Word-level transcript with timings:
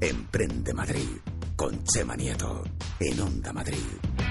Emprende 0.00 0.74
Madrid 0.74 1.08
con 1.56 1.82
Chema 1.84 2.14
Nieto 2.14 2.64
en 3.00 3.20
Onda 3.20 3.52
Madrid. 3.52 4.25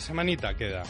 Una 0.00 0.06
semanita 0.06 0.54
queda 0.54 0.82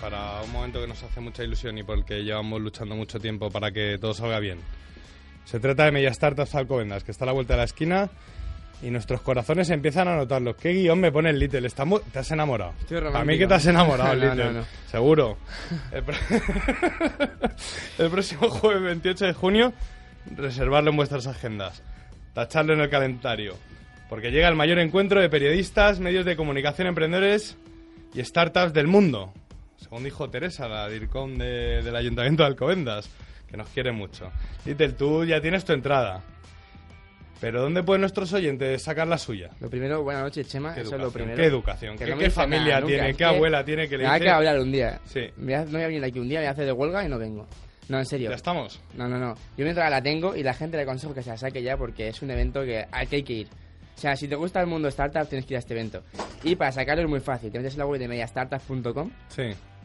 para 0.00 0.42
un 0.42 0.50
momento 0.50 0.80
que 0.80 0.88
nos 0.88 1.00
hace 1.00 1.20
mucha 1.20 1.44
ilusión 1.44 1.78
y 1.78 1.84
porque 1.84 2.24
llevamos 2.24 2.60
luchando 2.60 2.96
mucho 2.96 3.20
tiempo 3.20 3.48
para 3.48 3.70
que 3.70 3.96
todo 4.00 4.12
salga 4.12 4.40
bien. 4.40 4.58
Se 5.44 5.60
trata 5.60 5.84
de 5.84 5.92
Media 5.92 6.12
Startups 6.12 6.52
Alcobendas, 6.56 7.04
que 7.04 7.12
está 7.12 7.24
a 7.24 7.26
la 7.26 7.32
vuelta 7.32 7.52
de 7.54 7.58
la 7.58 7.64
esquina 7.64 8.10
y 8.82 8.90
nuestros 8.90 9.20
corazones 9.20 9.70
empiezan 9.70 10.08
a 10.08 10.16
notarlo. 10.16 10.56
¿Qué 10.56 10.72
guion 10.72 10.98
me 10.98 11.12
pone 11.12 11.30
el 11.30 11.38
Little? 11.38 11.68
¿Te 12.12 12.18
has 12.18 12.30
enamorado? 12.32 12.72
A 13.14 13.24
mí 13.24 13.38
que 13.38 13.46
te 13.46 13.54
has 13.54 13.66
enamorado, 13.66 14.14
No, 14.16 14.24
no, 14.26 14.34
Little. 14.34 14.52
no. 14.52 14.64
Seguro. 14.90 15.38
El, 15.92 16.02
pro- 16.02 16.16
el 17.98 18.10
próximo 18.10 18.48
jueves 18.50 18.82
28 18.82 19.26
de 19.26 19.32
junio, 19.32 19.72
reservarlo 20.36 20.90
en 20.90 20.96
vuestras 20.96 21.28
agendas. 21.28 21.84
Tacharlo 22.34 22.72
en 22.72 22.80
el 22.80 22.90
calendario. 22.90 23.56
Porque 24.08 24.32
llega 24.32 24.48
el 24.48 24.56
mayor 24.56 24.80
encuentro 24.80 25.20
de 25.20 25.30
periodistas, 25.30 26.00
medios 26.00 26.24
de 26.24 26.34
comunicación, 26.34 26.88
emprendedores 26.88 27.56
y 28.16 28.24
startups 28.24 28.72
del 28.72 28.86
mundo. 28.86 29.32
Según 29.76 30.02
dijo 30.04 30.28
Teresa, 30.30 30.66
la 30.68 30.88
DIRCOM 30.88 31.36
de- 31.36 31.82
del 31.82 31.94
Ayuntamiento 31.94 32.42
de 32.42 32.48
Alcobendas, 32.48 33.08
que 33.48 33.56
nos 33.56 33.68
quiere 33.68 33.92
mucho. 33.92 34.30
Little, 34.64 34.92
tú 34.92 35.24
ya 35.24 35.40
tienes 35.40 35.64
tu 35.64 35.72
entrada. 35.72 36.22
Pero 37.40 37.60
¿dónde 37.60 37.82
pueden 37.82 38.00
nuestros 38.00 38.32
oyentes 38.32 38.82
sacar 38.82 39.06
la 39.06 39.18
suya? 39.18 39.50
Lo 39.60 39.68
primero, 39.68 40.02
buenas 40.02 40.22
noches, 40.22 40.48
Chema. 40.48 40.74
¿Qué 40.74 40.80
Eso 40.80 40.94
es 40.96 41.02
lo 41.02 41.10
primero. 41.10 41.36
¿Qué 41.36 41.44
educación? 41.44 41.98
¿Qué, 41.98 42.06
no 42.06 42.30
familia 42.30 42.80
nunca, 42.80 42.86
tiene? 42.94 43.14
¿Qué 43.14 43.24
abuela 43.24 43.62
tiene 43.64 43.88
que 43.88 43.98
le 43.98 44.04
Me 44.04 44.14
dice? 44.14 44.24
que 44.24 44.30
hablar 44.30 44.58
un 44.58 44.72
día. 44.72 45.00
Sí. 45.04 45.20
Me 45.36 45.44
voy 45.44 45.54
a- 45.54 45.64
no 45.66 45.72
voy 45.72 45.82
a 45.82 45.86
venir 45.88 46.04
aquí 46.04 46.18
un 46.18 46.28
día, 46.30 46.40
me 46.40 46.46
hace 46.48 46.64
de 46.64 46.72
huelga 46.72 47.04
y 47.04 47.08
no 47.10 47.18
vengo. 47.18 47.46
No, 47.88 47.98
en 47.98 48.06
serio. 48.06 48.30
¿Ya 48.30 48.36
estamos? 48.36 48.80
No, 48.94 49.06
no, 49.06 49.18
no. 49.18 49.34
Yo 49.56 49.64
mientras 49.64 49.88
la 49.90 50.02
tengo 50.02 50.34
y 50.34 50.42
la 50.42 50.54
gente 50.54 50.78
le 50.78 50.84
aconsejo 50.84 51.12
que 51.14 51.22
se 51.22 51.28
la 51.30 51.36
saque 51.36 51.62
ya 51.62 51.76
porque 51.76 52.08
es 52.08 52.22
un 52.22 52.30
evento 52.30 52.64
que 52.64 52.84
al 52.90 53.06
que 53.06 53.16
hay 53.16 53.22
que 53.22 53.32
ir. 53.34 53.48
O 53.96 53.98
sea, 53.98 54.14
si 54.14 54.28
te 54.28 54.34
gusta 54.36 54.60
el 54.60 54.66
mundo 54.66 54.88
startup, 54.88 55.26
tienes 55.26 55.46
que 55.46 55.54
ir 55.54 55.56
a 55.56 55.60
este 55.60 55.72
evento. 55.74 56.02
Y 56.44 56.54
para 56.56 56.70
sacarlo 56.72 57.02
es 57.04 57.08
muy 57.08 57.20
fácil. 57.20 57.50
Te 57.50 57.58
metes 57.58 57.72
en 57.74 57.78
la 57.78 57.86
web 57.86 57.98
de 57.98 58.08
mediastartup.com 58.08 59.10
Sí. 59.28 59.42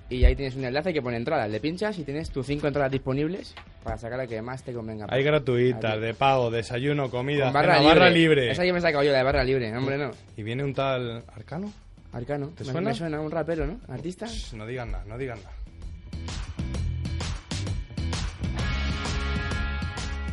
y 0.10 0.26
ahí 0.26 0.36
tienes 0.36 0.56
un 0.58 0.66
enlace 0.66 0.92
que 0.94 1.02
pone 1.02 1.16
entradas. 1.18 1.50
Le 1.50 1.60
pinchas 1.62 1.98
y 1.98 2.04
tienes 2.04 2.30
tus 2.30 2.46
cinco 2.46 2.68
entradas 2.68 2.92
disponibles 2.92 3.56
para 3.84 3.98
sacar 3.98 4.18
la 4.18 4.28
que 4.28 4.42
más 4.42 4.64
te 4.64 4.74
convenga. 4.74 5.08
Hay 5.10 5.24
gratuitas, 5.24 6.00
de 6.02 6.14
pago, 6.14 6.52
desayuno, 6.52 7.10
comida, 7.10 7.46
Con 7.46 7.54
barra 7.54 7.76
cena, 7.76 7.84
libre. 7.86 8.00
barra 8.00 8.10
libre. 8.12 8.52
Esa 8.52 8.66
yo 8.66 8.74
me 8.74 8.80
he 8.80 8.82
sacado 8.82 9.04
yo, 9.04 9.12
la 9.14 9.20
de 9.20 9.24
barra 9.24 9.44
libre. 9.46 9.76
Hombre, 9.78 9.98
no. 9.98 10.12
Y 10.36 10.44
viene 10.44 10.64
un 10.66 10.74
tal 10.74 11.24
Arcano. 11.34 11.72
Arcano. 12.12 12.48
¿Te 12.50 12.66
Me- 12.66 12.72
suena? 12.74 12.90
Me 12.90 12.96
suena 12.96 13.22
un 13.22 13.32
rapero, 13.32 13.66
¿no? 13.66 13.80
Artista. 13.88 14.26
Shh, 14.28 14.54
no 14.56 14.66
digan 14.68 14.92
nada, 14.92 15.06
no 15.08 15.18
digan 15.18 15.38
nada. 15.42 15.56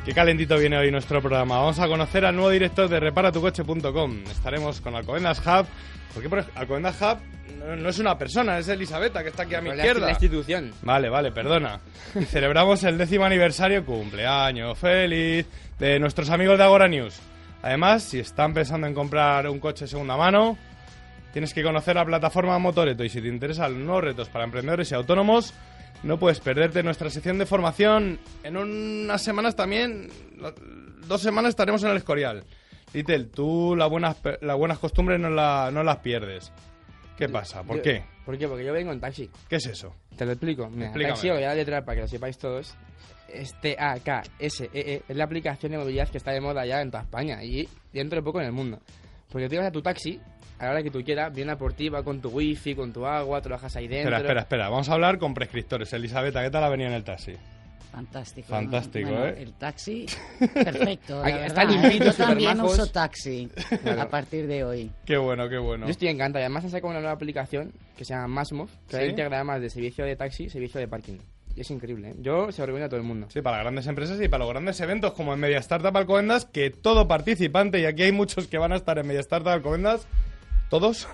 Qué 0.08 0.14
calentito 0.14 0.56
viene 0.56 0.78
hoy 0.78 0.90
nuestro 0.90 1.20
programa. 1.20 1.58
Vamos 1.58 1.78
a 1.80 1.86
conocer 1.86 2.24
al 2.24 2.34
nuevo 2.34 2.48
director 2.48 2.88
de 2.88 2.98
reparatucoche.com. 2.98 4.22
Estaremos 4.30 4.80
con 4.80 4.94
Alcobendas 4.94 5.38
Hub. 5.46 5.66
Porque 6.14 6.30
por 6.30 6.38
ej- 6.38 6.48
Alcobendas 6.54 6.96
Hub 7.02 7.18
no, 7.58 7.76
no 7.76 7.88
es 7.90 7.98
una 7.98 8.16
persona, 8.16 8.58
es 8.58 8.68
Elisabetta, 8.68 9.22
que 9.22 9.28
está 9.28 9.42
aquí 9.42 9.54
a 9.54 9.60
mi 9.60 9.68
la- 9.68 9.76
izquierda. 9.76 10.06
La 10.06 10.12
institución. 10.12 10.72
Vale, 10.80 11.10
vale, 11.10 11.30
perdona. 11.30 11.78
Y 12.18 12.24
celebramos 12.24 12.82
el 12.84 12.96
décimo 12.96 13.26
aniversario, 13.26 13.84
cumpleaños 13.84 14.78
feliz, 14.78 15.44
de 15.78 15.98
nuestros 16.00 16.30
amigos 16.30 16.56
de 16.56 16.64
Agora 16.64 16.88
News. 16.88 17.20
Además, 17.60 18.02
si 18.02 18.18
están 18.20 18.54
pensando 18.54 18.86
en 18.86 18.94
comprar 18.94 19.46
un 19.46 19.58
coche 19.60 19.86
segunda 19.86 20.16
mano, 20.16 20.56
tienes 21.34 21.52
que 21.52 21.62
conocer 21.62 21.96
la 21.96 22.06
plataforma 22.06 22.58
Motoreto. 22.58 23.04
Y 23.04 23.10
si 23.10 23.20
te 23.20 23.28
interesan 23.28 23.74
los 23.74 23.82
nuevos 23.82 24.04
retos 24.04 24.30
para 24.30 24.46
emprendedores 24.46 24.90
y 24.90 24.94
autónomos, 24.94 25.52
no 26.02 26.18
puedes 26.18 26.40
perderte 26.40 26.82
nuestra 26.82 27.10
sección 27.10 27.38
de 27.38 27.46
formación. 27.46 28.18
En 28.42 28.56
unas 28.56 29.22
semanas 29.22 29.56
también, 29.56 30.08
dos 31.06 31.20
semanas 31.22 31.50
estaremos 31.50 31.82
en 31.84 31.90
el 31.90 31.96
Escorial. 31.96 32.44
Little, 32.94 33.24
tú 33.24 33.74
las 33.76 33.90
buenas, 33.90 34.16
las 34.40 34.56
buenas 34.56 34.78
costumbres 34.78 35.20
no, 35.20 35.28
la- 35.30 35.70
no 35.72 35.82
las 35.82 35.98
pierdes. 35.98 36.52
¿Qué 37.16 37.28
pasa? 37.28 37.62
¿Por 37.64 37.76
Yo- 37.78 37.82
qué? 37.82 38.04
¿Por 38.24 38.38
qué? 38.38 38.46
Porque 38.48 38.64
yo 38.64 38.72
vengo 38.72 38.92
en 38.92 39.00
taxi. 39.00 39.28
¿Qué 39.48 39.56
es 39.56 39.66
eso? 39.66 39.94
Te 40.16 40.24
lo 40.24 40.32
explico. 40.32 40.68
Mira, 40.70 40.92
taxi, 40.92 41.28
voy 41.30 41.42
a 41.42 41.54
letra 41.54 41.84
para 41.84 41.96
que 41.96 42.02
lo 42.02 42.08
sepáis 42.08 42.38
todos. 42.38 42.74
Es 43.28 43.52
T-A-K-S-E-E. 43.60 44.70
E 44.94 45.02
Es 45.08 45.16
la 45.16 45.24
aplicación 45.24 45.72
de 45.72 45.78
movilidad 45.78 46.08
que 46.08 46.18
está 46.18 46.30
de 46.30 46.40
moda 46.40 46.64
ya 46.64 46.80
en 46.80 46.90
toda 46.90 47.02
España 47.02 47.42
y 47.42 47.68
dentro 47.92 48.16
de 48.18 48.22
poco 48.22 48.40
en 48.40 48.46
el 48.46 48.52
mundo. 48.52 48.80
Porque 49.30 49.46
tú 49.48 49.52
llegas 49.52 49.68
a 49.68 49.72
tu 49.72 49.82
taxi, 49.82 50.20
a 50.58 50.64
la 50.64 50.70
hora 50.72 50.82
que 50.82 50.90
tú 50.90 51.02
quieras, 51.04 51.32
viene 51.32 51.52
a 51.52 51.58
por 51.58 51.72
ti, 51.72 51.88
va 51.88 52.02
con 52.02 52.20
tu 52.20 52.30
wifi, 52.30 52.74
con 52.74 52.92
tu 52.92 53.06
agua, 53.06 53.40
te 53.40 53.48
lo 53.48 53.56
dejas 53.56 53.76
ahí 53.76 53.86
dentro. 53.88 54.08
Espera, 54.10 54.18
espera, 54.18 54.40
espera. 54.40 54.68
Vamos 54.68 54.88
a 54.88 54.94
hablar 54.94 55.18
con 55.18 55.34
prescriptores. 55.34 55.92
Elisabetta, 55.92 56.42
¿qué 56.42 56.50
tal 56.50 56.64
ha 56.64 56.68
venido 56.68 56.88
en 56.88 56.96
el 56.96 57.04
taxi? 57.04 57.32
Fantástico. 57.90 58.48
Fantástico, 58.48 59.08
Bueno, 59.08 59.26
¿eh? 59.26 59.42
El 59.42 59.54
taxi, 59.54 60.06
perfecto. 60.54 61.22
La 61.22 61.46
está 61.46 61.64
verdad, 61.64 61.84
¿eh? 61.84 61.88
limpito, 61.88 62.04
Yo 62.04 62.14
también 62.14 62.60
uso 62.60 62.86
taxi 62.86 63.50
a 63.98 64.08
partir 64.08 64.46
de 64.46 64.62
hoy. 64.62 64.90
Qué 65.04 65.16
bueno, 65.16 65.48
qué 65.48 65.58
bueno. 65.58 65.86
Yo 65.86 65.90
estoy 65.90 66.08
encantado. 66.08 66.42
Y 66.42 66.44
además 66.44 66.64
han 66.64 66.70
sacado 66.70 66.90
una 66.90 67.00
nueva 67.00 67.14
aplicación 67.14 67.72
que 67.96 68.04
se 68.04 68.14
llama 68.14 68.28
Masmov, 68.28 68.68
que 68.88 68.98
¿Sí? 68.98 69.02
integra 69.04 69.36
además 69.36 69.60
de 69.60 69.70
servicio 69.70 70.04
de 70.04 70.16
taxi 70.16 70.44
y 70.44 70.50
servicio 70.50 70.78
de 70.78 70.86
parking. 70.86 71.18
Y 71.56 71.62
es 71.62 71.70
increíble, 71.72 72.10
¿eh? 72.10 72.14
Yo 72.20 72.52
se 72.52 72.60
lo 72.60 72.66
recomiendo 72.66 72.86
a 72.86 72.88
todo 72.90 73.00
el 73.00 73.06
mundo. 73.06 73.26
Sí, 73.30 73.40
para 73.42 73.58
grandes 73.58 73.86
empresas 73.88 74.20
y 74.20 74.28
para 74.28 74.44
los 74.44 74.52
grandes 74.52 74.78
eventos 74.80 75.12
como 75.14 75.34
en 75.34 75.40
Media 75.40 75.58
Startup 75.58 75.96
Alcobendas, 75.96 76.44
que 76.44 76.70
todo 76.70 77.08
participante, 77.08 77.80
y 77.80 77.86
aquí 77.86 78.02
hay 78.02 78.12
muchos 78.12 78.46
que 78.46 78.58
van 78.58 78.72
a 78.72 78.76
estar 78.76 78.96
en 78.98 79.08
Media 79.08 79.20
Startup 79.20 79.48
Alcobendas, 79.48 80.06
todos, 80.68 81.08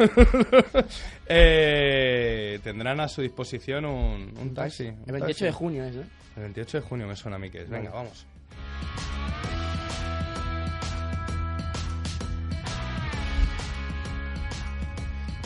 eh, 1.27 2.59
tendrán 2.63 3.01
a 3.01 3.09
su 3.09 3.23
disposición 3.23 3.85
un, 3.85 4.35
un 4.39 4.55
taxi. 4.55 4.85
un 4.89 4.97
El 5.07 5.13
28 5.13 5.27
taxi. 5.29 5.45
de 5.45 5.53
junio 5.53 5.85
es, 5.85 5.95
¿no? 5.95 6.03
El 6.37 6.43
28 6.43 6.79
de 6.81 6.83
junio 6.87 7.07
me 7.07 7.17
suena 7.17 7.37
a 7.37 7.39
mí 7.39 7.51
que 7.51 7.63
es. 7.63 7.69
Venga, 7.71 7.91
Vale. 7.91 8.05
vamos. 8.05 8.27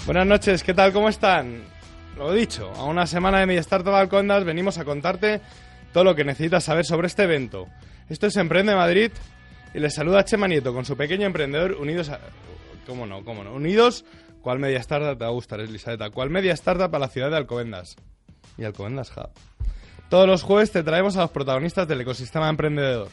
Buenas 0.07 0.27
noches, 0.27 0.63
¿qué 0.63 0.73
tal? 0.73 0.93
¿Cómo 0.93 1.09
están? 1.09 1.63
Lo 2.17 2.33
dicho, 2.33 2.73
a 2.75 2.85
una 2.85 3.07
semana 3.07 3.41
de 3.41 3.47
mi 3.47 3.57
Startup 3.57 3.95
Alcondas 3.95 4.45
venimos 4.45 4.79
a 4.79 4.85
contarte 4.85 5.41
todo 5.93 6.05
lo 6.05 6.15
que 6.15 6.25
necesitas 6.25 6.65
saber 6.65 6.85
sobre 6.87 7.07
este 7.09 7.25
evento. 7.25 7.69
Esto 8.09 8.27
es 8.27 8.37
Emprende 8.37 8.75
Madrid 8.75 9.11
y 9.75 9.79
les 9.81 9.95
saluda 9.95 10.25
Chema 10.25 10.49
Nieto 10.49 10.73
con 10.73 10.85
su 10.85 10.97
pequeño 10.97 11.27
emprendedor 11.27 11.73
unidos 11.75 12.09
a... 12.09 12.21
¿Cómo 12.89 13.05
no? 13.05 13.23
¿Cómo 13.23 13.45
no? 13.45 13.53
Unidos, 13.53 14.07
¿cuál 14.41 14.59
media 14.61 14.79
startup 14.79 15.19
te 15.19 15.25
va 15.25 15.31
a 15.31 15.35
gustar, 15.35 15.61
Elisabetta? 15.61 16.09
¿Cuál 16.09 16.31
media 16.31 16.55
startup 16.55 16.97
a 16.97 16.99
la 16.99 17.09
ciudad 17.09 17.31
de 17.31 17.37
Alcobendas? 17.37 17.97
Y 18.57 18.65
Alcobendas 18.65 19.13
Hub. 19.15 19.29
Todos 20.09 20.27
los 20.27 20.43
jueves 20.43 20.73
te 20.73 20.83
traemos 20.83 21.19
a 21.19 21.21
los 21.21 21.31
protagonistas 21.31 21.87
del 21.87 22.01
ecosistema 22.01 22.49
emprendedor. 22.49 23.09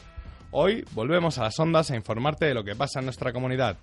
Hoy 0.50 0.82
volvemos 0.92 1.36
a 1.36 1.42
las 1.42 1.60
ondas 1.60 1.90
a 1.90 1.96
informarte 1.96 2.46
de 2.46 2.54
lo 2.54 2.64
que 2.64 2.74
pasa 2.74 3.00
en 3.00 3.04
nuestra 3.04 3.34
comunidad. 3.34 3.76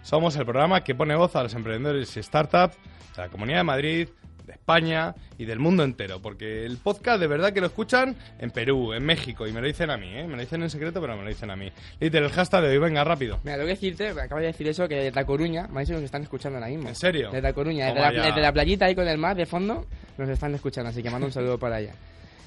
Somos 0.00 0.34
el 0.36 0.46
programa 0.46 0.82
que 0.82 0.94
pone 0.94 1.14
voz 1.14 1.36
a 1.36 1.42
los 1.42 1.52
emprendedores 1.52 2.16
y 2.16 2.22
startups 2.22 2.78
de 3.14 3.22
la 3.22 3.28
Comunidad 3.28 3.58
de 3.58 3.64
Madrid, 3.64 4.08
de 4.44 4.52
España 4.52 5.14
y 5.38 5.44
del 5.44 5.58
mundo 5.58 5.84
entero. 5.84 6.20
Porque 6.20 6.64
el 6.64 6.76
podcast 6.78 7.20
de 7.20 7.26
verdad 7.26 7.52
que 7.52 7.60
lo 7.60 7.66
escuchan 7.66 8.16
en 8.38 8.50
Perú, 8.50 8.92
en 8.92 9.04
México, 9.04 9.46
y 9.46 9.52
me 9.52 9.60
lo 9.60 9.66
dicen 9.66 9.90
a 9.90 9.96
mí, 9.96 10.08
¿eh? 10.14 10.24
Me 10.26 10.36
lo 10.36 10.40
dicen 10.42 10.62
en 10.62 10.70
secreto, 10.70 11.00
pero 11.00 11.16
me 11.16 11.22
lo 11.22 11.28
dicen 11.28 11.50
a 11.50 11.56
mí. 11.56 11.70
Líder, 12.00 12.22
el 12.22 12.30
hashtag 12.30 12.62
de 12.62 12.68
hoy, 12.70 12.78
venga, 12.78 13.04
rápido. 13.04 13.40
Mira, 13.44 13.56
tengo 13.56 13.66
que 13.66 13.74
decirte, 13.74 14.08
acabo 14.08 14.40
de 14.40 14.48
decir 14.48 14.68
eso, 14.68 14.88
que 14.88 14.96
desde 14.96 15.12
La 15.12 15.24
Coruña, 15.24 15.66
me 15.68 15.80
han 15.80 15.84
dicho 15.84 15.92
que 15.92 16.00
nos 16.00 16.04
están 16.04 16.22
escuchando 16.22 16.58
ahora 16.58 16.68
mismo. 16.70 16.88
¿En 16.88 16.94
serio? 16.94 17.26
Desde 17.26 17.42
La 17.42 17.52
Coruña, 17.52 17.86
desde 17.86 18.00
la, 18.00 18.10
desde 18.10 18.40
la 18.40 18.52
playita 18.52 18.86
ahí 18.86 18.94
con 18.94 19.08
el 19.08 19.18
mar 19.18 19.36
de 19.36 19.46
fondo, 19.46 19.86
nos 20.18 20.28
están 20.28 20.54
escuchando, 20.54 20.90
así 20.90 21.02
que 21.02 21.10
mando 21.10 21.26
un 21.26 21.32
saludo 21.32 21.58
para 21.58 21.76
allá. 21.76 21.94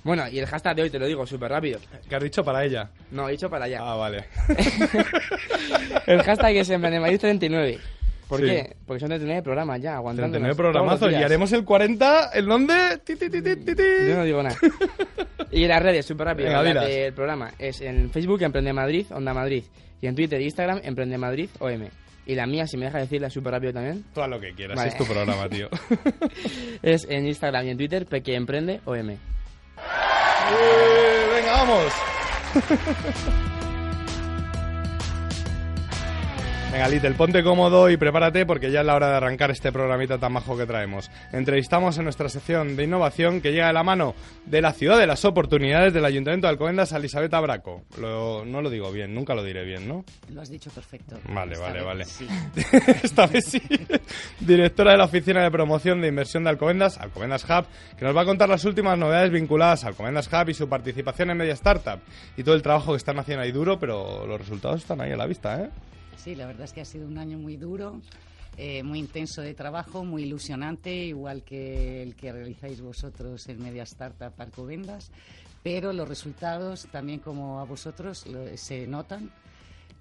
Bueno, 0.04 0.26
y 0.30 0.40
el 0.40 0.46
hashtag 0.46 0.76
de 0.76 0.82
hoy 0.84 0.90
te 0.90 1.00
lo 1.00 1.06
digo 1.06 1.26
súper 1.26 1.52
rápido. 1.52 1.80
¿Qué 2.08 2.16
has 2.16 2.24
dicho 2.24 2.44
para 2.44 2.64
ella? 2.64 2.90
No, 3.12 3.28
he 3.28 3.34
dicho 3.34 3.50
para 3.50 3.66
allá. 3.66 3.80
Ah, 3.82 3.96
vale. 3.96 4.26
El 6.08 6.24
hashtag 6.24 6.56
es 6.56 6.80
Madrid 6.80 7.20
39. 7.20 7.78
¿Por 8.28 8.40
Sí. 8.42 8.46
qué? 8.46 8.76
Porque 8.86 9.00
son 9.00 9.10
39 9.10 9.42
programas 9.42 9.82
ya, 9.82 9.96
aguantando. 9.96 10.32
39 10.38 10.56
programazos 10.56 11.12
y 11.12 11.16
haremos 11.16 11.52
el 11.54 11.64
40, 11.64 12.32
¿el 12.34 12.46
dónde? 12.46 12.98
Ti, 13.04 13.16
ti, 13.16 13.30
ti, 13.30 13.42
ti, 13.42 13.56
ti, 13.56 13.76
ti. 13.76 13.84
Yo 14.08 14.16
no 14.18 14.24
digo 14.24 14.44
nada. 14.44 14.56
Y 15.50 15.66
las 15.66 15.82
redes, 15.82 16.06
súper 16.06 16.28
rápido. 16.28 16.50
Venga, 16.50 16.62
dilas. 16.64 16.88
del 16.88 17.14
programa 17.14 17.52
es 17.58 17.80
en 17.80 18.12
Facebook 18.12 18.42
Emprende 18.44 18.74
Madrid, 18.74 19.06
Onda 19.12 19.34
Madrid. 19.34 19.64
Y 20.02 20.08
en 20.08 20.14
Twitter 20.16 20.42
e 20.42 20.44
Instagram 20.44 20.82
Emprende 20.84 21.18
Madrid, 21.18 21.50
OM. 21.60 21.88
Y 22.26 22.36
la 22.36 22.46
mía, 22.46 22.68
si 22.68 22.76
me 22.76 22.86
deja 22.88 22.98
decirla 22.98 23.30
súper 23.30 23.54
rápido 23.54 23.72
también, 23.72 24.04
haz 24.14 24.28
lo 24.30 24.40
que 24.42 24.52
quieras, 24.54 24.76
Vale. 24.76 24.90
es 24.90 24.98
tu 24.98 25.06
programa, 25.06 25.48
tío. 25.48 25.70
es 26.84 27.08
en 27.10 27.28
Instagram 27.28 27.66
y 27.66 27.70
en 27.70 27.78
Twitter 27.78 28.06
Peque 28.06 28.36
Emprende, 28.36 28.82
OM. 28.84 29.10
Eh, 29.10 29.18
venga, 31.34 31.52
vamos. 31.54 31.94
Venga, 36.72 36.90
Little, 36.90 37.12
ponte 37.14 37.44
cómodo 37.44 37.90
y 37.90 37.96
prepárate 37.96 38.46
porque 38.46 38.70
ya 38.70 38.82
es 38.82 38.86
la 38.86 38.94
hora 38.96 39.10
de 39.10 39.16
arrancar 39.16 39.50
este 39.52 39.72
programita 39.72 40.18
tan 40.18 40.34
majo 40.34 40.58
que 40.58 40.66
traemos. 40.66 41.10
Entrevistamos 41.32 41.98
en 41.98 42.04
nuestra 42.04 42.28
sección 42.28 42.76
de 42.76 42.84
innovación 42.84 43.40
que 43.42 43.52
llega 43.52 43.68
de 43.68 43.74
la 43.74 43.84
mano 43.84 44.14
de 44.46 44.62
la 44.62 44.74
ciudad 44.74 45.00
de 45.00 45.08
las 45.08 45.24
oportunidades 45.24 45.94
del 45.94 46.04
Ayuntamiento 46.04 46.46
de 46.46 46.52
Alcobendas 46.52 46.92
a 46.92 46.98
Elisabeth 46.98 47.32
Braco. 47.32 47.84
Lo- 48.00 48.44
no 48.46 48.62
lo 48.62 48.70
digo 48.70 48.92
bien, 48.92 49.16
nunca 49.16 49.34
lo 49.34 49.44
diré 49.46 49.64
bien, 49.64 49.88
¿no? 49.88 50.04
Lo 50.30 50.42
has 50.42 50.50
dicho 50.50 50.70
perfecto. 50.70 51.18
Vale, 51.30 51.54
Esta 51.54 51.66
vale, 51.68 51.78
vez 51.80 51.86
vale. 51.86 52.06
sí. 52.06 52.28
Esta 53.04 53.28
vez 53.28 53.46
sí. 53.46 53.62
Directora 54.42 54.92
de 54.92 54.98
la 54.98 55.06
Oficina 55.06 55.42
de 55.44 55.50
Promoción 55.50 56.02
de 56.02 56.10
Inversión 56.10 56.44
de 56.44 56.50
Alcobendas, 56.50 56.98
Alcobendas 57.00 57.46
Hub, 57.46 57.66
que 57.98 58.04
nos 58.04 58.16
va 58.16 58.22
a 58.22 58.26
contar 58.26 58.50
las 58.50 58.66
últimas 58.66 58.98
novedades 59.00 59.32
vinculadas 59.32 59.86
a 59.86 59.88
Alcobendas 59.88 60.30
Hub 60.32 60.50
y 60.50 60.54
su 60.54 60.68
participación 60.68 61.30
en 61.32 61.38
Media 61.38 61.54
Startup. 61.54 62.00
Y 62.36 62.44
todo 62.44 62.56
el 62.56 62.62
trabajo 62.62 62.92
que 62.92 62.98
están 62.98 63.18
haciendo 63.20 63.44
ahí 63.44 63.54
duro, 63.54 63.80
pero 63.80 64.28
los 64.28 64.38
resultados 64.38 64.82
están 64.82 65.00
ahí 65.00 65.14
a 65.14 65.18
la 65.18 65.26
vista, 65.26 65.62
¿eh? 65.64 65.70
Sí, 66.18 66.36
la 66.36 66.46
verdad 66.46 66.64
es 66.66 66.74
que 66.74 66.82
ha 66.82 66.86
sido 66.86 67.08
un 67.08 67.18
año 67.18 67.38
muy 67.38 67.56
duro, 67.58 68.02
eh, 68.58 68.84
muy 68.84 69.00
intenso 69.00 69.42
de 69.42 69.54
trabajo, 69.54 70.04
muy 70.04 70.24
ilusionante, 70.24 70.94
igual 71.06 71.44
que 71.44 72.02
el 72.04 72.16
que 72.16 72.32
realizáis 72.32 72.82
vosotros 72.82 73.48
en 73.48 73.62
Media 73.62 73.84
Startup 73.84 74.34
Alcobendas, 74.38 75.12
pero 75.64 75.94
los 75.94 76.08
resultados 76.10 76.88
también 76.92 77.20
como 77.20 77.60
a 77.60 77.66
vosotros 77.66 78.26
lo- 78.28 78.56
se 78.58 78.88
notan 78.88 79.30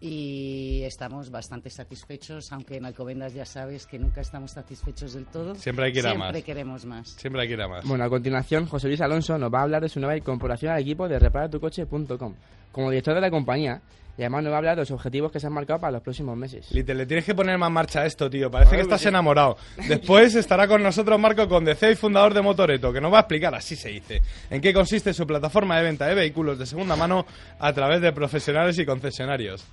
y 0.01 0.83
estamos 0.85 1.31
bastante 1.31 1.71
satisfechos, 1.71 2.53
aunque 2.53 2.77
en 2.77 2.85
Alcobendas 2.85 3.33
ya 3.33 3.47
sabes 3.47 3.87
que 3.87 3.99
nunca 3.99 4.21
estamos 4.21 4.51
satisfechos 4.51 5.15
del 5.15 5.25
todo. 5.27 5.55
Siempre 5.55 5.87
hay 5.87 5.93
que 5.93 6.01
ir 6.01 6.07
a 6.07 6.11
Siempre 6.11 6.33
más. 6.33 6.43
queremos 6.45 6.85
más. 6.85 7.09
Siempre 7.11 7.43
hay 7.43 7.49
que 7.49 7.55
ir 7.55 7.63
a 7.63 7.69
más. 7.69 7.85
Bueno, 7.87 8.05
a 8.05 8.09
continuación, 8.11 8.67
José 8.67 8.89
Luis 8.89 9.01
Alonso 9.01 9.39
nos 9.39 9.53
va 9.53 9.61
a 9.61 9.63
hablar 9.63 9.83
de 9.83 9.89
su 9.89 9.99
nueva 9.99 10.17
incorporación 10.17 10.73
al 10.73 10.81
equipo 10.83 11.09
de 11.09 11.19
reparatucoche.com 11.19 12.35
como 12.73 12.91
director 12.91 13.15
de 13.15 13.21
la 13.23 13.31
compañía 13.31 13.81
y 14.19 14.23
además 14.23 14.45
nos 14.45 14.51
va 14.53 14.57
a 14.57 14.59
hablar 14.59 14.77
de 14.77 14.83
los 14.83 14.91
objetivos 14.91 15.31
que 15.31 15.39
se 15.41 15.47
han 15.47 15.53
marcado 15.53 15.79
para 15.79 15.93
los 15.93 16.03
próximos 16.03 16.37
meses. 16.37 16.71
Little, 16.73 16.95
le 16.95 17.07
tienes 17.07 17.25
que 17.25 17.35
poner 17.35 17.59
más 17.59 17.71
marcha 17.71 18.01
a 18.01 18.07
esto, 18.07 18.31
tío. 18.31 18.51
Parece 18.51 18.77
que 18.77 18.83
estás 18.83 19.05
enamorado. 19.05 19.57
Después 19.89 20.35
estará 20.35 20.67
con 20.67 20.83
nosotros 20.83 21.21
Marco 21.21 21.47
Condecey, 21.49 21.95
fundador 21.97 22.33
de 22.33 22.41
Motoreto, 22.41 22.93
que 22.93 23.01
nos 23.01 23.13
va 23.13 23.19
a 23.19 23.21
explicar, 23.21 23.55
así 23.55 23.77
se 23.77 23.91
dice, 23.91 24.23
en 24.51 24.61
qué 24.61 24.73
consiste 24.73 25.13
su 25.13 25.27
plataforma 25.27 25.77
de 25.77 25.85
venta 25.85 26.07
de 26.07 26.15
vehículos 26.15 26.59
de 26.59 26.67
segunda 26.67 26.97
mano 26.97 27.27
a 27.59 27.73
través 27.73 28.01
de 28.01 28.13
profesionales 28.13 28.79
y 28.79 28.87
concesionarios. 28.87 29.65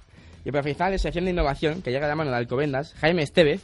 Y 0.45 0.51
para 0.51 0.61
finalizar, 0.63 0.91
la 0.91 0.97
sección 0.97 1.23
de 1.25 1.31
innovación 1.31 1.81
que 1.81 1.91
llega 1.91 2.05
de 2.05 2.09
la 2.11 2.15
mano 2.15 2.31
de 2.31 2.37
Alcobendas, 2.37 2.93
Jaime 2.95 3.23
Estevez, 3.23 3.61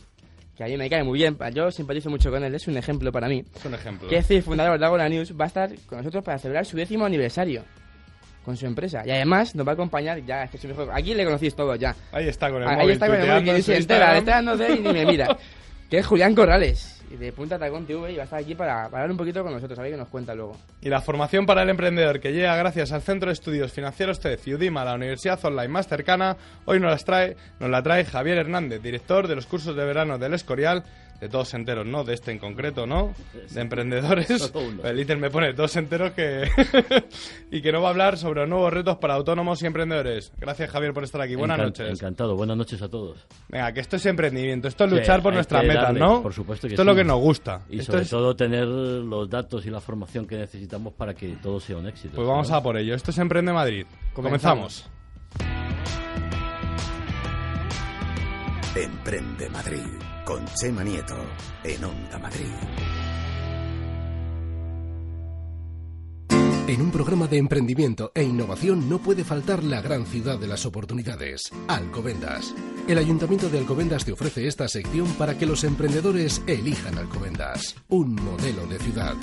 que 0.55 0.63
a 0.63 0.67
mí 0.67 0.77
me 0.77 0.89
cae 0.89 1.03
muy 1.03 1.19
bien, 1.19 1.37
yo 1.53 1.71
simpatizo 1.71 2.09
mucho 2.09 2.31
con 2.31 2.41
él, 2.43 2.55
es 2.55 2.67
un 2.69 2.77
ejemplo 2.77 3.11
para 3.11 3.27
mí, 3.27 3.43
Es 3.53 3.65
un 3.65 3.73
ejemplo. 3.73 4.07
que 4.07 4.17
es 4.17 4.31
el 4.31 4.43
fundador 4.43 4.79
de 4.79 4.85
Agora 4.85 5.09
News, 5.09 5.33
va 5.37 5.43
a 5.43 5.47
estar 5.47 5.69
con 5.87 5.97
nosotros 5.97 6.23
para 6.23 6.37
celebrar 6.39 6.65
su 6.65 6.77
décimo 6.77 7.05
aniversario 7.05 7.63
con 8.45 8.57
su 8.57 8.65
empresa. 8.65 9.03
Y 9.06 9.12
además 9.12 9.53
nos 9.56 9.65
va 9.68 9.71
a 9.71 9.74
acompañar, 9.74 10.24
ya, 10.25 10.44
es 10.44 10.51
que 10.51 10.57
es 10.57 10.63
un 10.63 10.69
mejor- 10.71 10.89
aquí 10.94 11.13
le 11.13 11.25
conocéis 11.25 11.56
todos 11.56 11.77
ya. 11.77 11.95
Ahí 12.12 12.27
está 12.27 12.50
con 12.50 12.62
el 12.63 12.68
Ahí 12.68 12.75
móvil, 12.77 12.91
está 12.91 13.07
con 13.07 13.15
el 13.21 13.27
móvil, 13.27 13.56
que 13.56 13.62
su 13.62 13.71
entera, 13.74 14.18
está 14.18 14.31
dando 14.31 14.57
de 14.57 14.71
y 14.74 14.80
ni 14.80 14.94
me 14.94 15.06
mira. 15.06 15.38
Que 15.89 15.97
es 15.97 16.06
Julián 16.06 16.36
Corrales, 16.36 17.01
y 17.12 17.15
de 17.15 17.31
Punta 17.31 17.57
Tacón 17.57 17.88
TV, 17.88 18.12
y 18.12 18.15
va 18.15 18.21
a 18.21 18.25
estar 18.25 18.39
aquí 18.39 18.53
para, 18.53 18.83
para 18.89 19.01
hablar 19.06 19.09
un 19.09 19.18
poquito 19.18 19.41
con 19.41 19.51
nosotros, 19.51 19.80
a 19.80 19.81
ver 19.81 19.89
qué 19.89 19.97
nos 19.97 20.07
cuenta 20.09 20.36
luego. 20.36 20.56
Y 20.81 20.89
la 20.89 21.01
formación 21.01 21.47
para 21.47 21.63
el 21.63 21.69
emprendedor 21.71 22.19
que 22.19 22.31
llega 22.31 22.56
gracias 22.56 22.91
al 22.91 23.01
Centro 23.01 23.30
de 23.30 23.33
Estudios 23.33 23.71
Financieros 23.71 24.19
TED 24.19 24.38
y 24.45 24.53
UDIMA, 24.53 24.85
la 24.85 24.94
universidad 24.94 25.44
online 25.44 25.69
más 25.69 25.88
cercana, 25.88 26.38
hoy 26.65 26.80
nos, 26.80 26.92
las 26.92 27.03
trae, 27.03 27.35
nos 27.59 27.71
la 27.71 27.81
trae 27.81 28.06
Javier 28.06 28.38
Hernández, 28.38 28.83
director 28.83 29.27
de 29.27 29.35
los 29.35 29.47
cursos 29.47 29.75
de 29.75 29.83
verano 29.83 30.19
del 30.19 30.35
Escorial, 30.35 30.83
de 31.19 31.30
todos 31.30 31.54
enteros, 31.54 31.86
¿no? 31.86 32.04
De 32.04 32.13
este 32.13 32.31
en 32.31 32.39
concreto, 32.39 32.86
¿no? 32.86 33.13
De 33.51 33.62
emprendedores. 33.62 34.51
El 34.83 35.00
ítem 35.00 35.19
me 35.19 35.30
pone 35.30 35.54
todos 35.54 35.75
enteros 35.75 36.12
que... 36.12 36.50
y 37.51 37.62
que 37.62 37.71
no 37.71 37.81
va 37.81 37.89
a 37.89 37.92
hablar 37.92 38.18
sobre 38.18 38.42
los 38.42 38.50
nuevos 38.50 38.71
retos 38.71 38.98
para 38.98 39.16
autónomos 39.16 39.62
y 39.62 39.66
emprendedores. 39.66 40.31
Gracias, 40.38 40.69
Javier, 40.69 40.94
por 40.94 41.04
estar 41.04 41.21
aquí. 41.21 41.36
Buenas 41.36 41.60
Encan- 41.60 41.63
noches. 41.63 41.89
Encantado, 42.01 42.36
buenas 42.36 42.56
noches 42.57 42.81
a 42.81 42.89
todos. 42.89 43.27
Venga, 43.50 43.71
que 43.74 43.80
esto 43.81 43.98
es 43.98 44.06
emprendimiento, 44.06 44.68
esto 44.68 44.86
es 44.86 44.92
Sí, 44.92 44.95
luchar 44.98 45.21
por 45.21 45.33
nuestras 45.33 45.63
metas, 45.63 45.83
darle, 45.83 46.00
¿no? 46.00 46.21
por 46.21 46.33
supuesto 46.33 46.68
que 46.68 46.74
Esto 46.74 46.83
es 46.83 46.86
lo 46.88 46.95
que 46.95 47.04
nos 47.04 47.19
gusta. 47.19 47.62
Y 47.69 47.80
Esto 47.80 47.92
sobre 47.94 48.04
es- 48.04 48.10
todo 48.10 48.36
tener 48.36 48.66
los 48.68 49.30
datos 49.30 49.66
y 49.66 49.69
la 49.69 49.81
formación 49.81 50.25
que 50.25 50.38
necesitamos 50.38 50.94
para 50.94 51.13
que 51.13 51.36
todo 51.42 51.60
sea 51.60 51.77
un 51.77 51.88
éxito. 51.88 52.16
Pues 52.16 52.27
vamos 52.27 52.50
¿no? 52.50 52.56
a 52.56 52.63
por 52.63 52.77
ello. 52.77 52.95
Esto 52.95 53.12
es 53.12 53.18
Emprende 53.18 53.51
Madrid. 53.54 53.86
Comenzamos. 54.13 54.86
Comenzamos. 54.88 54.89
Emprende 58.75 59.50
Madrid. 59.50 59.83
Con 60.29 60.45
Chema 60.45 60.83
Nieto. 60.83 61.15
En 61.63 61.83
Onda 61.83 62.19
Madrid. 62.19 62.45
En 66.67 66.81
un 66.81 66.91
programa 66.91 67.25
de 67.25 67.37
emprendimiento 67.39 68.11
e 68.13 68.21
innovación 68.21 68.87
no 68.87 68.99
puede 68.99 69.23
faltar 69.23 69.63
la 69.63 69.81
gran 69.81 70.05
ciudad 70.05 70.37
de 70.37 70.45
las 70.45 70.67
oportunidades, 70.67 71.51
Alcobendas. 71.67 72.53
El 72.87 72.99
Ayuntamiento 72.99 73.49
de 73.49 73.57
Alcobendas 73.57 74.05
te 74.05 74.11
ofrece 74.11 74.45
esta 74.45 74.67
sección 74.67 75.07
para 75.13 75.35
que 75.35 75.47
los 75.47 75.63
emprendedores 75.63 76.43
elijan 76.45 76.99
Alcobendas, 76.99 77.75
un 77.87 78.13
modelo 78.13 78.67
de 78.67 78.77
ciudad. 78.77 79.15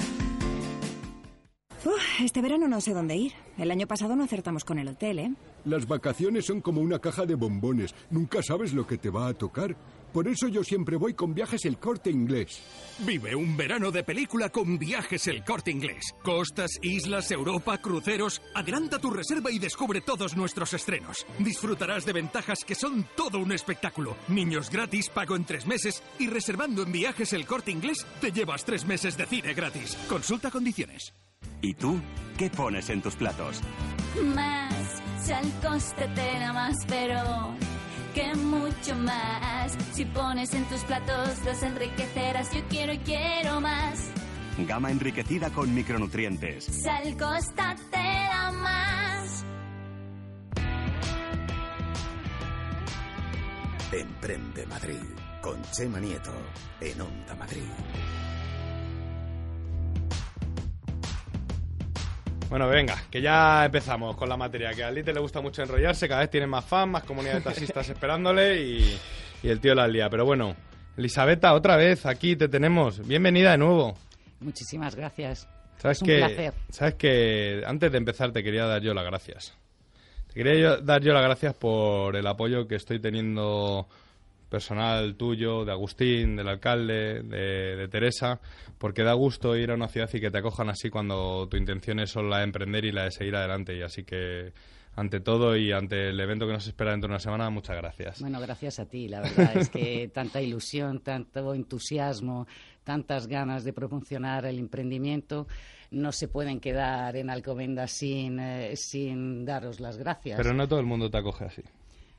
Uf, 1.85 2.21
este 2.21 2.43
verano 2.43 2.67
no 2.67 2.81
sé 2.81 2.93
dónde 2.95 3.15
ir. 3.15 3.33
El 3.59 3.71
año 3.71 3.87
pasado 3.87 4.17
no 4.17 4.25
acertamos 4.25 4.65
con 4.65 4.81
el 4.81 4.89
hotel, 4.89 5.21
¿eh? 5.21 5.33
Las 5.65 5.87
vacaciones 5.87 6.47
son 6.47 6.61
como 6.61 6.81
una 6.81 6.99
caja 6.99 7.27
de 7.27 7.37
bombones. 7.37 7.95
Nunca 8.11 8.43
sabes 8.43 8.73
lo 8.73 8.89
que 8.89 8.99
te 8.99 9.09
va 9.09 9.29
a 9.29 9.35
tocar. 9.35 9.77
Por 10.17 10.29
eso 10.29 10.49
yo 10.49 10.65
siempre 10.65 10.97
voy 10.97 11.13
con 11.13 11.35
viajes 11.35 11.67
el 11.67 11.77
corte 11.77 12.09
inglés. 12.11 12.63
Vive 13.01 13.35
un 13.35 13.55
verano 13.55 13.91
de 13.91 14.03
película 14.03 14.49
con 14.49 14.79
viajes 14.79 15.27
el 15.27 15.45
corte 15.45 15.71
inglés. 15.71 16.15
Costas, 16.23 16.71
islas, 16.81 17.31
Europa, 17.31 17.77
cruceros. 17.77 18.41
Adelanta 18.55 18.99
tu 18.99 19.11
reserva 19.11 19.51
y 19.51 19.59
descubre 19.59 20.01
todos 20.01 20.35
nuestros 20.35 20.73
estrenos. 20.73 21.27
Disfrutarás 21.39 22.07
de 22.07 22.15
ventajas 22.15 22.65
que 22.67 22.75
son 22.75 23.07
todo 23.15 23.39
un 23.39 23.53
espectáculo. 23.53 24.17
Niños 24.29 24.71
gratis, 24.71 25.11
pago 25.11 25.37
en 25.37 25.45
tres 25.45 25.67
meses 25.67 26.03
y 26.19 26.29
reservando 26.29 26.85
en 26.85 26.93
viajes 26.93 27.35
el 27.35 27.45
corte 27.45 27.71
inglés 27.71 28.07
te 28.19 28.33
llevas 28.33 28.65
tres 28.65 28.87
meses 28.87 29.19
de 29.19 29.27
cine 29.27 29.53
gratis. 29.53 29.99
Consulta 30.09 30.51
condiciones. 30.51 31.13
¿Y 31.61 31.75
tú? 31.75 32.01
¿Qué 32.39 32.49
pones 32.49 32.89
en 32.89 33.03
tus 33.03 33.17
platos? 33.17 33.61
Más, 34.35 35.03
si 35.21 35.33
al 35.33 35.53
coste 35.61 36.09
te 36.15 36.39
da 36.39 36.55
más, 36.55 36.87
pero 36.89 37.55
que 38.17 38.35
mucho 38.35 38.95
más. 38.97 39.77
Si 39.93 40.07
pones 40.07 40.55
en 40.55 40.65
tus 40.65 40.83
platos, 40.85 41.45
los 41.45 41.63
enriquecerás. 41.63 42.51
Yo 42.51 42.63
quiero 42.69 42.95
y 42.95 42.99
quiero 42.99 43.61
más. 43.61 44.09
Gama 44.67 44.91
enriquecida 44.91 45.51
con 45.51 45.75
micronutrientes. 45.75 46.65
Sal 46.65 47.15
Costa 47.19 47.77
te 47.91 47.97
da 47.99 48.53
más. 48.53 49.45
Emprende 53.93 54.67
Madrid. 54.67 55.05
Con 55.43 55.63
Chema 55.71 56.01
Nieto. 56.01 56.33
En 56.81 57.01
Onda 57.03 57.35
Madrid. 57.35 57.69
Bueno, 62.49 62.69
venga, 62.69 62.97
que 63.11 63.21
ya 63.21 63.65
empezamos 63.65 64.17
con 64.17 64.29
la 64.29 64.37
materia. 64.37 64.73
Que 64.73 64.85
a 64.85 64.91
Lite 64.91 65.13
le 65.13 65.21
gusta 65.21 65.41
mucho 65.41 65.63
enrollarse, 65.63 66.09
cada 66.09 66.21
vez 66.21 66.31
tiene 66.31 66.47
más 66.47 66.65
fans, 66.65 66.91
más 66.93 67.05
comunidad 67.05 67.35
de 67.35 67.41
taxistas 67.41 67.89
esperándole 67.89 68.61
y, 68.63 68.99
y 69.43 69.49
el 69.49 69.61
tío 69.61 69.75
la 69.75 69.89
lía. 69.89 70.09
Pero 70.09 70.25
bueno, 70.25 70.55
Elisabetta, 70.97 71.53
otra 71.55 71.77
vez 71.77 72.07
aquí 72.07 72.37
te 72.37 72.49
tenemos. 72.49 73.07
Bienvenida 73.07 73.51
de 73.53 73.59
nuevo. 73.59 73.97
Muchísimas 74.41 74.95
gracias. 74.95 75.49
¿Sabes 75.79 75.99
Es 75.99 76.03
un 76.03 76.07
que, 76.09 76.19
placer. 76.19 76.55
Sabes 76.71 76.95
que 76.95 77.63
antes 77.67 77.91
de 77.91 77.99
empezar 77.99 78.33
te 78.33 78.43
quería 78.45 78.65
dar 78.67 78.81
yo 78.81 78.95
las 78.95 79.05
gracias. 79.05 79.55
Te 80.29 80.35
quería 80.35 80.55
yo- 80.61 80.77
dar 80.79 81.03
yo 81.03 81.13
las 81.13 81.23
gracias 81.25 81.55
por 81.55 82.15
el 82.17 82.27
apoyo 82.27 82.69
que 82.69 82.77
estoy 82.77 83.01
teniendo 83.01 83.89
personal 84.49 85.17
tuyo, 85.17 85.65
de 85.65 85.73
Agustín, 85.73 86.37
del 86.37 86.49
alcalde, 86.49 87.23
de, 87.23 87.77
de 87.77 87.89
Teresa, 87.89 88.41
porque 88.79 89.03
da 89.03 89.13
gusto 89.15 89.57
ir 89.57 89.71
a 89.71 89.75
una 89.75 89.89
ciudad 89.89 90.09
y 90.13 90.21
que 90.21 90.31
te 90.31 90.39
acojan 90.39 90.69
así 90.69 90.91
cuando 90.91 91.49
tu 91.49 91.57
intención 91.57 92.01
es 92.01 92.11
solo 92.11 92.29
la 92.29 92.39
de 92.39 92.45
emprender 92.45 92.85
y 92.85 92.93
la 92.93 93.05
de 93.05 93.11
seguir 93.11 93.37
adelante. 93.37 93.77
Y 93.77 93.83
así 93.83 94.05
que, 94.05 94.53
ante 94.95 95.21
todo 95.21 95.57
y 95.57 95.73
ante 95.73 96.09
el 96.09 96.19
evento 96.19 96.47
que 96.47 96.53
nos 96.53 96.67
espera 96.67 96.93
dentro 96.93 97.09
de 97.09 97.15
una 97.15 97.21
semana, 97.21 97.51
muchas 97.51 97.77
gracias. 97.77 98.21
Bueno, 98.21 98.41
gracias 98.41 98.79
a 98.79 98.87
ti. 98.87 99.09
La 99.09 99.21
verdad 99.21 99.57
es 99.57 99.69
que 99.69 100.09
tanta 100.15 100.41
ilusión, 100.41 101.01
tanto 101.01 101.55
entusiasmo, 101.55 102.47
tantas 102.83 103.27
ganas 103.27 103.65
de 103.65 103.73
promocionar 103.73 104.47
el 104.47 104.59
emprendimiento 104.59 105.47
no 105.91 106.13
se 106.13 106.29
pueden 106.29 106.61
quedar 106.61 107.17
en 107.17 107.31
Alcobendas 107.31 107.93
sin, 107.93 108.41
eh, 108.41 108.77
sin 108.77 109.45
daros 109.45 109.81
las 109.81 109.97
gracias. 109.97 110.37
Pero 110.37 110.53
no 110.53 110.67
todo 110.67 110.81
el 110.81 110.87
mundo 110.87 111.11
te 111.11 111.19
acoge 111.19 111.45
así. 111.45 111.63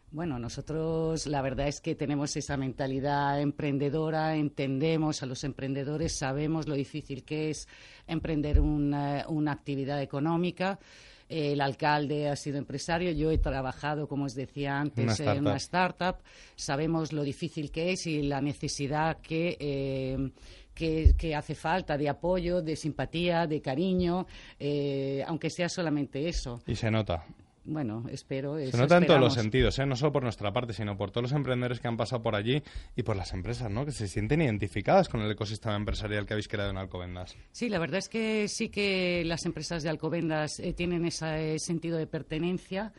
Bueno, 0.10 0.40
nosotros 0.40 1.28
la 1.28 1.42
verdad 1.42 1.68
es 1.68 1.82
que 1.82 1.94
tenemos 1.94 2.36
esa 2.38 2.56
mentalidad 2.56 3.42
emprendedora, 3.42 4.36
entendemos 4.36 5.22
a 5.22 5.26
los 5.26 5.44
emprendedores, 5.44 6.18
sabemos 6.18 6.68
lo 6.68 6.76
difícil 6.76 7.26
que 7.26 7.50
es 7.50 7.68
emprender 8.08 8.62
una, 8.62 9.26
una 9.28 9.52
actividad 9.52 10.02
económica. 10.02 10.80
El 11.28 11.60
alcalde 11.60 12.30
ha 12.30 12.38
sido 12.38 12.58
empresario, 12.58 13.12
yo 13.12 13.32
he 13.32 13.38
trabajado, 13.38 14.08
como 14.08 14.24
os 14.26 14.34
decía 14.34 14.80
antes, 14.80 15.20
Una 15.20 15.34
en 15.34 15.40
una 15.42 15.58
startup. 15.58 16.16
Sabemos 16.56 17.12
lo 17.12 17.22
difícil 17.24 17.70
que 17.70 17.92
es 17.92 18.08
y 18.08 18.22
la 18.22 18.40
necesidad 18.40 19.18
que, 19.20 19.58
eh, 19.60 20.32
que, 20.74 21.16
que 21.18 21.36
hace 21.36 21.54
falta 21.54 21.98
de 21.98 22.08
apoyo, 22.08 22.62
de 22.62 22.78
simpatía, 22.78 23.46
de 23.46 23.62
cariño, 23.62 24.26
eh, 24.58 25.22
aunque 25.28 25.50
sea 25.50 25.68
solamente 25.68 26.30
eso. 26.30 26.62
Y 26.66 26.76
se 26.76 26.90
nota. 26.90 27.26
Bueno, 27.70 28.06
espero. 28.10 28.56
Se 28.56 28.70
eso 28.70 28.78
nota 28.78 28.98
en 28.98 29.06
todos 29.06 29.20
los 29.20 29.34
esperamos. 29.34 29.34
sentidos, 29.34 29.80
¿eh? 29.80 29.86
no 29.86 29.98
solo 29.98 30.14
por 30.14 30.24
nuestra 30.24 30.54
parte, 30.54 30.72
sino 30.72 30.96
por 30.96 31.12
todos 31.12 31.24
los 31.24 31.32
emprendedores 31.34 31.82
que 31.82 31.90
han 31.90 31.98
pasado 31.98 32.22
por 32.22 32.34
allí 32.34 32.64
y 32.96 33.04
por 33.04 33.18
las 33.18 33.34
empresas, 33.34 33.70
¿no? 33.70 33.86
que 33.86 33.92
se 33.92 34.08
sienten 34.08 34.42
identificadas 34.42 35.10
con 35.10 35.20
el 35.20 35.30
ecosistema 35.30 35.76
empresarial 35.76 36.26
que 36.26 36.34
habéis 36.34 36.48
creado 36.48 36.72
en 36.72 36.78
Alcobendas. 36.78 37.36
Sí, 37.52 37.68
la 37.68 37.80
verdad 37.80 37.98
es 37.98 38.08
que 38.08 38.48
sí 38.48 38.70
que 38.70 39.24
las 39.26 39.46
empresas 39.46 39.84
de 39.84 39.90
Alcobendas 39.90 40.62
eh, 40.62 40.72
tienen 40.72 41.06
ese 41.06 41.60
sentido 41.60 41.98
de 41.98 42.08
pertenencia 42.08 42.94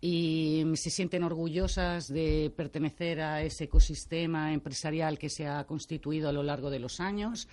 y 0.00 0.64
se 0.74 0.90
sienten 0.90 1.22
orgullosas 1.22 2.08
de 2.08 2.52
pertenecer 2.56 3.20
a 3.20 3.42
ese 3.42 3.64
ecosistema 3.64 4.52
empresarial 4.52 5.18
que 5.18 5.28
se 5.28 5.46
ha 5.46 5.64
constituido 5.64 6.28
a 6.28 6.32
lo 6.32 6.42
largo 6.42 6.70
de 6.70 6.80
los 6.80 6.98
años. 6.98 7.48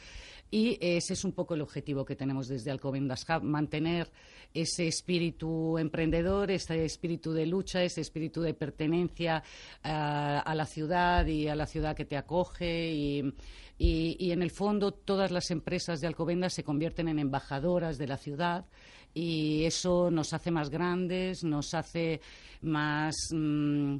Y 0.49 0.77
ese 0.81 1.13
es 1.13 1.25
un 1.25 1.33
poco 1.33 1.55
el 1.55 1.61
objetivo 1.61 2.05
que 2.05 2.15
tenemos 2.15 2.47
desde 2.47 2.71
Alcobendas 2.71 3.25
Hub, 3.29 3.43
mantener 3.43 4.09
ese 4.61 4.87
espíritu 4.87 5.77
emprendedor, 5.77 6.51
ese 6.51 6.83
espíritu 6.85 7.31
de 7.33 7.45
lucha, 7.45 7.83
ese 7.83 8.01
espíritu 8.01 8.41
de 8.41 8.53
pertenencia 8.53 9.43
ah, 9.83 10.39
a 10.45 10.55
la 10.55 10.65
ciudad 10.65 11.25
y 11.25 11.47
a 11.47 11.55
la 11.55 11.65
ciudad 11.65 11.95
que 11.95 12.05
te 12.05 12.17
acoge 12.17 12.91
y, 12.91 13.19
y- 13.77 14.15
y, 14.19 14.31
en 14.31 14.41
el 14.41 14.51
fondo 14.51 14.91
todas 14.91 15.31
las 15.31 15.51
empresas 15.51 15.99
de 16.01 16.07
Alcobendas 16.07 16.53
se 16.53 16.63
convierten 16.63 17.07
en 17.07 17.19
embajadoras 17.19 17.97
de 17.97 18.07
la 18.07 18.17
ciudad 18.17 18.65
y 19.13 19.63
eso 19.65 20.11
nos 20.11 20.33
hace 20.33 20.51
más 20.51 20.69
grandes, 20.69 21.43
nos 21.43 21.73
hace 21.73 22.21
más, 22.61 23.15
mm, 23.33 23.95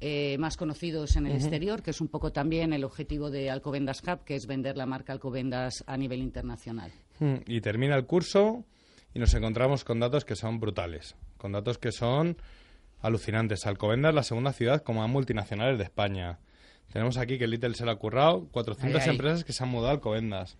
eh, 0.00 0.36
más 0.38 0.56
conocidos 0.56 1.16
en 1.16 1.26
el 1.26 1.32
exterior, 1.36 1.82
que 1.82 1.90
es 1.90 2.00
un 2.00 2.08
poco 2.08 2.30
también 2.32 2.72
el 2.72 2.84
objetivo 2.84 3.30
de 3.30 3.50
Alcobendas 3.50 4.02
Hub, 4.06 4.24
que 4.24 4.34
es 4.34 4.46
vender 4.46 4.76
la 4.76 4.86
marca 4.86 5.12
Alcobendas 5.12 5.82
a 5.86 5.96
nivel 5.96 6.20
internacional. 6.22 6.92
Hmm, 7.18 7.36
Y 7.46 7.60
termina 7.60 7.96
el 7.96 8.04
curso 8.06 8.64
y 9.16 9.18
nos 9.18 9.32
encontramos 9.32 9.82
con 9.82 9.98
datos 9.98 10.26
que 10.26 10.36
son 10.36 10.60
brutales, 10.60 11.16
con 11.38 11.52
datos 11.52 11.78
que 11.78 11.90
son 11.90 12.36
alucinantes. 13.00 13.66
Alcobendas 13.66 14.10
es 14.10 14.14
la 14.14 14.22
segunda 14.22 14.52
ciudad 14.52 14.82
como 14.82 15.00
más 15.00 15.08
multinacionales 15.08 15.78
de 15.78 15.84
España. 15.84 16.38
Tenemos 16.92 17.16
aquí 17.16 17.38
que 17.38 17.46
Little 17.46 17.72
se 17.72 17.86
lo 17.86 17.92
ha 17.92 17.98
currado, 17.98 18.46
400 18.52 19.00
Ay, 19.00 19.08
ay. 19.08 19.14
empresas 19.14 19.44
que 19.44 19.54
se 19.54 19.64
han 19.64 19.70
mudado 19.70 19.88
a 19.88 19.92
Alcobendas. 19.92 20.58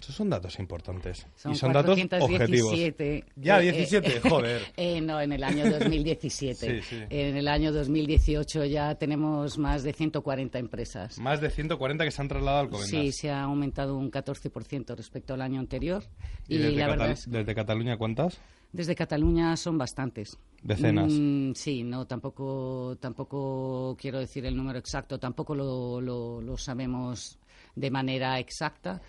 Esos 0.00 0.14
son 0.14 0.30
datos 0.30 0.58
importantes. 0.58 1.26
Son 1.36 1.52
y 1.52 1.54
son 1.54 1.72
datos 1.72 1.94
417. 1.96 3.18
objetivos. 3.18 3.32
Ya, 3.36 3.60
Eh, 3.60 3.72
17, 3.72 4.08
eh, 4.16 4.20
joder. 4.28 4.62
eh, 4.76 5.00
no, 5.00 5.20
en 5.20 5.32
el 5.32 5.44
año 5.44 5.70
2017. 5.70 6.80
Sí, 6.82 6.86
sí. 6.88 7.02
En 7.10 7.36
el 7.36 7.46
año 7.46 7.70
2018 7.72 8.64
ya 8.64 8.94
tenemos 8.94 9.58
más 9.58 9.82
de 9.82 9.92
140 9.92 10.58
empresas. 10.58 11.18
Más 11.18 11.40
de 11.40 11.50
140 11.50 12.04
que 12.04 12.10
se 12.10 12.22
han 12.22 12.28
trasladado 12.28 12.58
a 12.58 12.60
Alcobendas. 12.62 12.90
Sí, 12.90 13.12
se 13.12 13.30
ha 13.30 13.42
aumentado 13.42 13.96
un 13.96 14.10
14% 14.10 14.96
respecto 14.96 15.34
al 15.34 15.42
año 15.42 15.60
anterior. 15.60 16.02
¿Y, 16.48 16.54
Y, 16.56 16.58
desde, 16.58 16.76
la 16.76 16.86
Catal- 16.88 17.10
es 17.12 17.30
desde 17.30 17.54
Cataluña 17.54 17.96
cuántas? 17.98 18.40
desde 18.72 18.94
Cataluña 18.94 19.56
son 19.56 19.76
bastantes. 19.78 20.38
Decenas. 20.62 21.12
Mm, 21.12 21.52
sí, 21.54 21.82
no, 21.82 22.06
tampoco, 22.06 22.96
tampoco 23.00 23.96
quiero 24.00 24.18
decir 24.20 24.46
el 24.46 24.56
número 24.56 24.78
exacto, 24.78 25.18
tampoco 25.18 25.54
lo, 25.54 26.00
lo- 26.00 26.40
lo 26.40 26.56
sabemos 26.56 27.38
de 27.76 27.90
manera 27.90 28.38
exacta, 28.38 29.00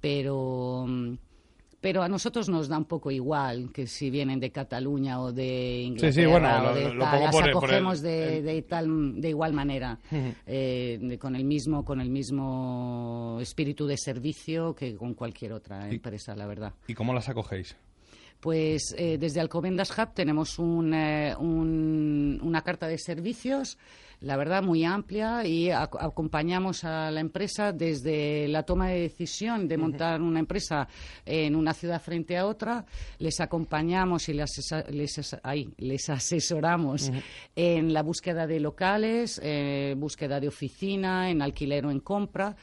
pero, 0.00 0.84
mm, 0.86 1.14
pero 1.80 2.02
a 2.02 2.08
nosotros 2.08 2.48
nos 2.48 2.68
da 2.68 2.78
un 2.78 2.86
poco 2.86 3.10
igual 3.10 3.70
que 3.72 3.86
si 3.86 4.10
vienen 4.10 4.40
de 4.40 4.50
Cataluña 4.50 5.20
o 5.20 5.32
de 5.32 5.82
Inglaterra 5.82 6.12
Sí, 6.12 6.20
sí, 6.22 6.26
bueno, 6.26 6.70
o 6.70 6.74
de 6.74 6.94
lo 6.94 7.04
tal, 7.04 7.20
las 7.22 7.30
por 7.32 7.44
el- 7.46 7.52
por 7.52 7.64
el- 7.64 7.76
acogemos 7.76 8.02
de, 8.02 8.38
el- 8.38 8.44
de 8.44 8.62
tal, 8.62 9.20
de 9.20 9.28
igual 9.28 9.52
manera, 9.52 9.98
eh, 10.46 10.98
de- 11.00 11.18
con 11.18 11.36
el 11.36 11.44
mismo, 11.44 11.84
con 11.84 12.00
el 12.00 12.10
mismo 12.10 13.38
espíritu 13.40 13.86
de 13.86 13.96
servicio 13.96 14.74
que 14.74 14.96
con 14.96 15.14
cualquier 15.14 15.52
otra 15.52 15.88
empresa, 15.88 16.34
la 16.34 16.46
verdad. 16.46 16.72
¿Y 16.88 16.94
cómo 16.94 17.12
las 17.14 17.28
acogéis? 17.28 17.76
Pues 18.40 18.94
eh, 18.98 19.16
desde 19.18 19.40
Alcobendas 19.40 19.90
Hub 19.98 20.12
tenemos 20.14 20.58
un, 20.58 20.92
eh, 20.94 21.34
un- 21.38 22.38
una 22.42 22.62
carta 22.62 22.86
de 22.86 22.98
servicios, 22.98 23.78
la 24.20 24.36
verdad 24.36 24.62
muy 24.62 24.84
amplia, 24.84 25.44
y 25.46 25.66
ac- 25.66 25.96
acompañamos 26.00 26.84
a 26.84 27.10
la 27.10 27.20
empresa 27.20 27.72
desde 27.72 28.46
la 28.48 28.62
toma 28.62 28.88
de 28.88 29.00
decisión 29.00 29.66
de 29.68 29.76
montar 29.78 30.22
una 30.22 30.38
empresa 30.40 30.86
en 31.24 31.56
una 31.56 31.74
ciudad 31.74 32.00
frente 32.00 32.36
a 32.36 32.46
otra. 32.46 32.84
Les 33.18 33.40
acompañamos 33.40 34.28
y 34.28 34.34
les, 34.34 34.50
les, 34.90 35.36
ay, 35.42 35.68
les 35.78 36.08
asesoramos 36.08 37.10
en 37.56 37.92
la 37.92 38.02
búsqueda 38.02 38.46
de 38.46 38.60
locales, 38.60 39.40
eh, 39.42 39.94
búsqueda 39.98 40.40
de 40.40 40.48
oficina, 40.48 41.30
en 41.30 41.42
alquiler 41.42 41.84
o 41.86 41.90
en 41.90 42.00
compra 42.00 42.54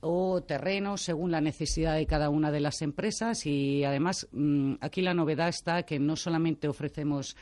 o 0.00 0.42
terrenos 0.42 1.02
según 1.02 1.30
la 1.30 1.40
necesidad 1.40 1.96
de 1.96 2.06
cada 2.06 2.30
una 2.30 2.50
de 2.50 2.60
las 2.60 2.82
empresas 2.82 3.46
y 3.46 3.84
además 3.84 4.28
mm, 4.32 4.74
aquí 4.80 5.02
la 5.02 5.14
novedad 5.14 5.48
está 5.48 5.82
que 5.82 5.98
no 5.98 6.16
solamente 6.16 6.68
ofrecemos 6.68 7.36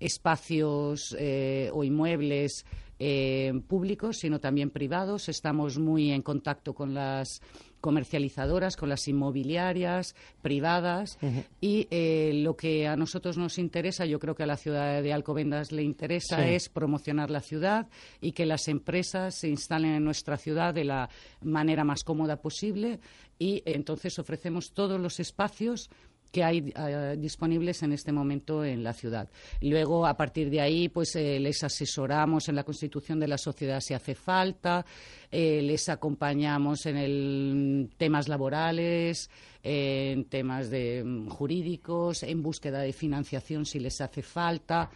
espacios 0.00 1.16
eh, 1.18 1.70
o 1.72 1.84
inmuebles 1.84 2.64
eh, 2.98 3.52
públicos 3.66 4.18
sino 4.18 4.40
también 4.40 4.70
privados. 4.70 5.28
Estamos 5.28 5.78
muy 5.78 6.10
en 6.12 6.22
contacto 6.22 6.74
con 6.74 6.94
las 6.94 7.40
comercializadoras, 7.84 8.76
con 8.76 8.88
las 8.88 9.06
inmobiliarias 9.08 10.14
privadas. 10.40 11.18
Y 11.60 11.86
eh, 11.90 12.32
lo 12.42 12.56
que 12.56 12.86
a 12.86 12.96
nosotros 12.96 13.36
nos 13.36 13.58
interesa, 13.58 14.06
yo 14.06 14.18
creo 14.18 14.34
que 14.34 14.42
a 14.44 14.46
la 14.46 14.56
ciudad 14.56 15.02
de 15.02 15.12
Alcobendas 15.12 15.70
le 15.70 15.82
interesa 15.82 16.38
Sí. 16.42 16.54
es 16.54 16.70
promocionar 16.70 17.30
la 17.30 17.40
ciudad 17.40 17.86
y 18.22 18.32
que 18.32 18.46
las 18.46 18.68
empresas 18.68 19.34
se 19.38 19.48
instalen 19.48 19.92
en 19.92 20.02
nuestra 20.04 20.38
ciudad 20.38 20.72
de 20.72 20.84
la 20.84 21.10
manera 21.42 21.84
más 21.84 22.04
cómoda 22.04 22.40
posible. 22.40 23.00
Y 23.38 23.62
entonces 23.66 24.18
ofrecemos 24.18 24.72
todos 24.72 24.98
los 24.98 25.20
espacios 25.20 25.90
que 26.34 26.42
hay 26.42 26.72
eh, 26.76 27.14
disponibles 27.16 27.80
en 27.84 27.92
este 27.92 28.10
momento 28.10 28.64
en 28.64 28.82
la 28.82 28.92
ciudad. 28.92 29.30
Luego, 29.60 30.04
a 30.04 30.16
partir 30.16 30.50
de 30.50 30.60
ahí, 30.60 30.88
pues 30.88 31.14
eh, 31.14 31.38
les 31.38 31.62
asesoramos 31.62 32.48
en 32.48 32.56
la 32.56 32.64
constitución 32.64 33.20
de 33.20 33.28
la 33.28 33.38
sociedad 33.38 33.78
si 33.78 33.94
hace 33.94 34.16
falta, 34.16 34.84
eh, 35.30 35.62
les 35.62 35.88
acompañamos 35.88 36.86
en 36.86 36.96
el 36.96 37.90
temas 37.96 38.26
laborales, 38.26 39.30
en 39.62 40.24
temas 40.24 40.70
de 40.70 41.04
mm, 41.04 41.28
jurídicos, 41.28 42.24
en 42.24 42.42
búsqueda 42.42 42.80
de 42.80 42.92
financiación 42.92 43.64
si 43.64 43.78
les 43.78 44.00
hace 44.00 44.22
falta. 44.22 44.90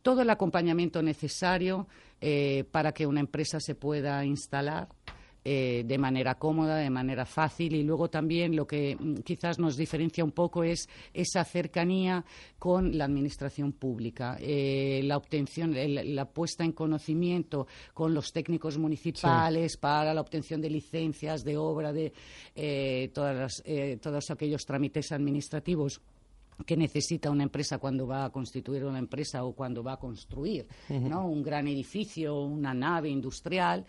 Todo 0.00 0.22
el 0.22 0.30
acompañamiento 0.30 1.02
necesario 1.02 1.86
para 2.72 2.90
que 2.90 3.06
una 3.06 3.20
empresa 3.20 3.60
se 3.60 3.76
pueda 3.76 4.24
instalar 4.24 4.88
eh, 5.44 5.84
de 5.86 5.98
manera 5.98 6.34
cómoda, 6.36 6.76
de 6.76 6.90
manera 6.90 7.24
fácil. 7.24 7.74
Y 7.74 7.82
luego 7.82 8.08
también 8.10 8.54
lo 8.56 8.66
que 8.66 8.96
mm, 8.98 9.14
quizás 9.24 9.58
nos 9.58 9.76
diferencia 9.76 10.24
un 10.24 10.32
poco 10.32 10.62
es 10.64 10.88
esa 11.14 11.44
cercanía 11.44 12.24
con 12.58 12.96
la 12.98 13.04
administración 13.04 13.72
pública, 13.72 14.36
eh, 14.40 15.00
la 15.04 15.16
obtención, 15.16 15.74
el- 15.76 16.14
la 16.14 16.24
puesta 16.26 16.64
en 16.64 16.72
conocimiento 16.72 17.66
con 17.94 18.12
los 18.14 18.32
técnicos 18.32 18.76
municipales 18.78 19.76
para 19.76 20.12
la 20.12 20.20
obtención 20.20 20.60
de 20.60 20.70
licencias 20.70 21.44
de 21.44 21.56
obra, 21.56 21.92
de 21.92 22.12
eh, 22.54 23.10
todas 23.14 23.36
las- 23.36 23.62
eh, 23.64 23.98
todos 24.02 24.30
aquellos 24.30 24.64
trámites 24.66 25.12
administrativos 25.12 26.00
que 26.66 26.76
necesita 26.76 27.30
una 27.30 27.44
empresa 27.44 27.78
cuando 27.78 28.06
va 28.06 28.24
a 28.24 28.30
constituir 28.30 28.84
una 28.84 28.98
empresa 28.98 29.44
o 29.44 29.52
cuando 29.54 29.82
va 29.82 29.94
a 29.94 29.96
construir. 29.98 30.66
¿no? 30.88 31.26
un 31.28 31.42
gran 31.42 31.68
edificio, 31.68 32.40
una 32.42 32.74
nave 32.74 33.08
industrial. 33.08 33.84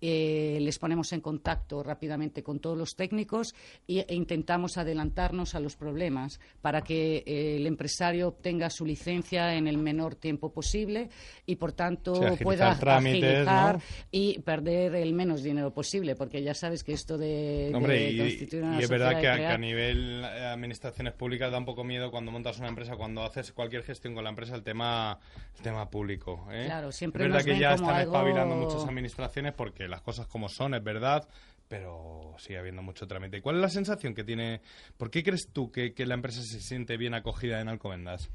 Eh, 0.00 0.58
les 0.60 0.78
ponemos 0.78 1.12
en 1.12 1.20
contacto 1.20 1.82
rápidamente 1.82 2.42
con 2.42 2.60
todos 2.60 2.76
los 2.76 2.96
técnicos 2.96 3.54
e 3.86 4.06
intentamos 4.14 4.76
adelantarnos 4.78 5.54
a 5.54 5.60
los 5.60 5.76
problemas 5.76 6.40
para 6.60 6.82
que 6.82 7.22
eh, 7.26 7.56
el 7.56 7.66
empresario 7.66 8.28
obtenga 8.28 8.70
su 8.70 8.84
licencia 8.84 9.54
en 9.54 9.66
el 9.66 9.78
menor 9.78 10.14
tiempo 10.14 10.52
posible 10.52 11.08
y, 11.46 11.56
por 11.56 11.72
tanto, 11.72 12.14
Sí, 12.14 12.42
pueda 12.44 12.78
trámites, 12.78 13.22
agilizar 13.24 13.76
¿no? 13.76 13.82
y 14.10 14.38
perder 14.40 14.94
el 14.94 15.12
menos 15.14 15.42
dinero 15.42 15.72
posible, 15.72 16.14
porque 16.16 16.42
ya 16.42 16.54
sabes 16.54 16.82
que 16.84 16.92
esto 16.92 17.18
de, 17.18 17.68
y, 17.68 18.18
constituir 18.18 18.62
una 18.62 18.80
y 18.80 18.84
es 18.84 18.90
verdad 18.90 19.10
que 19.10 19.16
a, 19.16 19.20
que 19.20 19.28
a 19.28 19.34
crear- 19.34 19.60
nivel 19.60 20.22
eh, 20.24 20.44
administraciones 20.46 21.12
públicas 21.14 21.50
da 21.52 21.58
un 21.58 21.64
poco 21.64 21.84
miedo 21.84 22.10
cuando 22.14 22.30
montas 22.30 22.58
una 22.60 22.68
empresa, 22.68 22.94
cuando 22.94 23.24
haces 23.24 23.50
cualquier 23.52 23.82
gestión 23.82 24.14
con 24.14 24.22
la 24.22 24.30
empresa, 24.30 24.54
el 24.54 24.62
tema, 24.62 25.18
el 25.56 25.62
tema 25.62 25.90
público. 25.90 26.46
¿eh? 26.52 26.62
Claro, 26.66 26.92
siempre 26.92 27.24
Es 27.24 27.28
verdad 27.28 27.38
nos 27.40 27.44
que 27.44 27.50
ven 27.50 27.60
ya 27.60 27.74
como 27.76 27.88
están 27.90 28.00
algo- 28.02 28.12
espabilando 28.14 28.54
muchas 28.54 28.84
administraciones 28.84 29.52
porque 29.54 29.88
las 29.88 30.00
cosas 30.00 30.28
como 30.28 30.48
son, 30.48 30.74
es 30.74 30.84
verdad, 30.84 31.28
pero 31.66 32.34
sigue 32.38 32.58
habiendo 32.58 32.82
mucho 32.82 33.08
trámite. 33.08 33.38
¿Y 33.38 33.40
cuál 33.40 33.56
es 33.56 33.62
la 33.62 33.68
sensación 33.68 34.14
que 34.14 34.22
tiene? 34.22 34.60
¿Por 34.96 35.10
qué 35.10 35.24
crees 35.24 35.48
tú 35.52 35.72
que, 35.72 35.92
que 35.92 36.06
la 36.06 36.14
empresa 36.14 36.40
se 36.42 36.60
siente 36.60 36.96
bien 36.96 37.14
acogida 37.14 37.60
en 37.60 37.68
Alcobendas? 37.68 38.30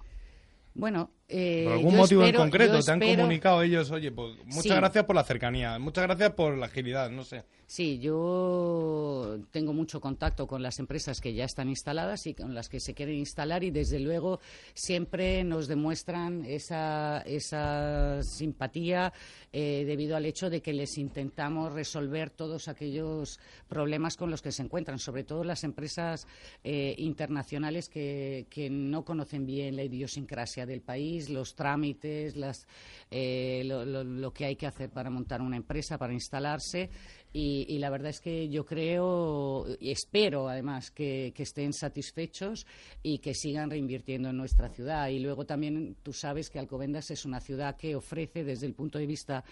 Bueno, 0.74 1.12
Eh, 1.32 1.62
¿Por 1.66 1.74
algún 1.74 1.96
motivo 1.96 2.24
en 2.26 2.36
concreto 2.36 2.80
te 2.80 2.92
han 2.92 3.02
espero- 3.04 3.22
comunicado 3.22 3.62
ellos? 3.62 3.92
Oye, 3.92 4.12
pues 4.12 4.36
muchas 4.46 4.64
Sí. 4.64 4.70
gracias 4.70 5.06
por 5.06 5.16
la 5.16 5.24
cercanía, 5.24 5.78
muchas 5.78 6.06
gracias 6.06 6.32
por 6.34 6.58
la 6.58 6.66
agilidad, 6.66 7.12
no 7.12 7.24
sé. 7.24 7.44
Sí, 7.68 8.00
yo 8.00 9.38
tengo 9.52 9.74
mucho 9.74 10.02
contacto 10.02 10.48
con 10.48 10.64
las 10.64 10.80
empresas 10.80 11.22
que 11.22 11.34
ya 11.36 11.46
están 11.46 11.70
instaladas 11.70 12.26
y 12.26 12.34
con 12.34 12.56
las 12.56 12.68
que 12.68 12.80
se 12.80 12.96
quieren 12.96 13.16
instalar 13.18 13.64
y 13.64 13.70
desde 13.70 14.00
luego 14.00 14.40
siempre 14.74 15.44
nos 15.44 15.68
demuestran 15.68 16.46
esa, 16.46 17.22
esa 17.28 18.24
simpatía 18.24 19.14
eh, 19.54 19.84
debido 19.86 20.16
al 20.16 20.26
hecho 20.26 20.50
de 20.50 20.62
que 20.64 20.74
les 20.74 20.98
intentamos 20.98 21.72
resolver 21.74 22.32
todos 22.32 22.68
aquellos 22.68 23.40
problemas 23.68 24.16
con 24.18 24.32
los 24.32 24.42
que 24.42 24.52
se 24.52 24.64
encuentran, 24.64 24.98
sobre 24.98 25.24
todo 25.24 25.44
las 25.44 25.64
empresas 25.64 26.26
eh, 26.64 26.96
internacionales 26.98 27.88
que, 27.88 28.48
que 28.50 28.70
no 28.72 29.06
conocen 29.06 29.46
bien 29.46 29.76
la 29.76 29.84
idiosincrasia 29.84 30.66
del 30.66 30.82
país, 30.82 31.19
los 31.28 31.56
trámites, 31.56 32.38
las, 32.38 32.68
eh, 33.12 33.64
lo, 33.66 33.84
lo- 33.84 34.04
lo 34.04 34.32
que 34.32 34.46
hay 34.46 34.56
que 34.56 34.68
hacer 34.68 34.90
para 34.92 35.10
montar 35.10 35.42
una 35.42 35.58
empresa, 35.58 35.98
para 35.98 36.14
instalarse. 36.14 36.90
Y, 37.34 37.66
y 37.68 37.80
la 37.80 37.90
verdad 37.90 38.10
es 38.12 38.22
que 38.22 38.48
yo 38.50 38.66
creo 38.66 39.66
y 39.80 39.92
espero 39.92 40.48
además 40.48 40.92
que, 40.92 41.32
que 41.36 41.44
estén 41.44 41.74
satisfechos 41.74 42.66
y 43.04 43.18
que 43.20 43.34
sigan 43.34 43.70
reinvirtiendo 43.70 44.30
en 44.30 44.38
nuestra 44.38 44.70
ciudad. 44.70 45.10
Y 45.10 45.20
luego 45.20 45.46
también 45.46 45.96
tú 46.04 46.14
sabes 46.14 46.50
que 46.50 46.60
Alcobendas 46.60 47.10
es 47.12 47.26
una 47.26 47.40
ciudad 47.40 47.76
que 47.76 47.96
ofrece 47.96 48.44
desde 48.44 48.66
el 48.68 48.74
punto 48.74 48.98
de 49.00 49.06
vista 49.08 49.44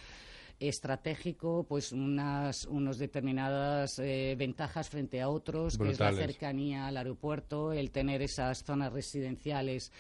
estratégico 0.60 1.66
pues 1.70 1.92
unas 1.92 2.66
unos 2.66 2.98
determinadas 2.98 4.00
eh, 4.00 4.36
ventajas 4.38 4.90
frente 4.90 5.22
a 5.22 5.30
otros 5.30 5.78
que 5.78 5.84
es 5.92 6.00
la 6.00 6.08
cercanía 6.26 6.88
al 6.88 6.98
aeropuerto 6.98 7.74
el 7.74 7.92
tener 7.92 8.24
esas 8.24 8.64
zonas 8.66 8.92
residenciales 8.92 9.92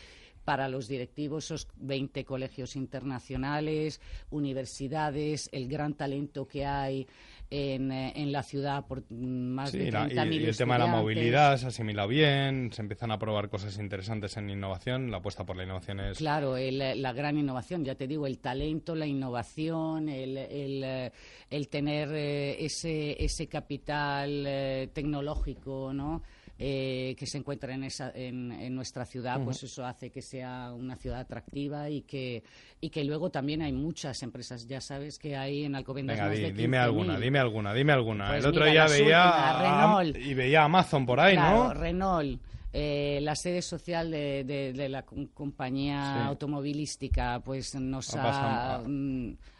para 0.47 0.69
los 0.69 0.87
directivos, 0.87 1.43
esos 1.43 1.67
20 1.75 2.23
colegios 2.23 2.77
internacionales, 2.77 3.99
universidades, 4.29 5.49
el 5.51 5.67
gran 5.67 5.93
talento 5.95 6.47
que 6.47 6.65
hay 6.65 7.05
en, 7.49 7.91
eh, 7.91 8.13
en 8.15 8.31
la 8.31 8.43
ciudad 8.43 8.85
por 8.87 9.03
más 9.11 9.71
Sí, 9.71 9.79
de 9.79 9.91
la- 9.91 10.07
30.000 10.07 10.33
y, 10.41 10.43
y 10.45 10.45
el 10.45 10.55
tema 10.55 10.75
de 10.75 10.79
la 10.85 10.87
movilidad 10.87 11.57
se 11.57 11.65
ha 11.65 11.67
asimilado 11.67 12.07
bien, 12.07 12.71
se 12.71 12.81
empiezan 12.81 13.11
a 13.11 13.19
probar 13.19 13.49
cosas 13.49 13.77
interesantes 13.77 14.37
en 14.37 14.49
innovación, 14.49 15.11
la 15.11 15.17
apuesta 15.17 15.45
por 15.45 15.57
la 15.57 15.63
innovación 15.65 15.99
es... 15.99 16.17
Claro, 16.17 16.55
el- 16.55 17.01
la 17.01 17.11
gran 17.11 17.37
innovación, 17.37 17.83
ya 17.83 17.95
te 17.95 18.07
digo, 18.07 18.25
el 18.25 18.39
talento, 18.39 18.95
la 18.95 19.05
innovación, 19.05 20.07
el, 20.07 20.37
el, 20.37 20.81
eh, 20.85 21.11
el 21.49 21.67
tener 21.67 22.07
eh, 22.13 22.63
ese, 22.63 23.21
ese 23.21 23.47
capital 23.47 24.45
eh, 24.47 24.89
tecnológico, 24.93 25.91
¿no? 25.93 26.23
Eh, 26.59 27.15
que 27.19 27.27
se 27.27 27.37
encuentra 27.37 27.71
en, 27.75 27.83
esa, 27.83 28.11
en, 28.15 28.51
en 28.51 28.73
nuestra 28.73 29.05
ciudad, 29.05 29.39
pues 29.43 29.61
eso 29.61 29.85
hace 29.85 30.09
que 30.09 30.23
sea 30.23 30.73
una 30.73 30.95
ciudad 30.95 31.19
atractiva 31.19 31.87
y 31.91 32.01
que, 32.01 32.41
y 32.81 32.89
que 32.89 33.03
luego 33.03 33.29
también 33.29 33.61
hay 33.61 33.71
muchas 33.73 34.23
empresas. 34.23 34.65
Ya 34.67 34.81
sabes 34.81 35.19
que 35.19 35.35
hay 35.37 35.65
en 35.65 35.75
Alcobendas 35.75 36.15
Venga, 36.17 36.29
más 36.29 36.35
di- 36.37 36.43
de 36.45 36.51
dime 36.53 36.77
15.000. 36.77 36.81
alguna, 36.83 37.19
dime 37.19 37.37
alguna, 37.39 37.73
dime 37.75 37.93
alguna. 37.93 38.27
Pues 38.29 38.43
el 38.43 38.49
otro 38.49 38.65
día 38.65 38.87
veía 38.87 39.23
últimas, 39.25 39.55
a- 39.55 39.61
Renault. 39.61 40.17
y 40.17 40.33
veía 40.33 40.63
Amazon 40.63 41.05
por 41.05 41.19
ahí, 41.19 41.35
Claro, 41.35 41.63
¿no? 41.65 41.73
Renault, 41.75 42.41
eh, 42.73 43.19
la 43.21 43.35
sede 43.35 43.61
social 43.61 44.09
de, 44.09 44.43
de- 44.43 44.73
de 44.73 44.89
la 44.89 45.03
com- 45.03 45.27
compañía 45.27 46.15
Sí. 46.23 46.27
automovilística, 46.27 47.39
pues 47.41 47.75
nos 47.75 48.15
Ha 48.15 48.77
ha, 48.77 48.81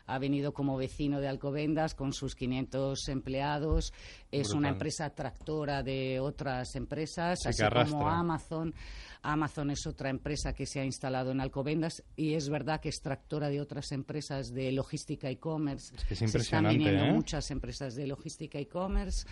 ha 0.08 0.18
venido 0.20 0.54
como 0.54 0.78
vecino 0.78 1.20
de 1.20 1.28
Alcobendas 1.28 1.94
con 1.94 2.14
sus 2.14 2.34
500 2.36 3.08
empleados. 3.10 3.94
Es 4.32 4.48
Brutal. 4.48 4.58
una 4.58 4.70
empresa 4.70 5.10
tractora 5.12 5.84
de 5.84 6.20
otras 6.20 6.76
empresas, 6.76 7.40
Sí, 7.44 7.50
así 7.50 7.64
como. 7.92 8.08
Amazon. 8.08 8.74
Amazon 9.22 9.72
es 9.72 9.86
otra 9.86 10.10
empresa 10.10 10.54
que 10.54 10.66
se 10.66 10.80
ha 10.80 10.86
instalado 10.86 11.32
en 11.32 11.42
Alcobendas 11.42 12.04
y 12.16 12.34
es 12.36 12.50
verdad 12.50 12.80
que 12.80 12.90
es 12.90 13.02
tractora 13.02 13.50
de 13.50 13.60
otras 13.60 13.92
empresas 13.92 14.54
de 14.54 14.72
logística 14.72 15.30
e-commerce. 15.30 15.94
Es 15.96 16.06
que 16.06 16.14
es 16.14 16.20
Se 16.20 16.26
están 16.26 16.30
impresionante, 16.30 16.78
viniendo 16.78 17.06
¿eh? 17.06 17.12
muchas 17.14 17.52
empresas 17.52 17.96
de 17.96 18.08
logística 18.08 18.58
e-commerce. 18.60 19.28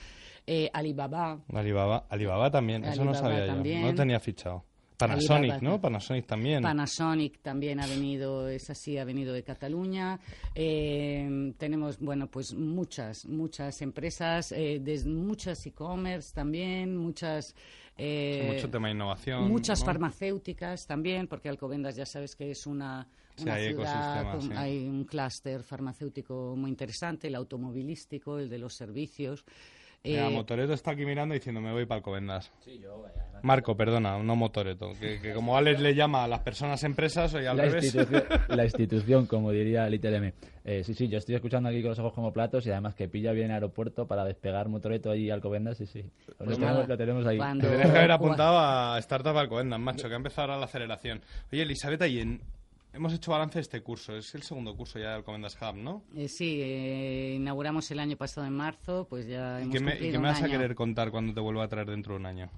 Eh, 0.47 0.69
Alibaba, 0.73 1.39
Alibaba, 1.53 2.05
Alibaba 2.09 2.51
también, 2.51 2.83
eso 2.83 3.03
no 3.05 3.13
sabía 3.13 3.47
yo, 3.47 3.55
no 3.81 3.95
tenía 3.95 4.19
fichado. 4.19 4.63
Panasonic. 4.97 5.61
¿no? 5.61 5.79
Panasonic 5.81 6.25
también. 6.25 6.61
Panasonic 6.63 7.41
también 7.41 7.79
ha 7.79 7.87
venido, 7.87 8.47
es 8.47 8.69
así, 8.69 8.97
ha 8.97 9.03
venido 9.03 9.33
de 9.33 9.43
Cataluña. 9.43 10.19
Eh, 10.53 11.53
tenemos, 11.57 11.99
bueno, 11.99 12.27
pues 12.27 12.53
muchas, 12.53 13.25
muchas 13.25 13.81
empresas, 13.81 14.51
eh, 14.51 14.79
des- 14.81 15.05
muchas 15.05 15.65
e-commerce 15.65 16.33
también, 16.33 16.95
muchas... 16.97 17.55
eh, 17.97 18.51
mucho 18.53 18.69
tema 18.69 18.87
de 18.87 18.93
innovación. 18.95 19.47
Muchas 19.47 19.79
¿no? 19.81 19.85
farmacéuticas 19.85 20.85
también, 20.87 21.27
porque 21.27 21.49
Alcobendas 21.49 21.95
ya 21.95 22.05
sabes 22.05 22.35
que 22.35 22.51
es 22.51 22.65
una, 22.65 23.07
Sí, 23.37 23.49
hay 23.49 23.67
ciudad, 23.73 24.21
ecosistema, 24.21 24.31
con- 24.31 24.41
sí. 24.41 24.49
hay 24.55 24.87
un 24.87 25.03
clúster 25.03 25.61
farmacéutico 25.63 26.55
muy 26.57 26.69
interesante, 26.71 27.27
el 27.27 27.35
automovilístico, 27.35 28.39
el 28.39 28.49
de 28.49 28.57
los 28.59 28.73
servicios. 28.75 29.43
Mira, 30.05 30.27
Eh, 30.27 30.29
Motoreto 30.31 30.73
está 30.73 30.91
aquí 30.91 31.05
mirando 31.05 31.33
diciendo 31.33 31.59
me 31.61 31.71
voy 31.71 31.85
para 31.85 31.97
Alcobendas. 31.97 32.51
Marco, 33.41 33.75
perdona, 33.77 34.17
no 34.23 34.35
Motoreto. 34.35 34.93
Que, 34.99 35.19
que 35.19 35.33
como 35.33 35.55
Alex 35.55 35.79
le 35.79 35.93
llama 35.93 36.23
a 36.23 36.27
las 36.27 36.39
personas 36.39 36.83
empresas, 36.83 37.33
oye, 37.35 37.47
al 37.47 37.57
la, 37.57 37.63
revés. 37.65 37.85
institución, 37.93 38.23
la 38.47 38.63
institución, 38.65 39.25
como 39.27 39.51
diría 39.51 39.87
Little 39.89 40.15
M. 40.15 40.33
Eh, 40.63 40.83
sí, 40.83 40.95
sí, 40.95 41.07
yo 41.07 41.19
estoy 41.19 41.35
escuchando 41.35 41.69
aquí 41.69 41.81
con 41.81 41.89
los 41.89 41.99
ojos 41.99 42.13
como 42.13 42.33
platos 42.33 42.65
y 42.65 42.71
además 42.71 42.95
que 42.95 43.07
pilla 43.07 43.33
bien 43.33 43.51
aeropuerto 43.51 44.07
para 44.07 44.25
despegar 44.25 44.67
Motoreto 44.67 45.11
allí 45.11 45.29
a 45.29 45.35
Alcobendas, 45.35 45.77
sí, 45.77 45.85
sí. 45.85 46.01
Lo, 46.01 46.35
Pues 46.45 46.57
tenemos, 46.57 46.59
nada, 46.61 46.87
lo 46.87 46.97
tenemos 46.97 47.25
ahí. 47.27 47.37
cuando- 47.37 47.67
Te 47.67 47.75
tienes 47.75 47.91
que 47.91 47.97
haber 47.99 48.11
apuntado 48.11 48.57
a 48.57 48.97
Startup 48.99 49.37
Alcobendas, 49.37 49.79
macho, 49.79 50.07
que 50.07 50.13
ha 50.15 50.17
empezado 50.17 50.47
ahora 50.47 50.57
la 50.59 50.65
aceleración. 50.65 51.21
Oye, 51.51 51.61
Elizabeth, 51.61 52.01
y 52.07 52.19
en- 52.21 52.41
hemos 52.95 53.13
hecho 53.13 53.31
balance 53.31 53.55
de 53.59 53.61
este 53.61 53.81
curso. 53.81 54.15
Es 54.15 54.33
el 54.35 54.43
segundo 54.43 54.75
curso 54.75 54.97
ya 54.99 55.09
de 55.09 55.15
Alcobendas 55.15 55.57
Hub, 55.61 55.75
¿no? 55.75 56.03
eh, 56.15 56.27
sí, 56.27 56.59
eh, 56.61 57.33
inauguramos 57.35 57.89
el 57.91 57.99
año 57.99 58.17
pasado 58.17 58.47
en 58.47 58.53
marzo, 58.53 59.05
pues 59.09 59.27
ya 59.27 59.59
¿Y 59.59 59.63
hemos 59.63 59.73
qué 59.73 59.79
me, 59.81 59.95
y 59.95 60.11
qué 60.11 60.19
me 60.19 60.27
vas 60.29 60.41
a 60.41 60.47
querer 60.47 60.75
contar 60.75 61.11
cuando 61.11 61.33
te 61.33 61.39
vuelva 61.41 61.63
a 61.63 61.67
traer 61.67 61.87
dentro 61.89 62.13
de 62.13 62.19
un 62.19 62.25
año? 62.25 62.49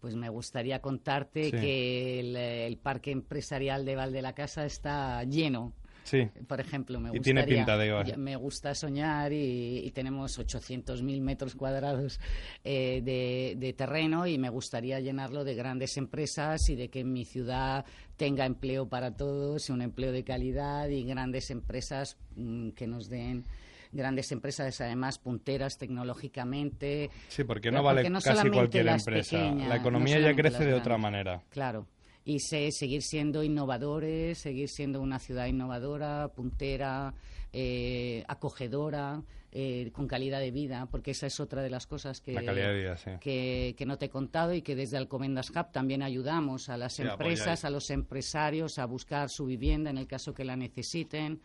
Pues 0.00 0.14
me 0.14 0.28
gustaría 0.28 0.80
contarte 0.80 1.46
Sí. 1.46 1.50
que 1.50 2.20
el, 2.20 2.36
el 2.36 2.76
parque 2.76 3.10
empresarial 3.10 3.84
de 3.84 3.96
Val 3.96 4.12
de 4.12 4.22
la 4.22 4.32
Casa 4.34 4.64
está 4.64 5.24
lleno. 5.24 5.72
Sí. 6.08 6.28
Por 6.46 6.58
ejemplo, 6.60 6.98
me 7.00 7.10
Y 7.10 7.18
gustaría, 7.18 7.22
tiene 7.44 7.56
pinta 7.56 7.76
de- 7.76 8.04
ya- 8.06 8.16
me 8.16 8.36
gusta 8.36 8.74
soñar 8.74 9.32
y, 9.32 9.78
y 9.84 9.90
tenemos 9.90 10.38
800.000 10.38 11.20
metros 11.20 11.54
cuadrados 11.54 12.18
eh, 12.64 13.02
de, 13.04 13.54
de 13.58 13.72
terreno 13.74 14.26
y 14.26 14.38
me 14.38 14.48
gustaría 14.48 15.00
llenarlo 15.00 15.44
de 15.44 15.54
grandes 15.54 15.96
empresas 15.96 16.68
y 16.70 16.76
de 16.76 16.88
que 16.88 17.04
mi 17.04 17.24
ciudad 17.24 17.84
tenga 18.16 18.46
empleo 18.46 18.88
para 18.88 19.14
todos, 19.14 19.68
un 19.70 19.82
empleo 19.82 20.12
de 20.12 20.24
calidad 20.24 20.88
y 20.88 21.04
grandes 21.04 21.50
empresas 21.50 22.16
mm, 22.36 22.70
que 22.70 22.86
nos 22.86 23.08
den 23.08 23.44
grandes 23.90 24.30
empresas 24.32 24.80
además 24.82 25.18
punteras 25.18 25.78
tecnológicamente 25.78 27.10
Sí, 27.28 27.44
porque 27.44 27.70
no 27.70 27.82
vale 27.82 28.00
porque 28.02 28.10
no 28.10 28.20
casi 28.20 28.50
cualquier 28.50 28.86
empresa. 28.88 29.30
pequeñas, 29.38 29.68
la 29.68 29.74
no 29.76 29.80
economía 29.80 30.18
ya 30.20 30.34
crece 30.34 30.64
de 30.66 30.74
otra 30.74 30.98
manera. 30.98 31.42
Claro. 31.50 31.86
Y 32.28 32.40
sé, 32.40 32.70
seguir 32.72 33.00
siendo 33.02 33.42
innovadores, 33.42 34.36
seguir 34.36 34.68
siendo 34.68 35.00
una 35.00 35.18
ciudad 35.18 35.46
innovadora, 35.46 36.28
puntera, 36.34 37.14
eh, 37.54 38.22
acogedora, 38.28 39.22
eh, 39.50 39.90
con 39.94 40.06
calidad 40.06 40.38
de 40.40 40.50
vida, 40.50 40.86
porque 40.90 41.12
esa 41.12 41.26
es 41.26 41.40
otra 41.40 41.62
de 41.62 41.70
las 41.70 41.86
cosas 41.86 42.20
que, 42.20 42.34
La 42.34 42.44
calidad 42.44 42.68
de 42.68 42.78
vida, 42.80 42.96
sí. 42.98 43.12
que, 43.18 43.74
que 43.78 43.86
no 43.86 43.96
te 43.96 44.06
he 44.06 44.10
contado 44.10 44.52
y 44.52 44.60
que 44.60 44.76
desde 44.76 44.98
Alcomendas 44.98 45.48
Hub 45.48 45.72
también 45.72 46.02
ayudamos 46.02 46.68
a 46.68 46.76
las 46.76 46.92
Sí, 46.92 47.02
empresas, 47.02 47.40
apoyáis. 47.40 47.64
a 47.64 47.70
los 47.70 47.88
empresarios 47.90 48.78
a 48.78 48.84
buscar 48.84 49.30
su 49.30 49.46
vivienda 49.46 49.88
en 49.88 49.96
el 49.96 50.06
caso 50.06 50.34
que 50.34 50.44
la 50.44 50.54
necesiten 50.56 51.40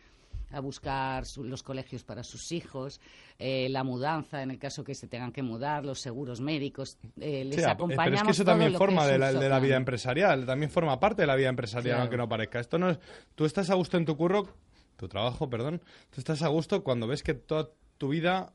a 0.54 0.60
buscar 0.62 1.26
su- 1.26 1.44
los 1.44 1.64
colegios 1.64 2.04
para 2.04 2.24
sus 2.24 2.52
hijos, 2.52 3.02
eh, 3.40 3.68
la 3.70 3.84
mudanza 3.84 4.42
en 4.44 4.52
el 4.52 4.60
caso 4.60 4.84
que 4.84 4.96
se 4.96 5.08
tengan 5.08 5.32
que 5.32 5.42
mudar, 5.44 5.84
los 5.84 6.00
seguros 6.00 6.40
médicos, 6.42 6.98
eh, 7.20 7.44
les 7.44 7.56
Sí, 7.56 7.64
acompañamos 7.64 8.04
pero 8.06 8.16
es 8.16 8.24
que 8.24 8.32
eso 8.32 8.46
también 8.46 8.74
forma 8.76 9.02
es 9.06 9.12
de 9.12 9.18
la, 9.18 9.28
de 9.28 9.34
la 9.34 9.40
software. 9.42 9.62
vida 9.62 9.76
empresarial, 9.78 10.46
también 10.46 10.70
forma 10.72 11.00
parte 11.00 11.24
de 11.24 11.28
la 11.28 11.36
vida 11.36 11.50
empresarial, 11.50 11.84
Claro. 11.96 12.02
aunque 12.04 12.18
no 12.18 12.30
parezca. 12.30 12.60
Esto 12.60 12.78
no 12.80 12.90
es, 12.92 13.00
tú 13.36 13.46
estás 13.46 13.70
a 13.70 13.74
gusto 13.76 13.98
en 13.98 14.06
tu 14.06 14.16
curro, 14.16 14.48
tu 14.96 15.08
trabajo, 15.08 15.50
perdón, 15.50 15.82
tú 16.12 16.22
estás 16.22 16.42
a 16.44 16.48
gusto 16.48 16.84
cuando 16.84 17.08
ves 17.08 17.24
que 17.24 17.34
toda 17.34 17.70
tu 17.98 18.10
vida 18.10 18.54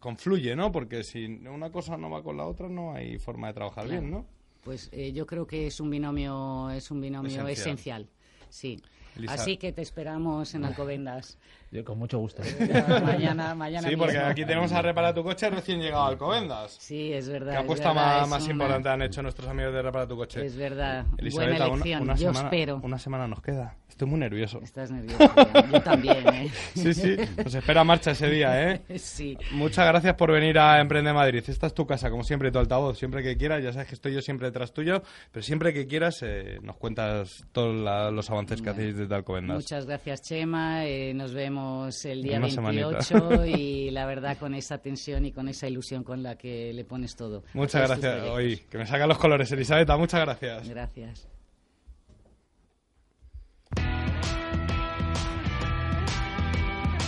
confluye, 0.00 0.56
¿no? 0.56 0.72
Porque 0.72 1.04
si 1.04 1.24
una 1.26 1.70
cosa 1.70 1.96
no 1.96 2.10
va 2.10 2.22
con 2.22 2.36
la 2.36 2.46
otra, 2.46 2.68
no 2.68 2.92
hay 2.94 3.18
forma 3.18 3.48
de 3.48 3.54
trabajar 3.54 3.84
Claro. 3.86 4.00
bien, 4.00 4.10
¿no? 4.12 4.26
Pues 4.64 4.88
eh, 4.92 5.12
yo 5.12 5.26
creo 5.26 5.46
que 5.46 5.66
es 5.66 5.78
un 5.78 5.90
binomio, 5.90 6.70
es 6.70 6.90
un 6.90 7.00
binomio 7.00 7.30
Esencial. 7.46 8.02
esencial. 8.02 8.08
Sí. 8.48 8.82
Elisa- 9.16 9.34
Así 9.34 9.56
que 9.56 9.72
te 9.72 9.82
esperamos 9.82 10.54
en 10.54 10.64
Alcobendas. 10.64 11.38
Yo 11.70 11.84
con 11.84 11.98
mucho 11.98 12.18
gusto. 12.18 12.42
mañana, 13.04 13.54
mañana 13.54 13.88
Sí, 13.88 13.96
porque 13.96 14.12
mismo. 14.14 14.28
aquí 14.28 14.44
tenemos 14.44 14.70
a 14.72 14.80
reparar 14.82 15.12
tu 15.14 15.22
coche 15.24 15.50
recién 15.50 15.80
llegado 15.80 16.04
a 16.04 16.08
Alcobendas. 16.08 16.76
Sí, 16.78 17.12
es 17.12 17.28
verdad. 17.28 17.52
¿Qué 17.52 17.58
es 17.58 17.64
apuesta 17.64 17.88
verdad, 17.88 18.20
más, 18.20 18.28
más 18.28 18.42
una- 18.44 18.52
importante 18.52 18.88
han 18.88 19.02
hecho 19.02 19.22
nuestros 19.22 19.48
amigos 19.48 19.72
de 19.74 19.82
Repara 19.82 20.06
tu 20.06 20.16
coche? 20.16 20.44
Es 20.44 20.56
verdad. 20.56 21.04
Elisabetta, 21.18 21.50
Buena 21.50 21.64
una- 21.66 21.74
elección. 21.74 22.02
Una, 22.02 22.14
Yo 22.14 22.20
semana, 22.32 22.40
espero. 22.48 22.80
Una 22.82 22.98
semana 22.98 23.26
nos 23.28 23.42
queda. 23.42 23.76
Estoy 23.88 24.08
muy 24.08 24.18
nervioso. 24.18 24.60
Estás 24.60 24.90
nervioso. 24.90 25.30
Yo 25.72 25.80
también, 25.82 26.26
¿eh? 26.34 26.50
Sí, 26.74 26.94
sí. 26.94 27.16
Nos 27.36 27.54
espera 27.54 27.84
marcha 27.84 28.10
ese 28.12 28.28
día, 28.28 28.70
¿eh? 28.72 28.82
Sí. 28.98 29.36
Muchas 29.52 29.86
gracias 29.86 30.14
por 30.14 30.32
venir 30.32 30.58
a 30.58 30.80
Emprende 30.80 31.12
Madrid. 31.12 31.42
Esta 31.46 31.66
es 31.68 31.74
tu 31.74 31.86
casa, 31.86 32.10
como 32.10 32.24
siempre, 32.24 32.50
tu 32.50 32.58
altavoz. 32.58 32.98
Siempre 32.98 33.22
que 33.22 33.36
quieras, 33.36 33.62
ya 33.62 33.72
sabes 33.72 33.88
que 33.88 33.94
estoy 33.94 34.12
yo 34.14 34.20
siempre 34.20 34.48
detrás 34.48 34.72
tuyo, 34.72 35.02
pero 35.32 35.42
siempre 35.44 35.72
que 35.72 35.86
quieras 35.86 36.20
eh, 36.22 36.58
nos 36.62 36.76
cuentas 36.76 37.44
todos 37.52 37.74
la- 37.76 38.10
los 38.10 38.28
avances 38.30 38.60
que 38.62 38.70
hacéis 38.70 38.96
desde 38.96 39.03
Alcobendas. 39.12 39.56
Muchas 39.56 39.86
gracias, 39.86 40.22
Chema. 40.22 40.86
Eh, 40.86 41.12
nos 41.14 41.34
vemos 41.34 42.04
el 42.04 42.22
día 42.22 42.38
Una 42.38 42.46
28 42.46 43.02
semanita. 43.02 43.46
y 43.46 43.90
la 43.90 44.06
verdad 44.06 44.36
con 44.38 44.54
esa 44.54 44.78
tensión 44.78 45.26
y 45.26 45.32
con 45.32 45.48
esa 45.48 45.68
ilusión 45.68 46.04
con 46.04 46.22
la 46.22 46.36
que 46.36 46.72
le 46.72 46.84
pones 46.84 47.16
todo. 47.16 47.44
Muchas 47.54 47.88
gracias. 47.88 48.28
Hoy, 48.28 48.58
que 48.70 48.78
me 48.78 48.86
sacan 48.86 49.08
los 49.08 49.18
colores, 49.18 49.50
Elisabetta. 49.52 49.96
Muchas 49.96 50.20
gracias. 50.20 50.68
Gracias. 50.68 51.28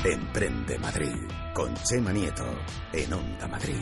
Emprende 0.05 0.79
Madrid 0.79 1.17
con 1.53 1.75
Chema 1.75 2.13
Nieto 2.13 2.45
en 2.93 3.13
Onda 3.13 3.49
Madrid. 3.49 3.75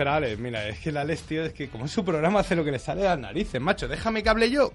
Espera, 0.00 0.16
Ale, 0.16 0.36
mira, 0.38 0.66
es 0.66 0.78
que 0.78 0.88
el 0.88 0.96
Alex, 0.96 1.22
tío, 1.24 1.44
es 1.44 1.52
que 1.52 1.68
como 1.68 1.84
es 1.84 1.90
su 1.90 2.02
programa, 2.02 2.40
hace 2.40 2.56
lo 2.56 2.64
que 2.64 2.70
le 2.70 2.78
sale 2.78 3.02
a 3.06 3.10
las 3.10 3.18
narices, 3.18 3.60
macho. 3.60 3.86
Déjame 3.86 4.22
que 4.22 4.30
hable 4.30 4.50
yo. 4.50 4.72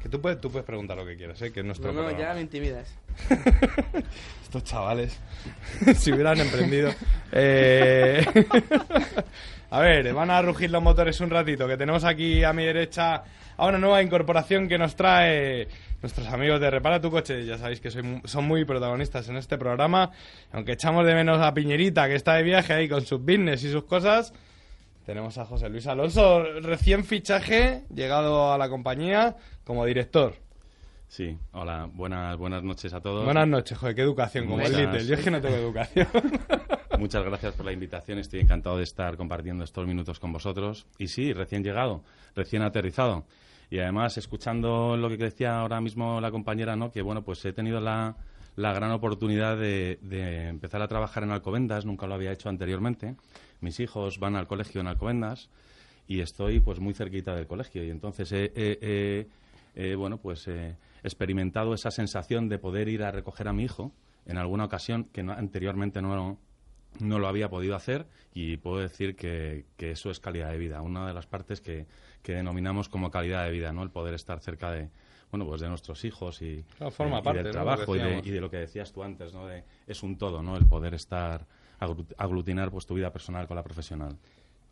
Que 0.00 0.08
tú 0.08 0.20
puedes, 0.20 0.40
tú 0.40 0.48
puedes 0.50 0.64
preguntar 0.64 0.96
lo 0.96 1.04
que 1.04 1.16
quieras, 1.16 1.42
¿eh? 1.42 1.50
Que 1.52 1.60
es 1.60 1.66
nuestro 1.66 1.92
No, 1.92 2.02
no, 2.02 2.06
programa. 2.06 2.28
ya 2.28 2.34
me 2.34 2.40
intimidas. 2.40 2.94
Estos 4.44 4.62
chavales, 4.62 5.18
si 5.96 6.12
hubieran 6.12 6.38
emprendido. 6.40 6.92
Eh, 7.32 8.24
a 9.70 9.80
ver, 9.80 10.14
van 10.14 10.30
a 10.30 10.40
rugir 10.40 10.70
los 10.70 10.82
motores 10.82 11.20
un 11.20 11.30
ratito, 11.30 11.66
que 11.66 11.76
tenemos 11.76 12.04
aquí 12.04 12.44
a 12.44 12.52
mi 12.52 12.64
derecha 12.64 13.24
a 13.56 13.66
una 13.66 13.78
nueva 13.78 14.00
incorporación 14.02 14.68
que 14.68 14.78
nos 14.78 14.94
trae 14.94 15.66
nuestros 16.00 16.28
amigos 16.28 16.60
de 16.60 16.70
Repara 16.70 17.00
tu 17.00 17.10
coche. 17.10 17.44
Ya 17.44 17.58
sabéis 17.58 17.80
que 17.80 17.90
soy 17.90 18.22
son 18.24 18.44
muy 18.44 18.64
protagonistas 18.64 19.28
en 19.28 19.36
este 19.36 19.58
programa. 19.58 20.12
Aunque 20.52 20.72
echamos 20.72 21.04
de 21.06 21.14
menos 21.14 21.40
a 21.42 21.52
Piñerita, 21.52 22.06
que 22.08 22.14
está 22.14 22.34
de 22.36 22.44
viaje 22.44 22.72
ahí 22.72 22.88
con 22.88 23.04
sus 23.04 23.20
business 23.20 23.64
y 23.64 23.72
sus 23.72 23.84
cosas. 23.84 24.32
Tenemos 25.10 25.36
a 25.38 25.44
José 25.44 25.68
Luis 25.68 25.88
Alonso, 25.88 26.40
recién 26.60 27.02
fichaje, 27.02 27.82
llegado 27.92 28.52
a 28.52 28.58
la 28.58 28.68
compañía 28.68 29.34
como 29.64 29.84
director. 29.84 30.34
Sí, 31.08 31.36
hola, 31.50 31.90
buenas, 31.92 32.38
buenas 32.38 32.62
noches 32.62 32.94
a 32.94 33.00
todos. 33.00 33.24
Buenas 33.24 33.48
noches, 33.48 33.76
joder, 33.76 33.96
qué 33.96 34.02
educación, 34.02 34.46
como 34.46 34.60
el 34.60 34.70
Little. 34.70 35.04
Yo 35.04 35.14
es 35.14 35.24
que 35.24 35.32
no 35.32 35.40
tengo 35.40 35.56
educación. 35.66 36.06
Muchas 36.96 37.24
gracias 37.24 37.54
por 37.54 37.66
la 37.66 37.72
invitación, 37.72 38.20
estoy 38.20 38.38
encantado 38.38 38.76
de 38.76 38.84
estar 38.84 39.16
compartiendo 39.16 39.64
estos 39.64 39.84
minutos 39.84 40.20
con 40.20 40.32
vosotros. 40.32 40.86
Y 40.96 41.08
sí, 41.08 41.32
recién 41.32 41.64
llegado, 41.64 42.04
recién 42.36 42.62
aterrizado. 42.62 43.24
Y 43.68 43.80
además, 43.80 44.16
escuchando 44.16 44.96
lo 44.96 45.08
que 45.08 45.16
decía 45.16 45.58
ahora 45.58 45.80
mismo 45.80 46.20
la 46.20 46.30
compañera, 46.30 46.76
¿no? 46.76 46.92
que 46.92 47.02
bueno, 47.02 47.24
pues 47.24 47.44
he 47.44 47.52
tenido 47.52 47.80
la, 47.80 48.14
la 48.54 48.72
gran 48.72 48.92
oportunidad 48.92 49.56
de, 49.56 49.98
de 50.02 50.46
empezar 50.46 50.82
a 50.82 50.86
trabajar 50.86 51.24
en 51.24 51.32
Alcobendas, 51.32 51.84
nunca 51.84 52.06
lo 52.06 52.14
había 52.14 52.30
hecho 52.30 52.48
anteriormente. 52.48 53.16
Mis 53.60 53.80
hijos 53.80 54.18
van 54.18 54.36
al 54.36 54.46
colegio 54.46 54.80
en 54.80 54.86
Alcobendas 54.86 55.48
y 56.08 56.20
estoy 56.20 56.60
pues 56.60 56.80
muy 56.80 56.94
cerquita 56.94 57.34
del 57.34 57.46
colegio. 57.46 57.84
Y 57.84 57.90
entonces 57.90 58.32
he, 58.32 58.52
he- 58.54 58.78
he- 58.82 59.26
he, 59.74 59.94
bueno, 59.94 60.18
pues, 60.18 60.46
he 60.48 60.76
experimentado 61.02 61.74
esa 61.74 61.90
sensación 61.90 62.48
de 62.48 62.58
poder 62.58 62.88
ir 62.88 63.02
a 63.02 63.10
recoger 63.10 63.48
a 63.48 63.52
mi 63.52 63.64
hijo 63.64 63.92
en 64.26 64.36
alguna 64.38 64.64
ocasión 64.64 65.04
que 65.04 65.22
no- 65.22 65.32
anteriormente 65.32 66.02
no, 66.02 66.38
no 66.98 67.18
lo 67.18 67.28
había 67.28 67.48
podido 67.48 67.74
hacer 67.76 68.06
y 68.34 68.56
puedo 68.56 68.78
decir 68.78 69.14
que, 69.16 69.64
que 69.76 69.92
eso 69.92 70.10
es 70.10 70.20
calidad 70.20 70.50
de 70.50 70.58
vida, 70.58 70.82
una 70.82 71.06
de 71.06 71.14
las 71.14 71.26
partes 71.26 71.60
que, 71.60 71.86
que 72.22 72.32
denominamos 72.34 72.88
como 72.88 73.10
calidad 73.10 73.44
de 73.44 73.50
vida, 73.52 73.72
¿no? 73.72 73.82
El 73.82 73.90
poder 73.90 74.14
estar 74.14 74.40
cerca 74.40 74.70
de 74.72 74.88
bueno, 75.30 75.46
pues 75.46 75.60
de 75.60 75.68
nuestros 75.68 76.04
hijos 76.04 76.42
y, 76.42 76.64
Claro, 76.76 76.90
forma 76.90 77.20
y- 77.24 77.34
del 77.34 77.52
trabajo 77.52 77.94
y 77.94 77.98
de, 78.00 78.04
decíamos. 78.04 78.26
y 78.26 78.30
de 78.32 78.40
lo 78.40 78.50
que 78.50 78.56
decías 78.56 78.92
tú 78.92 79.04
antes, 79.04 79.32
¿no? 79.32 79.46
De, 79.46 79.62
es 79.86 80.02
un 80.02 80.18
todo, 80.18 80.42
¿no? 80.42 80.56
El 80.56 80.66
poder 80.66 80.92
estar 80.94 81.46
aglutinar 81.80 82.70
pues 82.70 82.86
tu 82.86 82.94
vida 82.94 83.12
personal 83.12 83.46
con 83.46 83.56
la 83.56 83.62
profesional. 83.62 84.16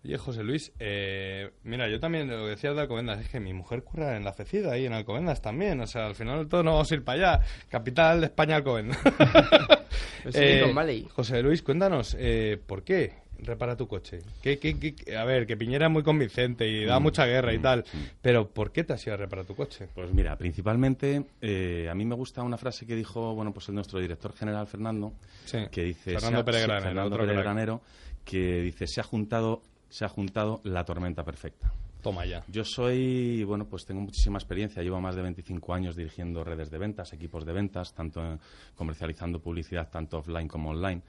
Oye, 0.05 0.17
José 0.17 0.45
Luis, 0.45 0.73
eh, 0.79 1.51
mira, 1.65 1.89
yo 1.89 1.99
también 1.99 2.29
lo 2.29 2.45
que 2.45 2.51
decías 2.51 2.75
de 2.77 2.83
Alcobendas, 2.83 3.21
es 3.21 3.29
que 3.29 3.41
mi 3.41 3.53
mujer 3.53 3.83
curra 3.83 4.17
en 4.17 4.25
la 4.25 4.33
FECID 4.33 4.67
ahí 4.67 4.87
en 4.87 4.93
Alcobendas 4.93 5.43
también, 5.43 5.81
o 5.81 5.87
sea, 5.87 6.07
al 6.07 6.15
final 6.15 6.49
todos 6.49 6.65
nos 6.65 6.75
vamos 6.75 6.93
a 6.93 6.95
ir 6.95 7.03
para 7.03 7.33
allá, 7.35 7.45
capital 7.69 8.21
de 8.21 8.27
España, 8.27 8.57
Alcobendas. 8.57 8.99
Pues 10.23 10.75
Valley. 10.75 11.07
José 11.15 11.43
Luis, 11.43 11.63
cuéntanos, 11.63 12.17
eh, 12.19 12.61
¿por 12.67 12.83
qué 12.83 13.15
repara 13.39 13.77
tu 13.77 13.87
coche? 13.87 14.19
¿Qué, 14.43 14.59
qué- 14.59 14.79
qué- 14.79 15.17
a 15.17 15.25
ver, 15.25 15.47
que 15.47 15.57
Piñera 15.57 15.87
es 15.87 15.93
muy 15.93 16.03
convincente 16.03 16.69
y 16.69 16.85
da 16.85 16.99
Mm, 16.99 17.03
mucha 17.03 17.27
guerra 17.27 17.53
y 17.55 17.59
mm, 17.59 17.63
tal, 17.63 17.81
mm. 17.93 17.99
pero 18.21 18.49
¿por 18.49 18.73
qué 18.73 18.85
te 18.85 18.93
has 18.93 19.07
ido 19.07 19.15
a 19.15 19.17
reparar 19.17 19.45
tu 19.45 19.55
coche? 19.55 19.89
Pues 19.95 20.13
mira, 20.13 20.37
principalmente 20.37 21.25
eh, 21.41 21.89
a 21.91 21.95
mí 21.95 22.05
me 22.05 22.15
gusta 22.15 22.43
una 22.43 22.57
frase 22.59 22.87
que 22.87 22.95
dijo, 22.97 23.35
bueno, 23.35 23.53
pues 23.53 23.69
el 23.69 23.75
nuestro 23.75 24.01
director 24.01 24.33
general 24.35 24.67
Fernando, 24.67 25.13
Sí, 25.45 25.59
que 25.71 25.83
dice 25.85 26.13
Fernando 26.13 26.45
Peregranero, 26.45 26.81
sí, 26.81 26.87
Fernando. 26.89 27.17
Peregranero, 27.19 27.81
que 28.25 28.61
dice 28.63 28.87
se 28.87 29.01
ha 29.01 29.05
juntado 29.05 29.63
se 29.89 30.05
ha 30.05 30.09
juntado 30.09 30.61
la 30.65 30.85
tormenta 30.85 31.25
perfecta. 31.25 31.73
Toma 32.03 32.25
ya. 32.27 32.45
Yo 32.47 32.63
soy, 32.63 33.43
bueno, 33.45 33.65
pues 33.67 33.85
tengo 33.87 34.01
muchísima 34.03 34.39
experiencia, 34.39 34.83
llevo 34.83 35.01
más 35.01 35.17
de 35.17 35.23
25 35.23 35.75
años 35.75 35.97
dirigiendo 35.97 36.45
redes 36.45 36.71
de 36.71 36.79
ventas, 36.79 37.13
equipos 37.13 37.45
de 37.45 37.53
ventas, 37.53 37.93
tanto 37.95 38.39
comercializando 38.77 39.41
publicidad 39.41 39.89
tanto 39.91 40.19
offline 40.19 40.47
como 40.47 40.71
online. 40.71 41.01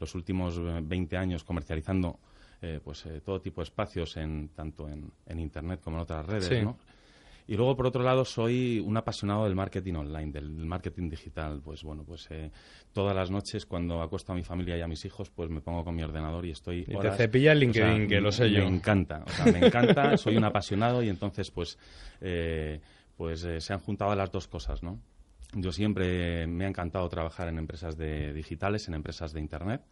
Los 0.00 0.14
últimos 0.14 0.56
eh, 0.58 0.80
20 0.82 1.16
años 1.16 1.44
comercializando 1.44 2.18
eh, 2.62 2.80
pues 2.82 3.06
eh, 3.06 3.20
todo 3.24 3.40
tipo 3.40 3.60
de 3.60 3.64
espacios 3.64 4.16
en 4.16 4.48
tanto 4.48 4.88
en, 4.88 5.10
en 5.26 5.38
internet 5.38 5.80
como 5.82 5.96
en 5.98 6.02
otras 6.02 6.26
redes, 6.26 6.46
Sí. 6.46 6.62
¿no? 6.62 6.76
Y 7.50 7.56
luego, 7.56 7.74
por 7.76 7.86
otro 7.86 8.02
lado, 8.02 8.26
soy 8.26 8.78
un 8.78 8.94
apasionado 8.98 9.44
del 9.44 9.54
marketing 9.54 9.94
online, 9.94 10.32
del 10.32 10.50
marketing 10.50 11.08
digital. 11.08 11.62
Pues 11.64 11.82
bueno, 11.82 12.04
pues 12.04 12.26
eh, 12.30 12.50
todas 12.92 13.16
las 13.16 13.30
noches 13.30 13.64
cuando 13.64 14.02
acuesto 14.02 14.32
a 14.32 14.34
mi 14.34 14.42
familia 14.42 14.76
y 14.76 14.82
a 14.82 14.86
mis 14.86 15.02
hijos, 15.06 15.30
pues 15.30 15.48
me 15.48 15.62
pongo 15.62 15.82
con 15.82 15.94
mi 15.94 16.02
ordenador 16.02 16.44
y 16.44 16.50
estoy 16.50 16.80
Y 16.86 16.94
te 16.98 17.10
cepilla 17.12 17.52
el 17.52 17.70
o 17.70 17.72
sea, 17.72 17.86
LinkedIn, 17.88 18.06
que 18.08 18.20
lo 18.20 18.30
sé 18.32 18.44
me 18.44 18.50
yo. 18.52 18.64
encanta, 18.64 19.24
o 19.26 19.30
sea, 19.30 19.46
me 19.50 19.66
encanta, 19.66 20.14
soy 20.18 20.36
un 20.36 20.44
apasionado 20.44 21.02
y 21.02 21.08
entonces 21.08 21.50
pues 21.50 21.78
eh, 22.20 22.80
pues 23.16 23.42
eh, 23.44 23.62
se 23.62 23.72
han 23.72 23.80
juntado 23.80 24.14
las 24.14 24.30
dos 24.30 24.46
cosas, 24.46 24.82
¿no? 24.82 25.00
Yo 25.54 25.72
siempre 25.72 26.46
me 26.46 26.64
ha 26.64 26.68
encantado 26.68 27.08
trabajar 27.08 27.48
en 27.48 27.58
empresas 27.58 27.96
de 27.96 28.32
digitales, 28.32 28.86
en 28.88 28.94
empresas 28.94 29.32
de 29.32 29.40
internet 29.40 29.82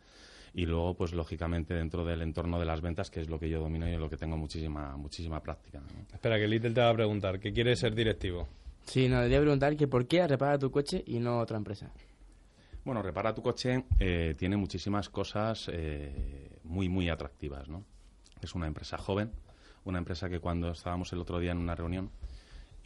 y 0.53 0.67
luego 0.67 0.95
pues 0.95 1.13
lógicamente 1.13 1.75
dentro 1.75 2.05
del 2.05 2.23
entorno 2.23 2.59
de 2.59 2.65
las 2.65 2.81
ventas, 2.81 3.11
que 3.11 3.21
es 3.21 3.29
lo 3.29 3.39
que 3.39 3.49
yo 3.49 3.61
domino 3.61 3.89
y 3.89 3.93
en 3.93 4.01
lo 4.01 4.09
que 4.09 4.17
tengo 4.17 4.37
muchísima 4.37 4.97
muchísima 4.97 5.41
práctica. 5.41 5.81
¿no? 5.81 6.15
Espera, 6.15 6.39
que 6.39 6.47
Little 6.47 6.73
te 6.73 6.81
va 6.81 6.91
a 6.91 6.95
preguntar, 6.95 7.39
¿qué 7.41 7.53
quiere 7.53 7.77
ser 7.77 7.95
directivo? 7.95 8.49
Sí, 8.85 9.09
no, 9.09 9.17
debería 9.17 9.41
preguntar 9.41 9.77
que 9.77 9.89
por 9.89 10.07
qué 10.07 10.27
repara 10.27 10.59
tu 10.59 10.71
coche 10.71 11.03
y 11.07 11.19
no 11.19 11.41
otra 11.41 11.57
empresa. 11.57 11.91
Bueno, 12.85 13.03
Repara 13.03 13.35
tu 13.35 13.43
coche 13.43 13.85
eh, 13.99 14.35
tiene 14.39 14.57
muchísimas 14.57 15.09
cosas 15.09 15.69
eh, 15.73 16.61
muy, 16.63 16.89
muy 16.89 17.09
atractivas, 17.09 17.69
¿no? 17.69 17.85
Es 18.41 18.55
una 18.55 18.69
empresa 18.69 18.97
joven, 18.97 19.33
una 19.85 19.99
empresa 19.99 20.29
que 20.29 20.39
cuando 20.39 20.71
estábamos 20.71 21.13
el 21.13 21.19
otro 21.19 21.41
día 21.41 21.51
en 21.51 21.59
una 21.59 21.75
reunión 21.75 22.11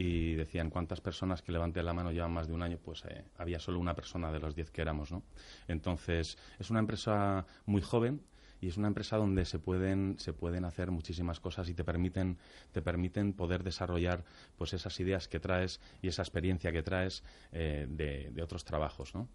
y 0.01 0.35
decían 0.35 0.71
cuántas 0.71 1.03
personas 1.03 1.43
que 1.43 1.53
levanten 1.53 1.85
la 1.85 1.93
mano 1.93 2.11
llevan 2.11 2.33
más 2.33 2.49
de 2.49 2.55
un 2.55 2.63
año, 2.63 2.79
pues 2.83 3.05
eh, 3.05 3.23
había 3.37 3.59
solo 3.59 3.79
una 3.79 3.95
persona 3.95 4.33
de 4.33 4.41
los 4.41 4.55
diez 4.55 4.71
que 4.71 4.81
éramos, 4.81 5.13
¿no? 5.13 5.23
Entonces, 5.69 6.39
es 6.59 6.71
una 6.71 6.81
empresa 6.81 7.45
muy 7.67 7.83
joven 7.83 8.23
y 8.63 8.69
es 8.69 8.79
una 8.79 8.89
empresa 8.89 9.19
donde 9.19 9.45
se 9.45 9.59
pueden 9.59 10.17
se 10.19 10.33
pueden 10.33 10.65
hacer 10.65 10.91
muchísimas 10.91 11.39
cosas 11.39 11.69
y 11.69 11.75
te 11.75 11.85
permiten 11.85 12.39
te 12.73 12.81
permiten 12.81 13.35
poder 13.35 13.63
desarrollar 13.63 14.25
pues 14.57 14.73
esas 14.73 14.99
ideas 15.01 15.29
que 15.29 15.39
traes 15.39 15.81
y 16.01 16.09
esa 16.09 16.23
experiencia 16.23 16.73
que 16.73 16.83
traes 16.83 17.23
eh, 17.53 17.87
de, 17.87 18.43
otros 18.43 18.65
trabajos, 18.65 19.15
¿no? 19.15 19.29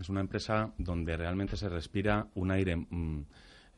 Es 0.00 0.08
una 0.08 0.20
empresa 0.20 0.72
donde 0.78 1.14
realmente 1.18 1.58
se 1.58 1.68
respira 1.68 2.28
un 2.34 2.50
aire 2.50 2.76
mm, 2.76 3.26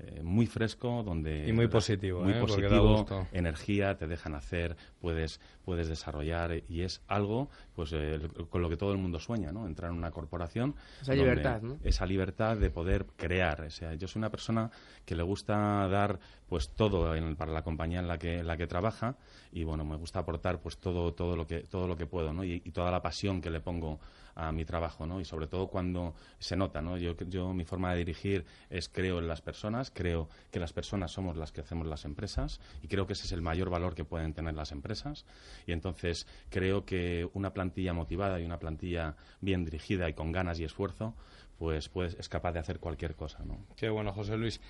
eh, 0.00 0.22
muy 0.22 0.46
fresco, 0.46 1.02
donde 1.02 1.48
Y 1.48 1.52
muy 1.52 1.66
positivo, 1.66 2.22
muy 2.22 2.32
¿eh? 2.32 2.40
Positivo, 2.40 3.04
energía, 3.32 3.96
te 3.96 4.06
dejan 4.06 4.34
hacer, 4.34 4.76
puedes 5.00 5.40
puedes 5.64 5.88
desarrollar 5.88 6.62
y 6.68 6.82
es 6.82 7.02
algo 7.08 7.50
pues 7.74 7.90
eh, 7.92 8.20
con 8.48 8.62
lo 8.62 8.70
que 8.70 8.76
todo 8.76 8.92
el 8.92 8.98
mundo 8.98 9.18
sueña, 9.18 9.50
¿no? 9.50 9.66
Entrar 9.66 9.90
en 9.90 9.98
una 9.98 10.12
corporación 10.12 10.76
Esa 11.02 11.14
libertad, 11.14 11.62
¿no? 11.62 11.78
esa 11.82 12.06
libertad 12.06 12.56
de 12.56 12.70
poder 12.70 13.06
crear. 13.16 13.62
O 13.62 13.70
sea, 13.70 13.94
yo 13.94 14.06
soy 14.06 14.20
una 14.20 14.30
persona 14.30 14.70
que 15.04 15.16
le 15.16 15.24
gusta 15.24 15.88
dar 15.88 16.20
pues 16.48 16.70
todo 16.70 17.14
para 17.36 17.52
la 17.52 17.62
compañía 17.62 18.00
en 18.00 18.08
la 18.08 18.18
que 18.18 18.38
en 18.38 18.46
la 18.46 18.56
que 18.56 18.66
trabaja 18.66 19.16
y 19.52 19.64
bueno 19.64 19.84
me 19.84 19.96
gusta 19.96 20.20
aportar 20.20 20.60
pues 20.60 20.78
todo 20.78 21.12
todo 21.12 21.36
lo 21.36 21.46
que 21.46 21.60
todo 21.60 21.86
lo 21.86 21.96
que 21.96 22.06
puedo, 22.06 22.32
¿no? 22.32 22.44
Y, 22.44 22.62
y 22.64 22.70
toda 22.70 22.90
la 22.90 23.02
pasión 23.02 23.40
que 23.40 23.50
le 23.50 23.60
pongo 23.60 23.98
a 24.38 24.52
mi 24.52 24.64
trabajo, 24.64 25.04
¿no? 25.04 25.20
Y 25.20 25.24
sobre 25.24 25.48
todo 25.48 25.66
cuando 25.66 26.14
se 26.38 26.56
nota, 26.56 26.80
¿no? 26.80 26.96
Yo, 26.96 27.16
yo 27.26 27.52
mi 27.52 27.64
forma 27.64 27.92
de 27.92 27.98
dirigir 27.98 28.44
es 28.70 28.88
creo 28.88 29.18
en 29.18 29.26
las 29.26 29.42
personas, 29.42 29.90
creo 29.92 30.28
que 30.52 30.60
las 30.60 30.72
personas 30.72 31.10
somos 31.10 31.36
las 31.36 31.50
que 31.50 31.60
hacemos 31.60 31.86
las 31.88 32.04
empresas 32.04 32.60
y 32.80 32.86
creo 32.86 33.06
que 33.06 33.14
ese 33.14 33.24
es 33.24 33.32
el 33.32 33.42
mayor 33.42 33.68
valor 33.68 33.96
que 33.96 34.04
pueden 34.04 34.32
tener 34.34 34.54
las 34.54 34.70
empresas 34.70 35.26
y 35.66 35.72
entonces 35.72 36.26
creo 36.50 36.84
que 36.84 37.28
una 37.34 37.52
plantilla 37.52 37.92
motivada 37.92 38.40
y 38.40 38.44
una 38.44 38.60
plantilla 38.60 39.16
bien 39.40 39.64
dirigida 39.64 40.08
y 40.08 40.14
con 40.14 40.30
ganas 40.30 40.60
y 40.60 40.64
esfuerzo 40.64 41.14
pues, 41.58 41.88
pues 41.88 42.14
es 42.18 42.28
capaz 42.28 42.52
de 42.52 42.60
hacer 42.60 42.78
cualquier 42.78 43.16
cosa, 43.16 43.44
¿no? 43.44 43.58
Qué 43.76 43.88
bueno, 43.88 44.12
José 44.12 44.36
Luis. 44.36 44.60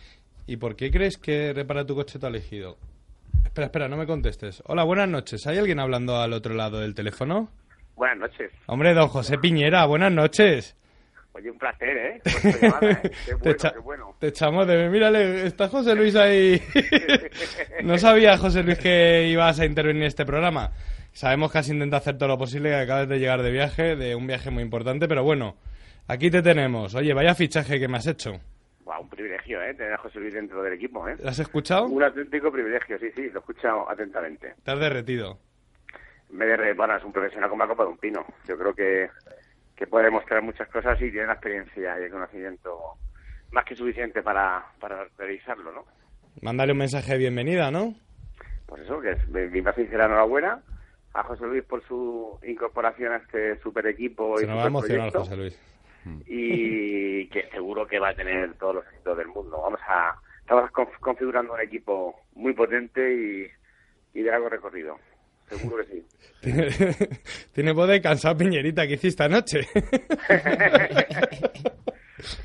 ¿Y 0.48 0.56
por 0.56 0.74
qué 0.74 0.90
crees 0.90 1.16
que 1.18 1.52
repara 1.52 1.84
tu 1.84 1.94
coche 1.94 2.18
te 2.18 2.26
ha 2.26 2.30
elegido? 2.30 2.76
Espera, 3.44 3.66
espera, 3.66 3.88
no 3.88 3.96
me 3.96 4.06
contestes. 4.06 4.62
Hola, 4.66 4.82
buenas 4.82 5.08
noches. 5.08 5.46
¿Hay 5.46 5.58
alguien 5.58 5.78
hablando 5.78 6.16
al 6.16 6.32
otro 6.32 6.54
lado 6.54 6.80
del 6.80 6.94
teléfono? 6.94 7.50
Buenas 7.96 8.18
noches. 8.18 8.50
Hombre, 8.66 8.94
don 8.94 9.08
José 9.08 9.38
Piñera, 9.38 9.84
buenas 9.87 10.11
noches. 10.11 10.74
Oye, 11.32 11.50
un 11.50 11.58
placer, 11.58 11.96
¿eh? 11.96 12.20
Llamada, 12.62 12.90
¿eh? 12.90 12.98
Qué 13.26 13.34
Te, 13.34 13.34
bueno, 13.37 13.50
echa- 13.52 13.72
qué 13.72 13.78
bueno. 13.78 14.16
te 14.18 14.26
echamos 14.28 14.66
de... 14.66 14.88
Mírale, 14.88 15.46
está 15.46 15.68
José 15.68 15.94
Luis 15.94 16.16
ahí. 16.16 16.61
no 17.84 17.96
sabía, 17.98 18.37
José 18.38 18.62
Luis, 18.62 18.78
que 18.78 19.28
ibas 19.28 19.61
a 19.61 19.66
intervenir 19.66 20.02
en 20.02 20.08
este 20.08 20.24
programa. 20.24 20.72
Sabemos 21.12 21.52
que 21.52 21.58
has 21.58 21.68
intentado 21.68 22.00
hacer 22.00 22.16
todo 22.16 22.28
lo 22.30 22.38
posible, 22.38 22.70
que 22.70 22.76
acabas 22.76 23.08
de 23.08 23.18
llegar 23.18 23.42
de 23.42 23.50
viaje, 23.52 23.94
de 23.96 24.14
un 24.14 24.26
viaje 24.26 24.50
muy 24.50 24.62
importante, 24.62 25.06
pero 25.06 25.22
bueno, 25.22 25.56
aquí 26.08 26.30
te 26.30 26.42
tenemos. 26.42 26.94
Oye, 26.94 27.12
vaya 27.12 27.34
fichaje 27.34 27.78
que 27.78 27.87
me 27.88 27.98
has 27.98 28.06
hecho. 28.06 28.40
Un 28.96 29.09
privilegio, 29.09 29.62
¿eh? 29.62 29.74
Tener 29.74 29.92
a 29.92 29.98
José 29.98 30.18
Luis 30.20 30.35
dentro 30.35 30.62
del 30.62 30.72
equipo, 30.72 31.07
¿eh? 31.09 31.16
¿Lo 31.22 31.29
has 31.29 31.38
escuchado? 31.38 31.87
Un 31.87 32.03
auténtico 32.03 32.51
privilegio, 32.51 32.98
sí, 32.98 33.11
sí, 33.14 33.29
lo 33.29 33.38
he 33.38 33.40
escuchado 33.40 33.90
atentamente. 33.90 34.55
Te 34.64 34.70
has 34.70 34.81
derretido. 34.81 35.38
Me 36.31 36.46
de 36.46 36.72
bueno, 36.74 36.96
es 36.96 37.05
un 37.05 37.12
profesional 37.12 37.48
como 37.51 37.64
la 37.64 37.68
copa 37.68 37.85
de 37.85 37.90
un 37.90 37.98
pino. 37.98 38.24
Yo 38.46 38.57
creo 38.57 38.74
que, 38.74 39.11
que 39.77 39.87
puede 39.87 40.07
demostrar 40.07 40.42
muchas 40.42 40.68
cosas 40.68 41.01
y 41.01 41.11
tiene 41.11 41.27
la 41.27 41.35
experiencia 41.35 42.01
y 42.01 42.05
el 42.05 42.11
conocimiento 42.11 42.96
más 43.53 43.64
que 43.64 43.77
suficiente 43.77 44.22
para, 44.22 44.64
para 44.81 45.07
realizarlo, 45.16 45.72
¿no? 45.72 45.85
Mándale 46.42 46.72
un 46.72 46.79
mensaje 46.79 47.12
de 47.12 47.18
bienvenida, 47.18 47.70
¿no? 47.70 47.94
Pues 48.66 48.83
eso, 48.83 49.01
que 49.01 49.12
es 49.12 49.29
mi 49.29 49.62
más 49.62 49.74
sincera 49.74 50.07
enhorabuena 50.07 50.62
a 51.14 51.22
José 51.24 51.46
Luis 51.46 51.64
por 51.64 51.83
su 51.87 52.38
incorporación 52.46 53.12
a 53.12 53.16
este 53.16 53.59
super 53.61 53.87
equipo 53.87 54.37
Se 54.38 54.44
y 54.44 54.46
nos 54.46 54.59
va 54.59 54.64
a 54.64 54.66
emocionar. 54.66 55.12
José 55.12 55.37
Luis. 55.37 55.77
Y 56.27 57.29
que 57.31 57.49
seguro 57.51 57.87
que 57.87 57.99
va 57.99 58.11
a 58.11 58.14
tener 58.14 58.55
todos 58.55 58.77
los 58.77 58.87
éxitos 58.87 59.16
del 59.18 59.29
mundo. 59.29 59.61
Vamos 59.62 59.81
a 59.88 60.14
estamos 60.40 60.71
conf- 60.73 60.99
configurando 61.01 61.53
un 61.55 61.61
equipo 61.61 62.14
muy 62.35 62.53
potente 62.55 63.01
y, 63.14 64.18
y 64.18 64.23
de 64.23 64.31
largo 64.31 64.49
recorrido. 64.49 64.97
Seguro 65.49 65.79
que 65.79 65.92
sí. 65.92 66.07
Tiene, 66.42 66.68
tiene 67.53 67.73
voz 67.73 67.88
de 67.88 68.01
cansado 68.03 68.37
Piñerita 68.37 68.87
que 68.87 68.94
hiciste 68.94 69.23
anoche. 69.25 69.61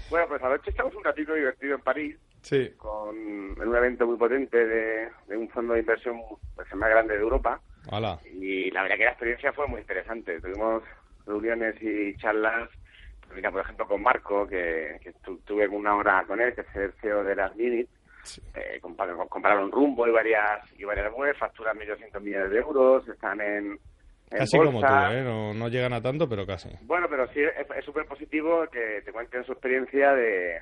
Bueno, 0.09 0.27
pues 0.27 0.41
anoche 0.43 0.69
estamos 0.69 0.93
un 0.95 1.03
ratito 1.03 1.33
divertido 1.33 1.75
en 1.75 1.81
París 1.81 2.15
sí. 2.41 2.69
con 2.77 3.15
en 3.15 3.67
un 3.67 3.75
evento 3.75 4.05
muy 4.05 4.17
potente 4.17 4.65
de, 4.65 5.09
de 5.27 5.37
un 5.37 5.49
fondo 5.49 5.73
de 5.73 5.79
inversión 5.79 6.19
pues, 6.55 6.67
el 6.71 6.77
más 6.77 6.89
grande 6.91 7.15
de 7.15 7.21
Europa 7.21 7.59
Hola. 7.91 8.19
y 8.39 8.69
la 8.71 8.83
verdad 8.83 8.97
que 8.97 9.05
la 9.05 9.11
experiencia 9.11 9.53
fue 9.53 9.67
muy 9.67 9.81
interesante. 9.81 10.39
Tuvimos 10.39 10.83
reuniones 11.25 11.75
y 11.81 12.15
charlas, 12.17 12.69
mira, 13.35 13.51
por 13.51 13.61
ejemplo, 13.61 13.87
con 13.87 14.01
Marco, 14.01 14.47
que, 14.47 14.99
que 15.01 15.13
tu- 15.23 15.39
tuve 15.39 15.67
una 15.67 15.95
hora 15.95 16.23
con 16.27 16.39
él, 16.41 16.53
que 16.53 16.61
es 16.61 16.75
el 16.75 16.93
CEO 17.01 17.23
de 17.23 17.35
las 17.35 17.55
Minutes, 17.55 17.89
eh, 18.53 18.79
compar- 18.81 19.27
compararon 19.29 19.71
rumbo 19.71 20.07
y 20.07 20.11
varias 20.11 20.61
y 20.77 20.83
varias 20.83 21.11
webs, 21.13 21.37
facturan 21.37 21.77
1.200 21.77 22.21
millones 22.21 22.51
de 22.51 22.57
euros, 22.59 23.07
están 23.07 23.41
en, 23.41 23.79
Casi 24.29 24.57
como 24.57 24.79
tú. 24.81 24.87
¿eh? 25.11 25.21
No, 25.23 25.53
no 25.53 25.67
llegan 25.67 25.93
a 25.93 26.01
tanto, 26.01 26.27
pero 26.27 26.45
casi. 26.47 26.69
Bueno, 26.81 27.07
pero 27.09 27.27
sí 27.33 27.39
es 27.41 27.85
súper 27.85 28.05
positivo 28.05 28.65
que 28.71 29.01
te 29.05 29.11
cuenten 29.11 29.43
su 29.43 29.51
experiencia 29.51 30.13
de, 30.13 30.59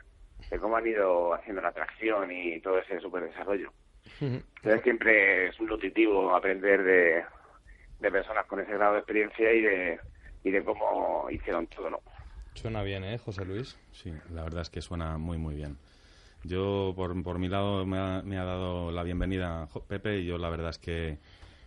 de 0.49 0.59
cómo 0.59 0.75
han 0.75 0.87
ido 0.87 1.33
haciendo 1.33 1.61
la 1.61 1.69
atracción 1.69 2.31
y 2.31 2.59
todo 2.59 2.79
ese 2.79 2.99
súper 2.99 3.23
desarrollo. 3.23 3.71
Entonces 4.19 4.81
siempre 4.83 5.47
es 5.47 5.59
nutritivo 5.61 6.35
aprender 6.35 6.83
de, 6.83 7.23
de 7.99 8.11
personas 8.11 8.45
con 8.45 8.59
ese 8.59 8.73
grado 8.73 8.93
de 8.93 8.99
experiencia 8.99 9.51
y 9.53 9.61
de, 9.61 9.99
y 10.43 10.51
de 10.51 10.63
cómo 10.63 11.27
hicieron 11.29 11.67
todo, 11.67 11.89
¿no? 11.89 12.01
Suena 12.55 12.83
bien, 12.83 13.03
¿eh, 13.03 13.17
José 13.17 13.45
Luis? 13.45 13.77
Sí, 13.91 14.11
la 14.33 14.43
verdad 14.43 14.61
es 14.61 14.69
que 14.69 14.81
suena 14.81 15.17
muy, 15.17 15.37
muy 15.37 15.55
bien. 15.55 15.77
Yo, 16.43 16.93
por, 16.95 17.21
por 17.23 17.39
mi 17.39 17.49
lado, 17.49 17.85
me 17.85 17.97
ha, 17.97 18.21
me 18.23 18.37
ha 18.37 18.43
dado 18.43 18.91
la 18.91 19.03
bienvenida 19.03 19.67
Pepe 19.87 20.19
y 20.19 20.25
yo 20.25 20.37
la 20.37 20.49
verdad 20.49 20.69
es 20.71 20.79
que, 20.79 21.19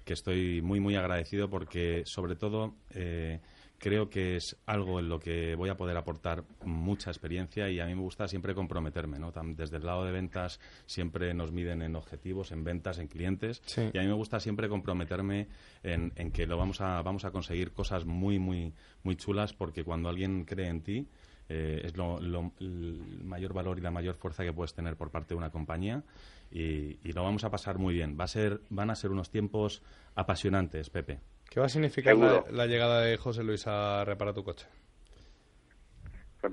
que 0.04 0.12
estoy 0.12 0.62
muy, 0.62 0.80
muy 0.80 0.96
agradecido 0.96 1.48
porque, 1.50 2.02
sobre 2.06 2.36
todo, 2.36 2.74
eh, 2.90 3.40
creo 3.84 4.08
que 4.08 4.36
es 4.36 4.56
algo 4.64 4.98
en 4.98 5.10
lo 5.10 5.20
que 5.20 5.54
voy 5.56 5.68
a 5.68 5.76
poder 5.76 5.98
aportar 5.98 6.42
mucha 6.64 7.10
experiencia 7.10 7.68
y 7.68 7.80
a 7.80 7.84
mí 7.84 7.94
me 7.94 8.00
gusta 8.00 8.26
siempre 8.28 8.54
comprometerme, 8.54 9.18
¿no? 9.18 9.30
Desde 9.54 9.76
el 9.76 9.84
lado 9.84 10.06
de 10.06 10.10
ventas 10.10 10.58
siempre 10.86 11.34
nos 11.34 11.52
miden 11.52 11.82
en 11.82 11.94
objetivos, 11.94 12.50
en 12.50 12.64
ventas, 12.64 12.98
en 12.98 13.08
clientes 13.08 13.60
Sí. 13.66 13.90
y 13.92 13.98
a 13.98 14.00
mí 14.00 14.06
me 14.08 14.14
gusta 14.14 14.40
siempre 14.40 14.70
comprometerme 14.70 15.48
en, 15.82 16.12
en 16.16 16.30
que 16.32 16.46
lo 16.46 16.56
vamos 16.56 16.80
a, 16.80 17.02
vamos 17.02 17.26
a 17.26 17.30
conseguir 17.30 17.72
cosas 17.72 18.06
muy, 18.06 18.38
muy, 18.38 18.72
muy 19.02 19.16
chulas 19.16 19.52
porque 19.52 19.84
cuando 19.84 20.08
alguien 20.08 20.46
cree 20.46 20.68
en 20.68 20.80
ti, 20.80 21.06
eh, 21.50 21.82
es 21.84 21.94
lo, 21.98 22.18
lo- 22.22 22.52
el 22.60 23.20
mayor 23.22 23.52
valor 23.52 23.76
y 23.78 23.82
la 23.82 23.90
mayor 23.90 24.14
fuerza 24.14 24.44
que 24.44 24.52
puedes 24.54 24.72
tener 24.72 24.96
por 24.96 25.10
parte 25.10 25.34
de 25.34 25.38
una 25.38 25.50
compañía 25.50 26.02
y, 26.50 26.98
y 27.06 27.12
lo 27.12 27.22
vamos 27.22 27.44
a 27.44 27.50
pasar 27.50 27.76
muy 27.76 27.92
bien. 27.92 28.16
Va 28.18 28.24
a 28.24 28.28
ser, 28.28 28.62
van 28.70 28.88
a 28.88 28.94
ser 28.94 29.10
unos 29.10 29.28
tiempos 29.30 29.82
apasionantes, 30.14 30.88
Pepe. 30.88 31.20
¿Qué 31.50 31.60
va 31.60 31.66
a 31.66 31.68
significar 31.68 32.16
la, 32.16 32.66
llegada 32.66 33.00
de 33.02 33.16
José 33.16 33.44
Luis 33.44 33.66
a 33.66 34.04
reparar 34.04 34.34
tu 34.34 34.42
coche? 34.44 34.66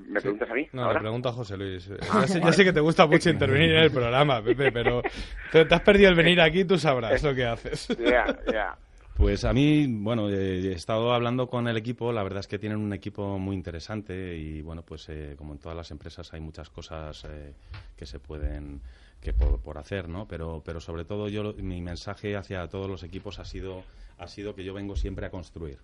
¿Me 0.06 0.20
preguntas 0.20 0.48
a 0.48 0.54
mí? 0.54 0.66
No, 0.72 0.84
ahora? 0.84 0.94
le 0.94 1.00
pregunto 1.00 1.28
a 1.28 1.32
José 1.32 1.56
Luis. 1.56 1.86
Eh, 1.88 1.96
Ya 2.00 2.26
sé, 2.26 2.40
ya 2.40 2.52
sé 2.52 2.64
que 2.64 2.72
te 2.72 2.80
gusta 2.80 3.06
mucho 3.06 3.28
intervenir 3.30 3.72
en 3.72 3.82
el 3.82 3.90
programa, 3.90 4.42
Pepe, 4.42 4.70
pero 4.72 5.02
te, 5.50 5.64
te 5.66 5.74
has 5.74 5.82
perdido 5.82 6.08
el 6.08 6.14
venir 6.14 6.40
aquí, 6.40 6.64
tú 6.64 6.78
sabrás 6.78 7.22
lo 7.22 7.34
que 7.34 7.44
haces. 7.44 7.88
Ya, 7.98 8.24
ya. 8.50 8.78
Pues 9.14 9.44
a 9.44 9.52
mí, 9.52 9.86
bueno, 9.88 10.30
eh, 10.30 10.68
he 10.68 10.72
estado 10.72 11.12
hablando 11.12 11.46
con 11.46 11.68
el 11.68 11.76
equipo, 11.76 12.10
la 12.12 12.22
verdad 12.22 12.40
es 12.40 12.46
que 12.46 12.58
tienen 12.58 12.78
un 12.78 12.94
equipo 12.94 13.38
muy 13.38 13.54
interesante 13.54 14.34
y, 14.36 14.62
bueno, 14.62 14.82
pues 14.82 15.06
eh, 15.10 15.34
como 15.36 15.52
en 15.52 15.58
todas 15.58 15.76
las 15.76 15.90
empresas 15.90 16.32
hay 16.32 16.40
muchas 16.40 16.70
cosas 16.70 17.24
eh, 17.28 17.52
que 17.94 18.06
se 18.06 18.18
pueden, 18.18 18.80
que 19.20 19.34
por, 19.34 19.60
por 19.60 19.76
hacer, 19.76 20.08
¿no? 20.08 20.26
Pero, 20.26 20.62
pero 20.64 20.80
sobre 20.80 21.04
todo 21.04 21.28
yo, 21.28 21.42
lo- 21.42 21.52
mi 21.52 21.82
mensaje 21.82 22.34
hacia 22.36 22.66
todos 22.68 22.88
los 22.88 23.02
equipos 23.02 23.38
ha 23.38 23.44
sido, 23.44 23.84
ha 24.22 24.28
sido 24.28 24.54
que 24.54 24.64
yo 24.64 24.72
vengo 24.74 24.96
siempre 24.96 25.26
a 25.26 25.30
construir. 25.30 25.78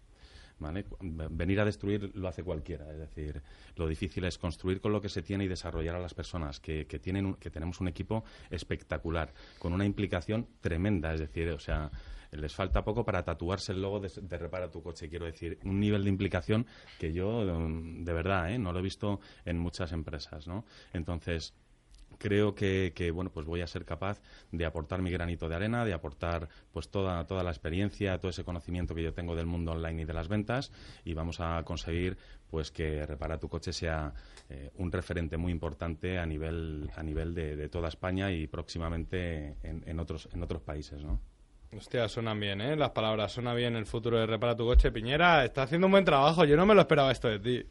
¿Vale? 0.60 0.86
Venir 1.30 1.60
a 1.60 1.64
destruir 1.64 2.10
lo 2.16 2.26
hace 2.26 2.42
cualquiera, 2.42 2.90
es 2.90 2.98
decir, 2.98 3.40
lo 3.76 3.86
difícil 3.86 4.24
es 4.24 4.38
construir 4.38 4.80
con 4.80 4.90
lo 4.90 5.00
que 5.00 5.08
se 5.08 5.22
tiene 5.22 5.44
y 5.44 5.46
desarrollar 5.48 5.94
a 5.94 6.00
las 6.00 6.14
personas, 6.14 6.58
que, 6.58 6.84
que 6.88 6.98
tienen 6.98 7.26
un- 7.26 7.34
que 7.34 7.48
tenemos 7.48 7.80
un 7.80 7.86
equipo 7.86 8.24
espectacular, 8.50 9.32
con 9.60 9.72
una 9.72 9.84
implicación 9.86 10.48
tremenda, 10.60 11.14
es 11.14 11.20
decir, 11.20 11.48
o 11.50 11.60
sea, 11.60 11.92
les 12.32 12.52
falta 12.52 12.82
poco 12.82 13.04
para 13.04 13.24
tatuarse 13.24 13.70
el 13.70 13.80
logo 13.82 14.00
de, 14.00 14.10
de 14.20 14.36
Repara 14.36 14.68
tu 14.68 14.82
coche, 14.82 15.08
quiero 15.08 15.26
decir, 15.26 15.60
un 15.62 15.78
nivel 15.78 16.02
de 16.02 16.10
implicación 16.10 16.66
que 16.98 17.12
yo, 17.12 17.46
de 17.46 18.12
verdad, 18.12 18.50
¿eh? 18.52 18.58
no 18.58 18.72
lo 18.72 18.80
he 18.80 18.82
visto 18.82 19.20
en 19.44 19.58
muchas 19.60 19.92
empresas, 19.92 20.48
¿no? 20.48 20.64
Entonces, 20.92 21.54
creo 22.18 22.54
que, 22.54 22.92
que, 22.94 23.10
bueno 23.10 23.30
pues 23.30 23.46
voy 23.46 23.60
a 23.60 23.66
ser 23.66 23.84
capaz 23.84 24.20
de 24.50 24.64
aportar 24.64 25.02
mi 25.02 25.10
granito 25.10 25.48
de 25.48 25.54
arena 25.54 25.84
de 25.84 25.92
aportar 25.92 26.48
pues 26.72 26.88
toda 26.88 27.26
toda 27.26 27.42
la 27.42 27.50
experiencia 27.50 28.18
todo 28.18 28.30
ese 28.30 28.44
conocimiento 28.44 28.94
que 28.94 29.02
yo 29.02 29.12
tengo 29.12 29.36
del 29.36 29.46
mundo 29.46 29.72
online 29.72 30.02
y 30.02 30.04
de 30.04 30.12
las 30.12 30.28
ventas 30.28 30.72
y 31.04 31.14
vamos 31.14 31.40
a 31.40 31.62
conseguir 31.64 32.18
pues 32.50 32.70
que 32.70 33.06
repara 33.06 33.38
tu 33.38 33.48
coche 33.48 33.72
sea 33.72 34.14
eh, 34.48 34.70
un 34.76 34.90
referente 34.90 35.36
muy 35.36 35.52
importante 35.52 36.18
a 36.18 36.26
nivel 36.26 36.90
a 36.96 37.02
nivel 37.02 37.34
de, 37.34 37.56
de 37.56 37.68
toda 37.68 37.88
España 37.88 38.32
y 38.32 38.46
próximamente 38.46 39.56
en, 39.62 39.82
en 39.86 40.00
otros 40.00 40.28
en 40.32 40.42
otros 40.42 40.62
países 40.62 41.02
no 41.02 41.20
Hostia, 41.76 42.08
suenan 42.08 42.40
bien, 42.40 42.60
¿eh? 42.62 42.76
Las 42.76 42.90
palabras, 42.90 43.30
suena 43.32 43.52
bien 43.52 43.76
el 43.76 43.84
futuro 43.84 44.18
de 44.18 44.26
Repara 44.26 44.56
tu 44.56 44.64
coche. 44.64 44.90
Piñera, 44.90 45.44
está 45.44 45.64
haciendo 45.64 45.86
un 45.86 45.92
buen 45.92 46.04
trabajo. 46.04 46.44
Yo 46.44 46.56
no 46.56 46.64
me 46.64 46.74
lo 46.74 46.80
esperaba 46.80 47.12
esto 47.12 47.28
de 47.28 47.38
ti. 47.38 47.62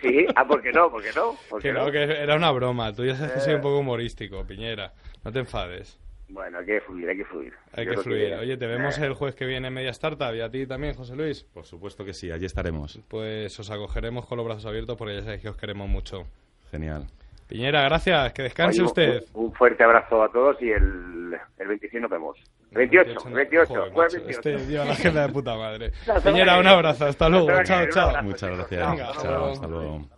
Sí, 0.00 0.26
ah, 0.36 0.46
¿por 0.46 0.62
qué 0.62 0.70
no? 0.70 0.90
¿Por 0.90 1.02
qué 1.02 1.10
no? 1.16 1.34
¿Por 1.50 1.60
qué 1.60 1.68
Que 1.68 1.74
no, 1.74 1.90
que 1.90 2.02
era 2.02 2.36
una 2.36 2.52
broma. 2.52 2.92
Tú 2.92 3.04
ya 3.04 3.16
sabes 3.16 3.32
que 3.32 3.40
soy 3.40 3.54
un 3.54 3.60
poco 3.60 3.78
humorístico, 3.80 4.44
Piñera. 4.46 4.92
No 5.24 5.32
te 5.32 5.40
enfades. 5.40 5.98
Bueno, 6.28 6.58
hay 6.58 6.66
que 6.66 6.80
fluir, 6.80 7.08
hay 7.08 7.16
que 7.16 7.24
fluir. 7.24 7.52
Hay 7.72 7.84
Yo 7.84 7.92
que 7.92 7.96
fluir. 7.98 8.34
Oye, 8.34 8.56
te 8.56 8.66
vemos 8.66 8.98
eh, 8.98 9.06
el 9.06 9.14
jueves 9.14 9.34
que 9.34 9.46
viene 9.46 9.68
en 9.68 9.74
Media 9.74 9.90
Startup 9.90 10.34
y 10.34 10.40
a 10.40 10.50
ti 10.50 10.66
también, 10.66 10.94
José 10.94 11.16
Luis. 11.16 11.44
Por 11.44 11.64
supuesto 11.64 12.04
que 12.04 12.12
sí, 12.12 12.30
allí 12.30 12.46
estaremos. 12.46 13.00
Pues 13.08 13.58
os 13.58 13.70
acogeremos 13.70 14.26
con 14.26 14.38
los 14.38 14.46
brazos 14.46 14.66
abiertos 14.66 14.96
porque 14.96 15.14
ya 15.14 15.22
sabéis 15.22 15.42
que 15.42 15.48
os 15.48 15.56
queremos 15.56 15.88
mucho. 15.88 16.26
Genial. 16.70 17.06
Piñera, 17.48 17.82
gracias. 17.82 18.32
Que 18.32 18.42
descanse 18.42 18.80
oye, 18.80 18.86
usted. 18.86 19.24
Un, 19.34 19.46
un 19.46 19.52
fuerte 19.52 19.84
abrazo 19.84 20.22
a 20.22 20.30
todos 20.30 20.60
y 20.60 20.70
el, 20.70 21.36
el 21.58 21.68
26 21.68 22.02
nos 22.02 22.10
vemos. 22.10 22.38
28, 22.76 23.30
28, 23.30 23.66
Joder, 23.74 23.92
jueves 23.92 24.14
macho, 24.14 24.24
28. 24.26 24.48
Este 24.50 24.66
lleva 24.70 24.84
la 24.84 24.92
agenda 24.92 25.26
de 25.26 25.32
puta 25.32 25.56
madre. 25.56 25.92
Piñera, 26.24 26.58
un 26.58 26.66
abrazo. 26.66 27.06
Hasta 27.06 27.28
luego. 27.28 27.50
Hasta 27.50 27.64
Chao, 27.64 27.86
chao. 27.90 28.22
Muchas 28.22 28.50
gracias. 28.50 28.90
Venga, 28.90 29.12
Chao, 29.20 29.52
hasta 29.52 29.66
luego. 29.66 30.08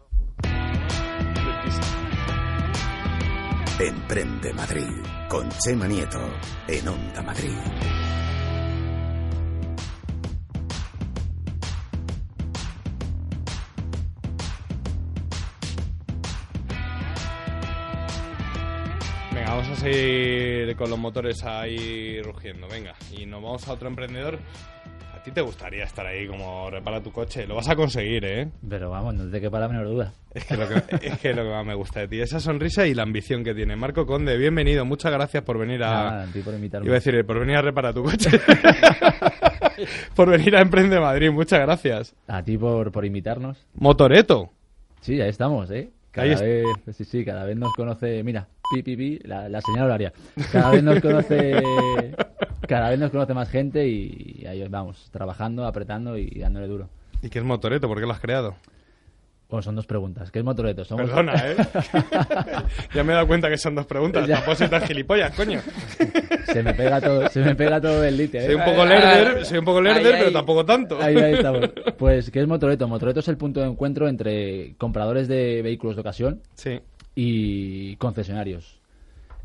Emprende 3.81 4.53
Madrid 4.55 4.89
con 5.29 5.49
Chema 5.51 5.87
Nieto 5.87 6.19
en 6.67 6.89
Onda 6.89 7.23
Madrid. 7.23 7.55
Venga, 19.49 19.63
vamos 19.63 19.79
a 19.79 19.81
seguir 19.81 20.77
con 20.77 20.91
los 20.91 20.99
motores 20.99 21.43
ahí 21.43 22.21
rugiendo. 22.21 22.69
Venga, 22.69 22.95
y 23.11 23.25
nos 23.25 23.43
vamos 23.43 23.67
a 23.67 23.73
otro 23.73 23.89
emprendedor. 23.89 24.39
A 25.15 25.23
ti 25.23 25.31
te 25.31 25.41
gustaría 25.41 25.85
estar 25.85 26.07
ahí 26.07 26.27
como 26.27 26.69
repara 26.69 27.03
tu 27.03 27.11
coche. 27.11 27.47
Lo 27.47 27.55
vas 27.55 27.67
a 27.71 27.75
conseguir, 27.75 28.27
¿eh? 28.27 28.51
Pero 28.69 28.91
vamos, 28.91 29.15
no 29.15 29.31
te 29.31 29.41
quepa 29.41 29.59
la 29.59 29.69
menor 29.69 29.87
duda. 29.87 30.13
Es 30.35 30.45
que, 30.45 30.55
lo 30.55 30.69
que, 30.69 30.75
es 31.01 31.19
que 31.19 31.33
lo 31.33 31.45
que 31.45 31.49
más 31.49 31.65
me 31.65 31.75
gusta 31.75 32.01
de 32.01 32.09
ti, 32.09 32.21
esa 32.21 32.41
sonrisa 32.41 32.87
y 32.87 32.93
la 32.93 33.05
ambición 33.05 33.43
que 33.43 33.55
tiene. 33.55 33.75
Marco 33.75 34.05
Conde, 34.05 34.37
bienvenido. 34.37 34.85
Muchas 34.85 35.13
gracias 35.13 35.43
por 35.45 35.57
venir 35.59 35.83
a... 35.83 35.89
Nada, 35.89 36.23
a 36.25 36.27
ti 36.27 36.41
por 36.41 36.53
invitarme. 36.53 36.87
Iba 36.87 36.97
a 36.97 37.01
decir, 37.01 37.25
por 37.25 37.41
venir 37.41 37.57
a 37.57 37.63
reparar 37.63 37.95
tu 37.95 38.03
coche. 38.03 38.31
por 40.15 40.29
venir 40.29 40.57
a 40.57 40.61
Emprende 40.61 41.01
Madrid. 41.01 41.31
Muchas 41.31 41.61
gracias. 41.61 42.15
A 42.27 42.43
ti 42.43 42.59
por, 42.59 42.93
por 42.93 43.07
invitarnos. 43.07 43.67
Motoreto. 43.73 44.51
Sí, 45.01 45.19
ahí 45.23 45.31
estamos, 45.31 45.71
¿eh? 45.71 45.91
Cada 46.19 46.35
Ahí 46.35 46.35
vez, 46.35 46.97
sí, 46.97 47.05
sí, 47.05 47.25
cada 47.25 47.45
vez 47.45 47.57
nos 47.57 47.73
conoce, 47.75 48.25
mira, 48.25 48.49
pi, 48.75 48.83
pi, 48.83 48.97
pi, 48.97 49.19
la, 49.23 49.49
la 49.49 49.61
señal 49.61 49.85
horaria. 49.85 50.13
Cada 50.51 50.71
vez 50.73 50.83
nos 50.83 50.99
conoce, 51.01 51.63
cada 52.67 52.91
vez 52.91 52.99
nos 52.99 53.13
conoce 53.13 53.35
más 53.35 53.49
gente 53.49 53.87
y, 53.87 54.45
ahí 54.45 54.67
vamos, 54.67 55.11
trabajando, 55.13 55.65
apretando 55.65 56.19
y 56.19 56.29
dándole 56.31 56.67
duro. 56.67 56.89
¿Y 57.23 57.29
qué 57.29 57.39
es 57.39 57.45
Motoreto? 57.45 57.87
¿Por 57.87 58.01
qué 58.01 58.07
lo 58.07 58.13
has 58.13 58.19
creado? 58.19 58.57
Bueno, 59.49 59.63
son 59.63 59.77
dos 59.77 59.87
preguntas. 59.87 60.31
¿Qué 60.31 60.41
es 60.41 60.45
Motoreto? 60.45 60.85
Somos... 60.85 61.07
Perdona, 61.09 61.33
¿eh? 61.47 61.57
ya 62.95 63.03
me 63.03 63.13
he 63.13 63.15
dado 63.15 63.27
cuenta 63.27 63.49
que 63.49 63.57
son 63.57 63.75
dos 63.75 63.87
preguntas. 63.87 64.27
Ya. 64.27 64.37
Tampoco 64.37 64.57
soy 64.57 64.69
tan 64.69 64.83
gilipollas, 64.83 65.35
coño. 65.35 65.61
se 66.53 66.63
me 66.63 66.75
pega 66.75 67.01
todo, 67.01 67.29
se 67.31 67.41
me 67.41 67.55
pega 67.55 67.81
todo 67.81 68.05
el 68.05 68.17
lite. 68.17 68.39
¿eh? 68.39 68.47
Soy 68.47 68.55
un 68.57 68.65
poco 68.65 68.85
lerder, 68.85 69.45
soy 69.47 69.59
un 69.59 69.65
poco 69.65 69.81
lerder, 69.81 70.07
Ahí, 70.07 70.13
ahí. 70.13 70.19
pero 70.19 70.33
tampoco 70.33 70.67
tanto. 70.67 71.01
Ahí, 71.01 71.17
ahí 71.17 71.33
estamos. 71.35 71.71
Pues, 71.97 72.31
¿qué 72.31 72.41
es 72.41 72.47
Motoreto? 72.47 72.87
Motoreto 72.89 73.21
es 73.21 73.29
el 73.29 73.39
punto 73.39 73.61
de 73.61 73.69
encuentro 73.69 74.07
entre 74.07 74.75
compradores 74.77 75.29
de 75.29 75.63
vehículos 75.63 75.97
de 75.97 76.01
ocasión 76.01 76.43
Sí. 76.55 76.81
y 77.15 77.97
concesionarios. 77.97 78.78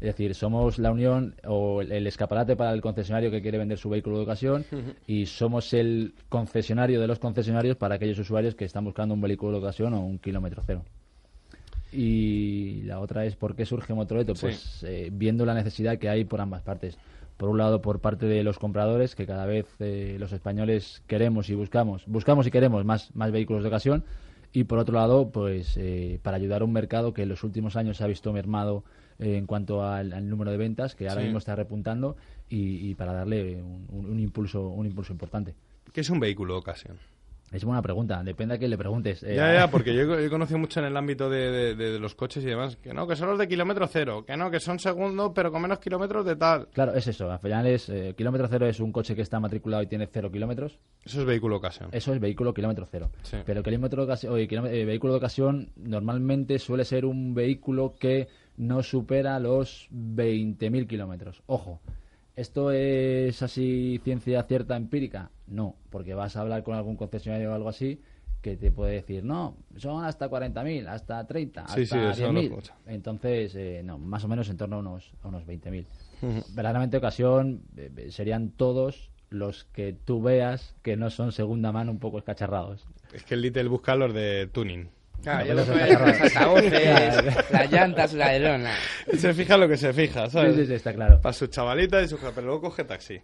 Es 0.04 0.08
decir, 0.08 0.36
somos 0.36 0.80
la 0.80 0.92
unión 0.92 1.34
o 1.48 1.82
el- 1.82 2.06
escaparate 2.08 2.58
para 2.58 2.74
el 2.74 2.82
concesionario 2.82 3.32
que 3.32 3.42
quiere 3.42 3.58
vender 3.58 3.78
su 3.78 3.90
vehículo 3.90 4.18
de 4.18 4.24
ocasión 4.24 4.66
y 5.08 5.26
somos 5.28 5.74
el 5.74 6.14
concesionario 6.28 7.00
de 7.00 7.08
los 7.08 7.20
concesionarios 7.20 7.78
para 7.78 7.96
aquellos 7.96 8.20
usuarios 8.20 8.54
que 8.54 8.66
están 8.66 8.84
buscando 8.84 9.14
un 9.14 9.22
vehículo 9.22 9.54
de 9.54 9.58
ocasión 9.60 9.94
o 9.94 10.02
un 10.02 10.18
kilómetro 10.18 10.62
cero. 10.66 10.84
Y 11.94 12.82
la 12.84 13.00
otra 13.00 13.26
es 13.26 13.38
por 13.38 13.56
qué 13.56 13.66
surge 13.66 13.94
Motoreto, 13.94 14.36
Sí. 14.36 14.42
pues 14.42 14.84
eh, 14.86 15.10
viendo 15.10 15.46
la 15.46 15.54
necesidad 15.54 15.98
que 15.98 16.10
hay 16.10 16.26
por 16.26 16.42
ambas 16.42 16.64
partes. 16.64 16.98
Por 17.38 17.48
un 17.48 17.58
lado, 17.58 17.82
por 17.82 18.00
parte 18.00 18.26
de 18.26 18.44
los 18.44 18.60
compradores, 18.60 19.16
que 19.16 19.26
cada 19.26 19.46
vez 19.46 19.68
eh, 19.80 20.18
los 20.20 20.34
españoles 20.34 21.02
queremos 21.08 21.50
y 21.50 21.56
buscamos, 21.56 22.04
buscamos 22.08 22.46
y 22.46 22.52
queremos 22.52 22.84
más, 22.84 23.16
más 23.16 23.32
vehículos 23.32 23.64
de 23.64 23.70
ocasión. 23.70 24.04
Y 24.52 24.66
por 24.66 24.80
otro 24.80 24.96
lado, 24.96 25.30
pues 25.30 25.78
eh, 25.78 26.20
para 26.24 26.36
ayudar 26.38 26.62
a 26.62 26.66
un 26.66 26.74
mercado 26.74 27.14
que 27.14 27.24
en 27.24 27.30
los 27.30 27.44
últimos 27.44 27.78
años 27.78 27.98
se 27.98 28.04
ha 28.04 28.08
visto 28.08 28.34
mermado 28.34 28.84
eh, 29.24 29.38
en 29.38 29.46
cuanto 29.48 29.84
al, 29.84 30.14
al 30.14 30.30
número 30.30 30.52
de 30.52 30.58
ventas, 30.58 30.96
que 30.96 31.08
ahora 31.08 31.22
Sí. 31.22 31.26
mismo 31.26 31.40
está 31.40 31.56
repuntando, 31.56 32.16
y, 32.50 32.90
y 32.90 32.96
para 32.96 33.14
darle 33.14 33.62
un, 33.62 33.88
un- 33.90 34.06
un 34.10 34.20
impulso, 34.20 34.68
un 34.68 34.86
impulso 34.86 35.14
importante. 35.14 35.56
¿Qué 35.92 36.02
es 36.02 36.10
un 36.10 36.20
vehículo 36.20 36.54
de 36.54 36.60
ocasión? 36.60 36.98
Es 37.52 37.64
buena 37.66 37.84
pregunta, 37.84 38.24
depende 38.24 38.56
a 38.56 38.58
quién 38.58 38.72
le 38.72 38.80
preguntes. 38.80 39.22
Eh, 39.22 39.36
Ya, 39.36 39.54
ya, 39.54 39.70
porque 39.70 39.94
yo 39.96 40.18
he 40.18 40.28
conocido 40.28 40.58
mucho 40.58 40.80
en 40.80 40.88
el 40.88 40.98
ámbito 40.98 41.30
de, 41.30 41.52
de- 41.52 41.76
de- 41.76 41.92
de 41.92 42.00
los 42.00 42.16
coches 42.16 42.44
y 42.44 42.48
demás, 42.48 42.78
que 42.78 42.96
no, 42.96 43.06
que 43.06 43.16
son 43.16 43.30
los 43.30 43.38
de 43.38 43.48
kilómetro 43.48 43.86
cero, 43.86 44.24
que 44.26 44.36
no, 44.36 44.50
que 44.50 44.60
son 44.60 44.80
segundos, 44.80 45.34
pero 45.36 45.52
con 45.52 45.62
menos 45.62 45.78
kilómetros 45.78 46.26
de 46.26 46.36
tal. 46.36 46.68
Claro, 46.74 46.96
es 46.96 47.06
eso. 47.06 47.30
Al 47.32 47.38
final 47.38 47.68
es 47.68 47.90
eh, 47.90 48.16
kilómetro 48.18 48.48
cero 48.50 48.66
es 48.66 48.80
un 48.80 48.92
coche 48.92 49.14
que 49.16 49.22
está 49.22 49.40
matriculado 49.40 49.84
y 49.84 49.88
tiene 49.88 50.08
cero 50.12 50.32
kilómetros. 50.32 50.80
Eso 51.06 51.20
es 51.20 51.26
vehículo 51.28 51.56
de 51.56 51.58
ocasión. 51.60 51.90
Eso 51.92 52.12
es 52.12 52.20
vehículo 52.20 52.56
kilómetro 52.56 52.88
cero. 52.90 53.12
Sí. 53.22 53.38
Pero 53.46 53.62
kilómetro 53.62 54.04
de 54.08 54.12
ocasi- 54.14 54.30
oye, 54.30 54.48
eh, 54.50 54.86
vehículo 54.86 55.14
de 55.14 55.18
ocasión 55.18 55.70
normalmente 55.76 56.58
suele 56.58 56.86
ser 56.86 57.06
un 57.06 57.36
vehículo 57.36 57.94
que 58.00 58.30
no 58.58 58.84
supera 58.84 59.40
los 59.40 59.88
20.000 59.92 60.88
kilómetros. 60.88 61.42
Ojo, 61.48 61.82
¿esto 62.36 62.72
es 62.72 63.42
así 63.42 64.00
ciencia 64.04 64.44
cierta 64.44 64.76
empírica? 64.76 65.32
No, 65.48 65.76
porque 65.90 66.14
vas 66.14 66.36
a 66.36 66.42
hablar 66.42 66.64
con 66.64 66.76
algún 66.76 66.96
concesionario 66.96 67.52
o 67.52 67.56
algo 67.56 67.70
así 67.70 68.02
que 68.42 68.58
te 68.58 68.72
puede 68.72 68.96
decir, 68.96 69.24
no, 69.24 69.56
son 69.78 70.04
hasta 70.04 70.30
40.000, 70.30 70.86
hasta 70.90 71.26
30, 71.26 71.66
Sí, 71.70 71.86
sí, 71.86 71.98
hasta 71.98 72.30
lo 72.32 72.42
10.000. 72.42 72.44
escucho. 72.44 72.74
Entonces, 72.88 73.56
eh, 73.56 73.82
no, 73.86 73.98
más 73.98 74.24
o 74.26 74.28
menos 74.28 74.50
en 74.50 74.58
torno 74.58 74.76
a 74.76 74.80
unos, 74.80 75.14
a 75.24 75.30
unos 75.30 75.46
20.000. 75.48 75.86
Ujú. 76.22 76.44
Verdaderamente 76.54 76.98
ocasión 76.98 77.62
eh, 77.78 77.90
eh, 77.96 78.12
serían 78.12 78.50
todos 78.50 79.12
los 79.30 79.64
que 79.64 79.94
tú 79.94 80.22
veas 80.22 80.76
que 80.82 80.98
no 80.98 81.10
son 81.10 81.32
segunda 81.32 81.72
mano 81.72 81.90
un 81.92 82.00
poco 82.00 82.18
escacharrados. 82.18 82.86
Es 83.14 83.24
que 83.24 83.36
el 83.36 83.42
Little 83.44 83.70
busca 83.70 83.96
los 83.96 84.14
de 84.14 84.48
tuning. 84.52 84.90
Claro, 85.24 85.46
No, 85.46 85.54
yo 85.56 85.60
está 85.62 86.06
los 86.06 86.22
altavoces, 86.22 87.52
las 87.52 87.72
llantas, 87.72 88.14
la 88.14 88.26
alerona. 88.28 88.76
Se 89.18 89.34
fija 89.34 89.58
lo 89.58 89.68
que 89.68 89.78
se 89.78 89.94
fija, 89.94 90.30
¿sabes? 90.30 90.54
Sí, 90.56 90.62
sí, 90.62 90.68
sí, 90.68 90.74
está 90.74 90.94
claro. 90.94 91.20
Para 91.22 91.34
su 91.34 91.48
chavalita 91.48 92.02
y 92.02 92.08
su... 92.08 92.18
Pero 92.18 92.42
luego 92.42 92.62
coge 92.62 92.84
taxi. 92.84 93.20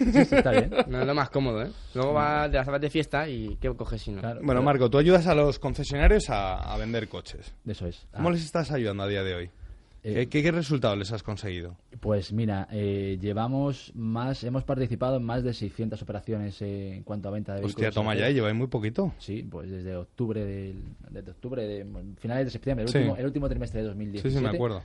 está 0.00 0.50
bien. 0.50 0.70
No 0.88 1.00
es 1.00 1.06
lo 1.06 1.14
más 1.14 1.30
cómodo, 1.30 1.62
¿eh? 1.62 1.70
Luego 1.94 2.12
va 2.12 2.48
de 2.48 2.56
las 2.58 2.66
zapatas 2.66 2.82
de 2.82 2.90
fiesta 2.90 3.28
y 3.28 3.56
¿qué 3.60 3.72
coges 3.74 4.02
si 4.02 4.10
no? 4.10 4.20
Bueno, 4.42 4.62
Marco, 4.62 4.90
tú 4.90 4.98
ayudas 4.98 5.26
a 5.26 5.34
los 5.34 5.58
concesionarios 5.58 6.28
a, 6.30 6.56
a 6.72 6.76
vender 6.76 7.08
coches. 7.08 7.54
Eso 7.66 7.86
es. 7.86 8.06
¿Cómo 8.14 8.28
Ah. 8.28 8.32
les 8.32 8.44
estás 8.44 8.70
ayudando 8.72 9.02
a 9.04 9.08
día 9.08 9.22
de 9.22 9.34
hoy? 9.34 9.50
Eh, 10.04 10.12
¿Qué, 10.12 10.28
qué, 10.28 10.42
qué 10.42 10.52
resultados 10.52 10.98
les 10.98 11.10
has 11.12 11.22
conseguido? 11.22 11.78
Pues 11.98 12.30
mira, 12.30 12.68
eh, 12.70 13.16
llevamos 13.18 13.90
más, 13.94 14.44
hemos 14.44 14.62
participado 14.62 15.16
en 15.16 15.22
más 15.24 15.42
de 15.42 15.54
600 15.54 16.00
operaciones 16.02 16.60
eh, 16.60 16.96
en 16.96 17.02
cuanto 17.04 17.28
a 17.28 17.32
venta 17.32 17.54
de 17.54 17.62
vehículos. 17.62 17.74
Hostia, 17.74 17.90
toma 17.90 18.14
ya, 18.14 18.28
lleváis 18.28 18.54
muy 18.54 18.66
poquito. 18.66 19.14
Sí, 19.18 19.42
pues 19.50 19.70
desde 19.70 19.96
octubre 19.96 20.44
del, 20.44 20.76
desde 21.08 21.30
octubre 21.30 21.66
de 21.66 21.86
finales 22.18 22.44
de 22.44 22.50
septiembre, 22.50 22.84
el, 22.84 22.90
Sí. 22.90 22.98
último, 22.98 23.16
el 23.16 23.24
último 23.24 23.48
trimestre 23.48 23.80
de 23.80 23.86
2017. 23.88 24.28
Sí, 24.28 24.36
sí, 24.36 24.42
me 24.42 24.50
acuerdo. 24.50 24.82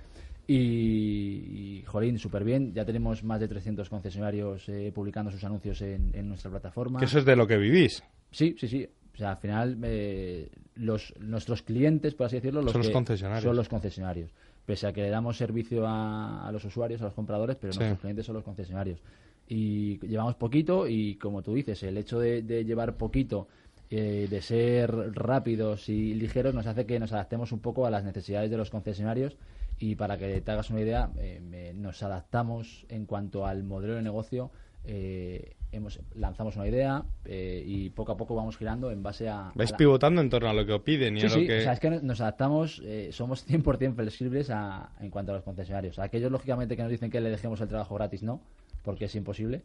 Y, 0.47 0.55
y, 0.55 1.83
jolín, 1.85 2.17
súper 2.17 2.45
bien. 2.45 2.73
Ya 2.73 2.85
tenemos 2.85 3.21
más 3.23 3.41
de 3.41 3.49
300 3.49 3.89
concesionarios 3.89 4.67
eh, 4.69 4.91
publicando 4.95 5.31
sus 5.31 5.43
anuncios 5.43 5.81
en, 5.81 6.11
en 6.13 6.29
nuestra 6.29 6.49
plataforma. 6.49 6.97
Que 6.97 7.05
eso 7.05 7.19
es 7.19 7.25
de 7.25 7.35
lo 7.35 7.45
que 7.45 7.57
vivís. 7.57 8.01
Sí, 8.31 8.55
sí, 8.57 8.67
sí. 8.69 8.87
O 9.13 9.17
sea, 9.17 9.31
al 9.31 9.37
final, 9.37 9.77
eh, 9.83 10.49
los, 10.75 11.13
nuestros 11.19 11.61
clientes, 11.61 12.15
por 12.15 12.27
así 12.27 12.37
decirlo, 12.37 12.61
los 12.61 12.71
Son 12.71 12.81
los 12.81 12.89
concesionarios. 12.89 13.43
Son 13.43 13.55
los 13.55 13.67
concesionarios. 13.67 14.31
Pese 14.69 14.85
a 14.85 14.93
que 14.93 15.01
le 15.01 15.09
damos 15.09 15.35
servicio 15.35 15.87
a, 15.87 16.47
a 16.47 16.51
los 16.51 16.63
usuarios, 16.63 17.01
a 17.01 17.05
los 17.05 17.15
compradores, 17.15 17.55
pero 17.59 17.73
Sí. 17.73 17.79
nuestros 17.79 18.01
clientes 18.01 18.23
son 18.27 18.35
los 18.35 18.43
concesionarios. 18.43 18.99
Y 19.47 19.97
llevamos 20.05 20.35
poquito 20.35 20.87
y, 20.87 21.15
como 21.15 21.41
tú 21.41 21.55
dices, 21.55 21.81
el 21.81 21.97
hecho 21.97 22.19
de, 22.19 22.43
de 22.43 22.63
llevar 22.65 22.95
poquito, 22.95 23.47
eh, 23.89 24.27
de 24.29 24.41
ser 24.43 24.91
rápidos 25.15 25.89
y 25.89 26.13
ligeros, 26.13 26.53
nos 26.53 26.67
hace 26.67 26.85
que 26.85 26.99
nos 26.99 27.11
adaptemos 27.13 27.51
un 27.51 27.61
poco 27.61 27.87
a 27.87 27.89
las 27.89 28.03
necesidades 28.03 28.51
de 28.51 28.57
los 28.57 28.69
concesionarios. 28.69 29.37
Y 29.79 29.95
para 29.95 30.19
que 30.19 30.39
te 30.39 30.51
hagas 30.51 30.69
una 30.69 30.81
idea, 30.81 31.09
eh, 31.17 31.39
me- 31.41 31.73
nos 31.73 32.03
adaptamos 32.03 32.85
en 32.89 33.07
cuanto 33.07 33.47
al 33.47 33.63
modelo 33.63 33.95
de 33.95 34.03
negocio. 34.03 34.51
eh, 34.85 35.55
hemos 35.71 35.99
lanzamos 36.15 36.55
una 36.55 36.67
idea 36.67 37.03
eh, 37.25 37.63
y 37.65 37.89
poco 37.91 38.11
a 38.11 38.17
poco 38.17 38.35
vamos 38.35 38.57
girando 38.57 38.91
en 38.91 39.03
base 39.03 39.29
a, 39.29 39.51
Vais 39.55 39.69
a 39.69 39.73
la- 39.73 39.77
pivotando 39.77 40.21
en 40.21 40.29
torno 40.29 40.49
a 40.49 40.53
lo 40.53 40.65
que 40.65 40.73
os 40.73 40.81
piden 40.81 41.17
y 41.17 41.21
Sí, 41.21 41.25
a 41.27 41.29
lo 41.29 41.35
sí, 41.35 41.47
que... 41.47 41.59
o 41.59 41.61
sea, 41.61 41.73
es 41.73 41.79
que 41.79 41.89
nos 42.01 42.21
adaptamos, 42.21 42.81
eh, 42.83 43.09
somos 43.11 43.47
100% 43.47 43.95
flexibles 43.95 44.49
a, 44.49 44.91
en 44.99 45.09
cuanto 45.09 45.31
a 45.31 45.35
los 45.35 45.43
concesionarios. 45.43 45.99
Aquellos, 45.99 46.31
lógicamente, 46.31 46.75
que 46.75 46.81
nos 46.83 46.91
dicen 46.91 47.09
que 47.11 47.21
le 47.21 47.29
dejemos 47.29 47.61
el 47.61 47.67
trabajo 47.67 47.95
gratis, 47.95 48.23
no, 48.23 48.41
porque 48.83 49.05
es 49.05 49.15
imposible, 49.15 49.61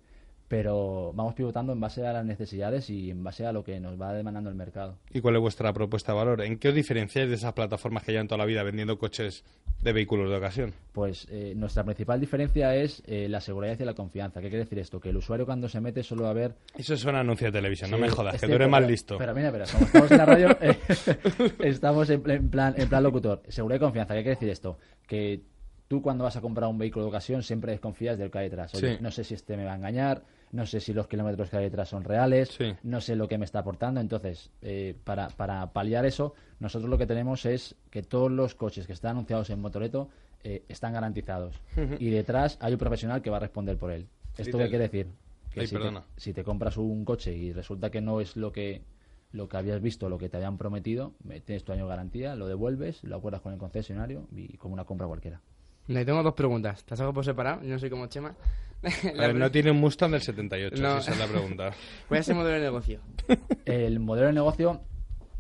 pero 0.49 1.13
vamos 1.15 1.35
pivotando 1.35 1.73
en 1.73 1.81
base 1.81 2.07
a 2.07 2.13
las 2.13 2.25
necesidades 2.25 2.91
y 2.91 3.11
en 3.11 3.25
base 3.25 3.47
a 3.47 3.53
lo 3.53 3.65
que 3.65 3.81
nos 3.81 4.01
va 4.01 4.13
demandando 4.13 4.51
el 4.51 4.57
mercado. 4.57 4.99
¿Y 5.13 5.21
cuál 5.21 5.37
es 5.37 5.41
vuestra 5.41 5.73
propuesta 5.73 6.13
de 6.13 6.19
valor? 6.19 6.43
¿En 6.43 6.59
qué 6.59 6.69
os 6.69 6.75
diferenciáis 6.75 7.29
de 7.29 7.35
esas 7.37 7.53
plataformas 7.55 8.03
que 8.05 8.13
llevan 8.13 8.29
toda 8.29 8.39
la 8.39 8.45
vida 8.45 8.63
vendiendo 8.63 8.99
coches 8.99 9.45
de 9.83 9.93
vehículos 9.93 10.31
de 10.31 10.37
ocasión? 10.37 10.75
Pues 10.93 11.27
eh, 11.31 11.55
nuestra 11.57 11.83
principal 11.85 12.21
diferencia 12.21 12.75
es 12.77 13.03
eh, 13.07 13.29
la 13.29 13.41
seguridad 13.41 13.79
y 13.79 13.85
la 13.85 13.95
confianza. 13.95 14.41
¿Qué 14.41 14.49
quiere 14.49 14.65
decir 14.65 14.79
esto? 14.79 15.01
Que 15.01 15.09
el 15.11 15.17
usuario 15.17 15.47
cuando 15.47 15.69
se 15.69 15.81
mete 15.81 16.03
solo 16.03 16.25
va 16.25 16.31
a 16.31 16.35
ver... 16.35 16.55
Eso 16.77 16.97
suena 16.97 17.19
a 17.19 17.21
anuncio 17.23 17.47
de 17.47 17.53
televisión, 17.53 17.91
no 17.91 17.99
me 17.99 18.09
jodas, 18.11 18.35
es 18.35 18.41
que 18.43 18.47
tú 18.49 18.55
eres 18.55 18.69
más 18.69 18.81
pero- 18.81 18.91
listo. 18.91 19.19
Pero 19.19 19.35
mira, 19.35 19.51
pero 19.51 19.65
como 19.73 19.87
estamos 19.87 20.11
en 20.11 20.19
la 20.19 20.27
radio, 20.27 20.49
eh, 20.61 20.79
estamos 21.65 22.11
en 22.11 22.51
plan, 22.51 22.75
en 22.77 22.89
plan 22.89 23.03
locutor. 23.03 23.43
Seguridad 23.49 23.77
y 23.79 23.81
confianza. 23.81 24.15
¿Qué 24.15 24.23
quiere 24.23 24.37
decir 24.37 24.51
esto? 24.51 24.79
Que 25.07 25.41
tú 25.95 26.03
cuando 26.03 26.25
vas 26.25 26.37
a 26.37 26.41
comprar 26.41 26.69
un 26.69 26.77
vehículo 26.79 27.05
de 27.05 27.09
ocasión 27.11 27.43
siempre 27.45 27.71
desconfías 27.73 28.19
del 28.19 28.31
que 28.31 28.39
hay 28.39 28.49
detrás. 28.49 28.75
Oye, 28.75 28.97
Sí. 28.97 29.03
no 29.03 29.11
sé 29.13 29.23
si 29.23 29.35
este 29.35 29.57
me 29.57 29.65
va 29.65 29.73
a 29.73 29.77
engañar, 29.77 30.25
no 30.51 30.67
sé 30.67 30.81
si 30.81 30.93
los 30.93 31.07
kilómetros 31.07 31.51
que 31.51 31.57
hay 31.57 31.65
detrás 31.65 31.89
son 31.89 32.03
reales, 32.03 32.49
Sí. 32.49 32.75
no 32.83 33.01
sé 33.01 33.15
lo 33.15 33.29
que 33.29 33.39
me 33.39 33.45
está 33.45 33.61
aportando. 33.61 34.01
Entonces, 34.01 34.51
eh, 34.63 34.97
para, 35.05 35.29
para 35.29 35.73
paliar 35.73 36.05
eso, 36.05 36.35
nosotros 36.59 36.91
lo 36.91 36.99
que 36.99 37.07
tenemos 37.07 37.47
es 37.47 37.77
que 37.91 38.03
todos 38.03 38.31
los 38.31 38.55
coches 38.57 38.87
que 38.89 38.93
están 38.93 39.13
anunciados 39.13 39.51
en 39.51 39.61
Motoreto 39.61 40.09
eh, 40.43 40.65
están 40.69 40.93
garantizados. 40.93 41.61
Y 41.99 42.11
detrás 42.11 42.59
hay 42.61 42.73
un 42.73 42.79
profesional 42.79 43.23
que 43.23 43.31
va 43.31 43.37
a 43.39 43.41
responder 43.41 43.79
por 43.79 43.91
él. 43.93 44.09
¿Esto 44.37 44.59
qué 44.59 44.69
quiere 44.69 44.89
decir? 44.89 45.07
Que 45.53 45.61
Ay, 45.61 45.67
si, 45.69 45.77
te, 45.77 45.93
si 46.17 46.33
te 46.35 46.43
compras 46.45 46.77
un 46.77 47.05
coche 47.05 47.33
y 47.35 47.53
resulta 47.53 47.91
que 47.91 48.01
no 48.01 48.21
es 48.21 48.37
lo 48.37 48.51
que 48.53 48.83
lo 49.33 49.49
que 49.49 49.57
habías 49.57 49.81
visto, 49.81 50.09
lo 50.09 50.17
que 50.17 50.29
te 50.29 50.37
habían 50.37 50.59
prometido, 50.59 51.13
me- 51.25 51.41
tienes 51.41 51.65
tu 51.65 51.73
año 51.73 51.85
de 51.85 51.89
garantía, 51.89 52.37
lo 52.37 52.47
devuelves, 52.47 53.03
lo 53.03 53.17
acuerdas 53.17 53.41
con 53.41 53.53
el 53.53 53.59
concesionario 53.59 54.29
y 54.31 54.57
como 54.59 54.75
una 54.75 54.85
compra 54.85 55.09
cualquiera. 55.09 55.41
Le 55.89 56.05
tengo 56.05 56.23
dos 56.23 56.35
preguntas. 56.35 56.85
¿Te 56.85 56.95
has 56.95 57.01
algo 57.01 57.13
por 57.13 57.25
separado? 57.25 57.63
Yo 57.63 57.71
no 57.71 57.79
soy 57.79 57.91
como 57.91 58.07
Chema. 58.07 58.35
A 58.83 59.13
ver, 59.19 59.35
no 59.35 59.51
tiene 59.51 59.71
un 59.71 59.79
Mustang 59.81 60.11
del 60.13 60.21
78, 60.23 60.83
No. 60.83 60.95
si 60.95 60.99
esa 61.01 61.13
es 61.13 61.19
la 61.19 61.27
pregunta. 61.27 61.73
¿Cuál 62.09 62.21
es 62.21 62.29
el 62.29 62.35
modelo 62.37 62.57
de 62.57 62.63
negocio? 62.63 63.01
El 63.65 64.01
modelo 64.01 64.27
de 64.29 64.33
negocio 64.35 64.81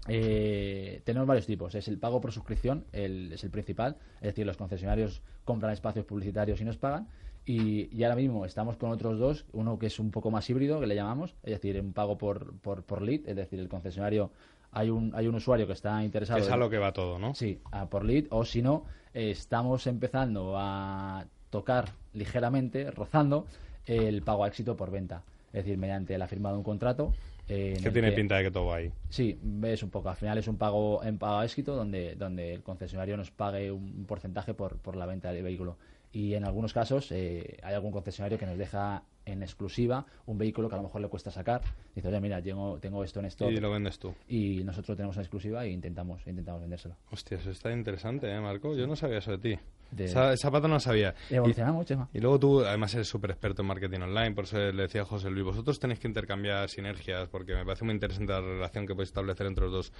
eh, 0.08 1.00
tenemos 1.04 1.26
varios 1.26 1.46
tipos. 1.46 1.74
Es 1.74 1.88
el 1.88 1.98
pago 1.98 2.20
por 2.20 2.32
suscripción, 2.32 2.84
el, 2.92 3.32
es 3.32 3.44
el 3.44 3.50
principal. 3.50 3.96
Es 4.16 4.28
decir, 4.28 4.46
los 4.46 4.56
concesionarios 4.56 5.22
compran 5.44 5.72
espacios 5.72 6.04
publicitarios 6.04 6.60
y 6.60 6.64
nos 6.64 6.76
pagan. 6.76 7.08
Y, 7.46 7.94
y 7.94 8.04
ahora 8.04 8.16
mismo 8.16 8.46
estamos 8.46 8.76
con 8.78 8.90
otros 8.90 9.18
dos, 9.18 9.44
uno 9.52 9.78
que 9.78 9.86
es 9.86 9.98
un 9.98 10.10
poco 10.10 10.30
más 10.30 10.48
híbrido, 10.48 10.80
que 10.80 10.86
le 10.86 10.94
llamamos, 10.94 11.34
es 11.42 11.52
decir, 11.52 11.78
un 11.78 11.92
pago 11.92 12.16
por, 12.16 12.58
por, 12.60 12.84
por 12.84 13.02
lead, 13.02 13.20
es 13.26 13.36
decir, 13.36 13.60
el 13.60 13.68
concesionario, 13.68 14.30
hay 14.72 14.88
un, 14.88 15.12
hay 15.14 15.26
un 15.26 15.34
usuario 15.34 15.66
que 15.66 15.74
está 15.74 16.02
interesado. 16.02 16.38
Es 16.40 16.50
a 16.50 16.56
lo 16.56 16.70
que 16.70 16.78
va 16.78 16.92
todo, 16.92 17.18
¿no? 17.18 17.34
Sí, 17.34 17.60
a 17.70 17.86
por 17.90 18.02
lead, 18.06 18.24
o 18.30 18.46
si 18.46 18.62
no, 18.62 18.86
estamos 19.14 19.86
empezando 19.86 20.54
a 20.56 21.24
tocar 21.50 21.92
ligeramente, 22.12 22.90
rozando, 22.90 23.46
el 23.86 24.22
pago 24.22 24.44
a 24.44 24.48
éxito 24.48 24.76
por 24.76 24.90
venta. 24.90 25.22
Es 25.52 25.64
decir, 25.64 25.78
mediante 25.78 26.18
la 26.18 26.26
firma 26.26 26.50
de 26.50 26.56
un 26.58 26.64
contrato. 26.64 27.12
eh, 27.48 27.78
Que 27.80 27.88
el 27.88 27.92
tiene 27.92 28.12
pinta 28.12 28.36
de 28.36 28.44
que 28.44 28.50
todo 28.50 28.66
va 28.66 28.76
ahí. 28.76 28.90
Sí, 29.08 29.38
es 29.62 29.82
un 29.82 29.90
poco. 29.90 30.08
Al 30.08 30.16
final 30.16 30.38
es 30.38 30.48
un 30.48 30.56
pago 30.56 31.02
en 31.04 31.18
pago 31.18 31.38
a 31.38 31.44
éxito 31.44 31.76
donde, 31.76 32.16
donde 32.16 32.54
el 32.54 32.62
concesionario 32.62 33.16
nos 33.16 33.30
pague 33.30 33.70
un 33.70 34.04
porcentaje 34.06 34.52
por, 34.54 34.78
por 34.78 34.96
la 34.96 35.06
venta 35.06 35.32
del 35.32 35.44
vehículo. 35.44 35.76
Y 36.14 36.34
en 36.34 36.44
algunos 36.44 36.72
casos 36.72 37.10
eh, 37.10 37.58
hay 37.64 37.74
algún 37.74 37.90
concesionario 37.90 38.38
que 38.38 38.46
nos 38.46 38.56
deja 38.56 39.02
en 39.26 39.42
exclusiva 39.42 40.06
un 40.26 40.38
vehículo 40.38 40.68
que 40.68 40.76
a 40.76 40.78
lo 40.78 40.84
mejor 40.84 41.00
le 41.00 41.08
cuesta 41.08 41.32
sacar. 41.32 41.60
Dice, 41.92 42.06
oye, 42.06 42.20
mira, 42.20 42.40
tengo, 42.40 42.78
tengo 42.78 43.02
esto 43.02 43.18
en 43.18 43.26
esto. 43.26 43.50
Y 43.50 43.56
lo 43.56 43.68
vendes 43.72 43.98
tú. 43.98 44.14
Y 44.28 44.62
nosotros 44.62 44.90
lo 44.90 44.96
tenemos 44.96 45.16
en 45.16 45.22
exclusiva 45.22 45.64
e 45.64 45.70
intentamos, 45.70 46.24
intentamos 46.28 46.60
vendérselo. 46.60 46.94
Hostia, 47.10 47.38
eso 47.38 47.50
está 47.50 47.72
interesante, 47.72 48.30
¿eh, 48.32 48.40
Marco? 48.40 48.76
Yo 48.76 48.86
no 48.86 48.94
sabía 48.94 49.18
eso 49.18 49.32
de 49.36 49.38
ti. 49.38 49.60
De- 49.94 50.06
Esa, 50.06 50.32
esa 50.32 50.50
pata 50.50 50.66
no 50.68 50.80
sabía. 50.80 51.14
Evolucionamos, 51.30 51.86
Chema. 51.86 52.08
Y, 52.12 52.18
y 52.18 52.20
luego 52.20 52.38
tú, 52.40 52.60
además, 52.64 52.94
eres 52.94 53.08
súper 53.08 53.30
experto 53.30 53.62
en 53.62 53.68
marketing 53.68 54.00
online. 54.00 54.32
Por 54.32 54.44
eso 54.44 54.58
le 54.58 54.82
decía 54.82 55.02
a 55.02 55.04
José 55.04 55.30
Luis, 55.30 55.44
vosotros 55.44 55.78
tenéis 55.78 56.00
que 56.00 56.08
intercambiar 56.08 56.68
sinergias 56.68 57.28
porque 57.28 57.54
me 57.54 57.64
parece 57.64 57.84
muy 57.84 57.94
interesante 57.94 58.32
la 58.32 58.40
relación 58.40 58.86
que 58.86 58.94
podéis 58.94 59.10
establecer 59.10 59.46
entre 59.46 59.64
los 59.64 59.72
dos. 59.72 59.92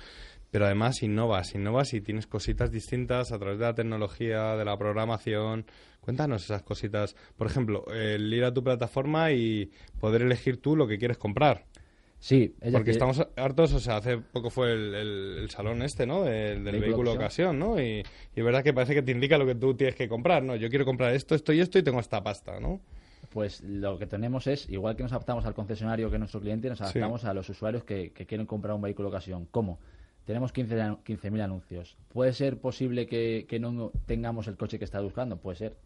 Pero 0.51 0.67
además, 0.67 1.03
innovas, 1.03 1.55
innovas 1.55 1.93
y 1.95 2.01
tienes 2.01 2.27
cositas 2.27 2.71
distintas 2.71 3.33
a 3.33 3.39
través 3.39 3.59
de 3.59 3.65
la 3.65 3.75
tecnología, 3.75 4.57
de 4.57 4.65
la 4.65 4.77
programación. 4.77 5.67
Cuéntanos 6.01 6.45
esas 6.45 6.63
cositas. 6.63 7.17
Por 7.37 7.47
ejemplo, 7.47 7.85
el 7.93 8.33
ir 8.33 8.45
a 8.45 8.53
tu 8.53 8.63
plataforma 8.63 9.33
y 9.33 9.71
poder 10.01 10.23
elegir 10.23 10.61
tú 10.61 10.77
lo 10.77 10.87
que 10.87 10.99
quieres 10.99 11.17
comprar. 11.19 11.65
Sí, 12.25 12.55
es 12.63 12.73
Porque 12.73 12.93
estamos 12.93 13.27
hartos, 13.37 13.75
o 13.75 13.81
sea, 13.81 13.99
hace 13.99 14.17
poco 14.17 14.49
fue 14.49 14.73
el, 14.73 14.95
el- 14.95 15.37
el 15.41 15.51
salón 15.51 15.83
este, 15.83 16.07
¿no? 16.07 16.23
Del, 16.23 16.65
del 16.65 16.73
Vehículo 16.81 17.11
ocasión, 17.21 17.59
¿no? 17.59 17.79
Y, 17.79 17.99
y 17.99 18.05
es 18.35 18.43
verdad 18.45 18.65
que 18.65 18.73
parece 18.73 18.95
que 18.95 19.03
te 19.03 19.13
indica 19.13 19.37
lo 19.37 19.45
que 19.45 19.55
tú 19.55 19.75
tienes 19.75 19.95
que 19.95 20.09
comprar, 20.09 20.43
¿no? 20.43 20.57
Yo 20.57 20.71
quiero 20.71 20.87
comprar 20.87 21.15
esto, 21.15 21.35
esto 21.35 21.53
y 21.53 21.61
esto 21.61 21.79
y 21.79 21.83
tengo 21.83 22.01
esta 22.01 22.23
pasta, 22.25 22.59
¿no? 22.61 22.81
Pues 23.29 23.61
lo 23.63 23.99
que 23.99 24.07
tenemos 24.07 24.47
es, 24.47 24.71
igual 24.71 24.97
que 24.97 25.03
nos 25.03 25.13
adaptamos 25.13 25.45
al 25.45 25.53
concesionario 25.53 26.09
que 26.09 26.17
es 26.17 26.21
nuestro 26.21 26.41
cliente, 26.41 26.71
nos 26.71 26.81
adaptamos 26.81 27.27
a 27.27 27.35
los 27.35 27.47
usuarios 27.51 27.85
que, 27.85 28.11
que 28.13 28.25
quieren 28.25 28.47
comprar 28.47 28.75
un 28.75 28.81
vehículo 28.81 29.09
ocasión. 29.11 29.47
¿Cómo? 29.51 29.79
Tenemos 30.25 30.51
15 30.55 30.77
anu- 30.81 31.03
15.000 31.05 31.43
anuncios. 31.43 31.99
¿Puede 32.09 32.33
ser 32.33 32.57
posible 32.57 33.07
que, 33.07 33.45
que 33.47 33.61
no 33.61 33.93
tengamos 34.07 34.49
el 34.49 34.57
coche 34.57 34.79
que 34.79 34.87
estás 34.87 35.03
buscando? 35.03 35.37
Puede 35.37 35.59
ser. 35.59 35.77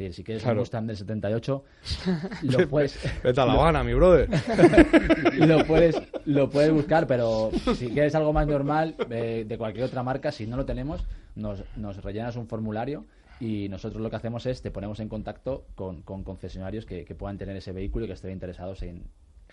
Es 0.00 0.06
decir, 0.08 0.14
si 0.14 0.24
quieres 0.24 0.42
Claro. 0.42 0.56
un 0.56 0.60
Mustang 0.60 0.86
del 0.86 0.96
78, 0.96 1.64
lo 2.42 2.68
puedes... 2.70 2.98
Vete 3.22 3.38
a 3.40 3.44
La 3.44 3.52
Habana, 3.52 3.84
mi 3.84 3.92
brother. 3.92 4.30
lo 5.36 5.66
puedes 5.66 6.00
lo 6.24 6.48
puedes 6.48 6.72
buscar, 6.72 7.06
pero 7.06 7.50
si 7.74 7.88
quieres 7.88 8.14
algo 8.14 8.32
más 8.32 8.46
normal 8.46 8.94
eh, 9.10 9.44
de 9.46 9.58
cualquier 9.58 9.84
otra 9.84 10.02
marca, 10.02 10.32
si 10.32 10.46
no 10.46 10.56
lo 10.56 10.64
tenemos, 10.64 11.04
nos, 11.34 11.62
nos 11.76 12.02
rellenas 12.02 12.36
un 12.36 12.46
formulario 12.46 13.04
y 13.40 13.68
nosotros 13.68 14.00
lo 14.02 14.08
que 14.08 14.16
hacemos 14.16 14.46
es 14.46 14.62
te 14.62 14.70
ponemos 14.70 15.00
en 15.00 15.08
contacto 15.10 15.66
con, 15.74 16.00
con 16.02 16.24
concesionarios 16.24 16.86
que, 16.86 17.04
que 17.04 17.14
puedan 17.14 17.36
tener 17.36 17.56
ese 17.56 17.72
vehículo 17.72 18.04
y 18.06 18.08
que 18.08 18.14
estén 18.14 18.30
interesados 18.30 18.82
en, 18.82 19.04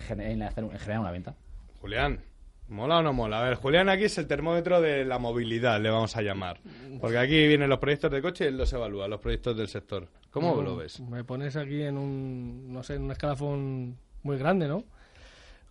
en, 0.10 0.43
hacer, 0.43 0.64
en 0.64 0.72
generar 0.80 1.00
una 1.02 1.12
venta. 1.12 1.36
Julián, 1.82 2.20
¿mola 2.68 3.00
o 3.00 3.02
no 3.02 3.14
mola? 3.14 3.41
A 3.41 3.43
ver, 3.43 3.56
Julián 3.56 3.89
aquí 3.89 4.06
es 4.06 4.18
el 4.18 4.28
termómetro 4.28 4.82
de 4.82 5.04
la 5.06 5.20
movilidad, 5.20 5.82
le 5.82 5.89
vamos 5.89 6.16
a 6.16 6.22
llamar. 6.22 6.60
Porque 7.02 7.18
aquí 7.18 7.48
vienen 7.48 7.70
los 7.70 7.80
proyectos 7.80 8.12
de 8.12 8.22
coche 8.22 8.45
y 8.45 8.48
él 8.48 8.58
los 8.58 8.72
evalúa, 8.74 9.08
los 9.08 9.20
proyectos 9.22 9.56
del 9.58 9.68
sector. 9.68 10.08
¿Cómo 10.32 10.55
No, 10.55 10.61
lo 10.61 10.75
ves? 10.78 10.99
Me 10.99 11.23
pones 11.23 11.55
aquí 11.55 11.82
en 11.82 11.97
un, 11.97 12.71
no 12.71 12.84
sé, 12.84 12.95
en 12.95 13.03
un 13.03 13.11
escalafón 13.11 13.97
muy 14.23 14.38
grande, 14.38 14.67
¿no? 14.67 14.84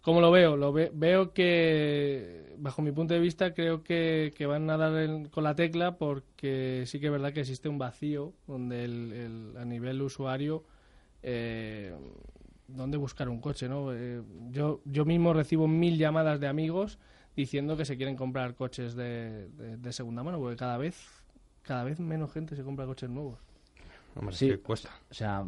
¿Cómo 0.03 0.21
lo 0.21 0.31
veo? 0.31 0.57
Lo 0.57 0.73
ve- 0.73 0.91
veo 0.95 1.33
que, 1.33 2.55
bajo 2.59 2.81
mi 2.81 2.93
punto 2.93 3.13
de 3.15 3.21
vista, 3.21 3.55
creo 3.55 3.83
que, 3.83 4.33
que 4.37 4.47
van 4.47 4.69
a 4.71 4.77
dar 4.77 4.93
el- 4.95 5.31
con 5.31 5.43
la 5.45 5.55
tecla 5.57 5.97
porque 5.99 6.85
sí 6.87 7.01
que 7.01 7.07
es 7.07 7.13
verdad 7.13 7.33
que 7.33 7.41
existe 7.41 7.69
un 7.69 7.79
vacío 7.79 8.33
donde 8.47 8.85
el, 8.85 9.13
el- 9.13 9.57
a 9.59 9.65
nivel 9.65 10.01
usuario, 10.03 10.65
eh, 11.23 11.93
dónde 12.69 12.97
buscar 12.99 13.29
un 13.29 13.41
coche, 13.41 13.69
¿no? 13.69 13.93
Eh, 13.93 14.23
yo, 14.51 14.81
yo 14.85 15.05
mismo 15.05 15.33
recibo 15.33 15.67
mil 15.69 15.99
llamadas 15.99 16.39
de 16.41 16.47
amigos 16.49 16.99
diciendo 17.37 17.77
que 17.77 17.85
se 17.85 17.97
quieren 17.97 18.17
comprar 18.17 18.55
coches 18.55 18.95
de, 18.95 19.49
de- 19.51 19.77
de 19.77 19.93
segunda 19.93 20.23
mano 20.23 20.39
porque 20.39 20.57
cada 20.57 20.79
vez, 20.79 20.97
cada 21.63 21.85
vez 21.85 21.99
menos 22.01 22.33
gente 22.33 22.55
se 22.57 22.63
compra 22.63 22.87
coches 22.87 23.11
nuevos. 23.11 23.39
Sí, 24.33 24.57
cuesta. 24.59 24.91
O 25.11 25.15
sea, 25.15 25.45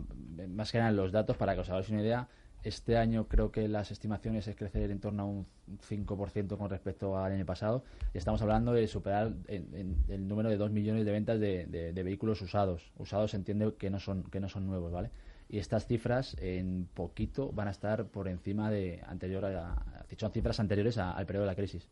más 0.49 0.73
que 0.73 0.79
nada 0.79 0.91
los 0.93 1.12
datos, 1.12 1.37
para 1.37 1.55
que 1.55 1.61
os 1.61 1.71
hagáis 1.71 1.89
una 1.91 2.01
idea, 2.03 2.29
este 2.64 2.97
año 2.97 3.29
creo 3.29 3.51
que 3.53 3.69
las 3.69 3.91
estimaciones 3.91 4.47
es 4.49 4.57
crecer 4.57 4.91
en 4.91 4.99
torno 5.01 5.23
a 5.23 5.27
un 5.27 5.47
5% 5.81 6.59
con 6.59 6.69
respecto 6.69 7.16
al 7.16 7.33
año 7.33 7.47
pasado. 7.47 7.85
Y 8.12 8.19
estamos 8.19 8.43
hablando 8.43 8.73
de 8.73 8.87
superar 8.89 9.33
en- 9.47 9.75
en 9.75 9.97
el 10.09 10.27
número 10.29 10.49
de 10.51 10.57
2 10.57 10.71
millones 10.71 11.05
de 11.05 11.12
ventas 11.12 11.39
de, 11.41 11.66
de- 11.66 11.93
de 11.93 12.03
vehículos 12.03 12.43
usados. 12.43 12.93
Usados 12.99 13.31
se 13.31 13.37
entiende 13.37 13.75
que 13.79 13.91
no 13.91 14.01
son, 14.01 14.25
que 14.25 14.41
no 14.41 14.49
son 14.49 14.66
nuevos, 14.66 14.93
¿vale? 14.93 15.11
Y 15.49 15.59
estas 15.59 15.87
cifras 15.87 16.37
en 16.41 16.89
poquito 16.93 17.51
van 17.53 17.69
a 17.69 17.71
estar 17.71 18.07
por 18.09 18.29
encima 18.29 18.71
de 18.71 19.03
anterior 19.07 19.45
a, 19.47 19.73
a- 19.73 20.05
son 20.19 20.33
cifras 20.33 20.61
anteriores 20.61 20.99
a- 20.99 21.12
al 21.12 21.27
periodo 21.27 21.45
de 21.45 21.51
la 21.53 21.57
crisis. 21.57 21.89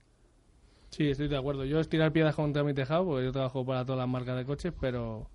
Sí, 0.91 1.11
estoy 1.11 1.29
de 1.29 1.37
acuerdo. 1.37 1.65
Yo 1.65 1.81
estirar 1.81 2.13
piedras 2.13 2.35
contra 2.35 2.65
mi 2.65 2.75
tejado, 2.75 3.05
porque 3.07 3.25
yo 3.25 3.33
trabajo 3.33 3.65
para 3.65 3.85
todas 3.85 3.99
las 3.99 4.09
marcas 4.09 4.37
de 4.37 4.45
coches, 4.45 4.73
pero 4.81 5.29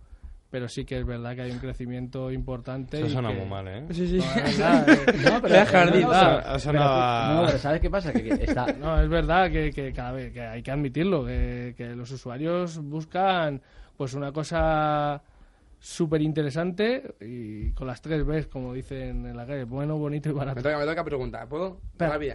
pero 0.52 0.68
sí 0.68 0.86
que 0.86 1.00
es 1.00 1.06
verdad 1.06 1.34
que 1.34 1.42
hay 1.44 1.52
un 1.52 1.60
crecimiento 1.60 2.30
importante. 2.32 3.00
Eso 3.00 3.10
suena 3.10 3.30
que- 3.30 3.36
muy 3.40 3.48
mal, 3.48 3.68
¿eh? 3.68 3.86
Sí, 3.92 4.06
sí. 4.08 4.18
No, 4.18 4.24
es 4.46 4.58
verdad, 4.58 4.90
eh. 4.90 5.14
no, 5.32 5.42
pero 5.42 5.66
jardín. 5.66 6.02
no, 6.02 7.34
No, 7.42 7.46
pero 7.48 7.58
¿sabes 7.58 7.80
qué 7.82 7.90
pasa? 7.90 8.12
Que, 8.14 8.22
que 8.24 8.44
está... 8.44 8.66
No, 8.80 9.02
es 9.02 9.10
verdad 9.10 9.50
que, 9.50 9.72
que 9.72 9.92
cada 9.94 10.12
vez 10.12 10.32
que 10.34 10.42
hay 10.42 10.62
que 10.62 10.72
admitirlo, 10.72 11.26
que, 11.26 11.74
que 11.78 11.96
los 11.96 12.12
usuarios 12.12 12.78
buscan 12.84 13.62
pues 13.98 14.14
una 14.14 14.32
cosa 14.32 15.22
súper 15.84 16.22
interesante 16.22 17.16
y 17.20 17.72
con 17.72 17.88
las 17.88 18.02
tres 18.04 18.24
Bs, 18.24 18.46
como 18.46 18.72
dicen 18.72 19.26
en 19.26 19.36
la 19.36 19.48
calle, 19.48 19.64
bueno, 19.64 19.98
bonito 19.98 20.30
y 20.30 20.32
barato. 20.32 20.58
Me 20.58 20.62
toca, 20.62 20.78
me 20.78 20.86
toca 20.86 21.04
preguntar, 21.04 21.48
¿puedo? 21.50 21.80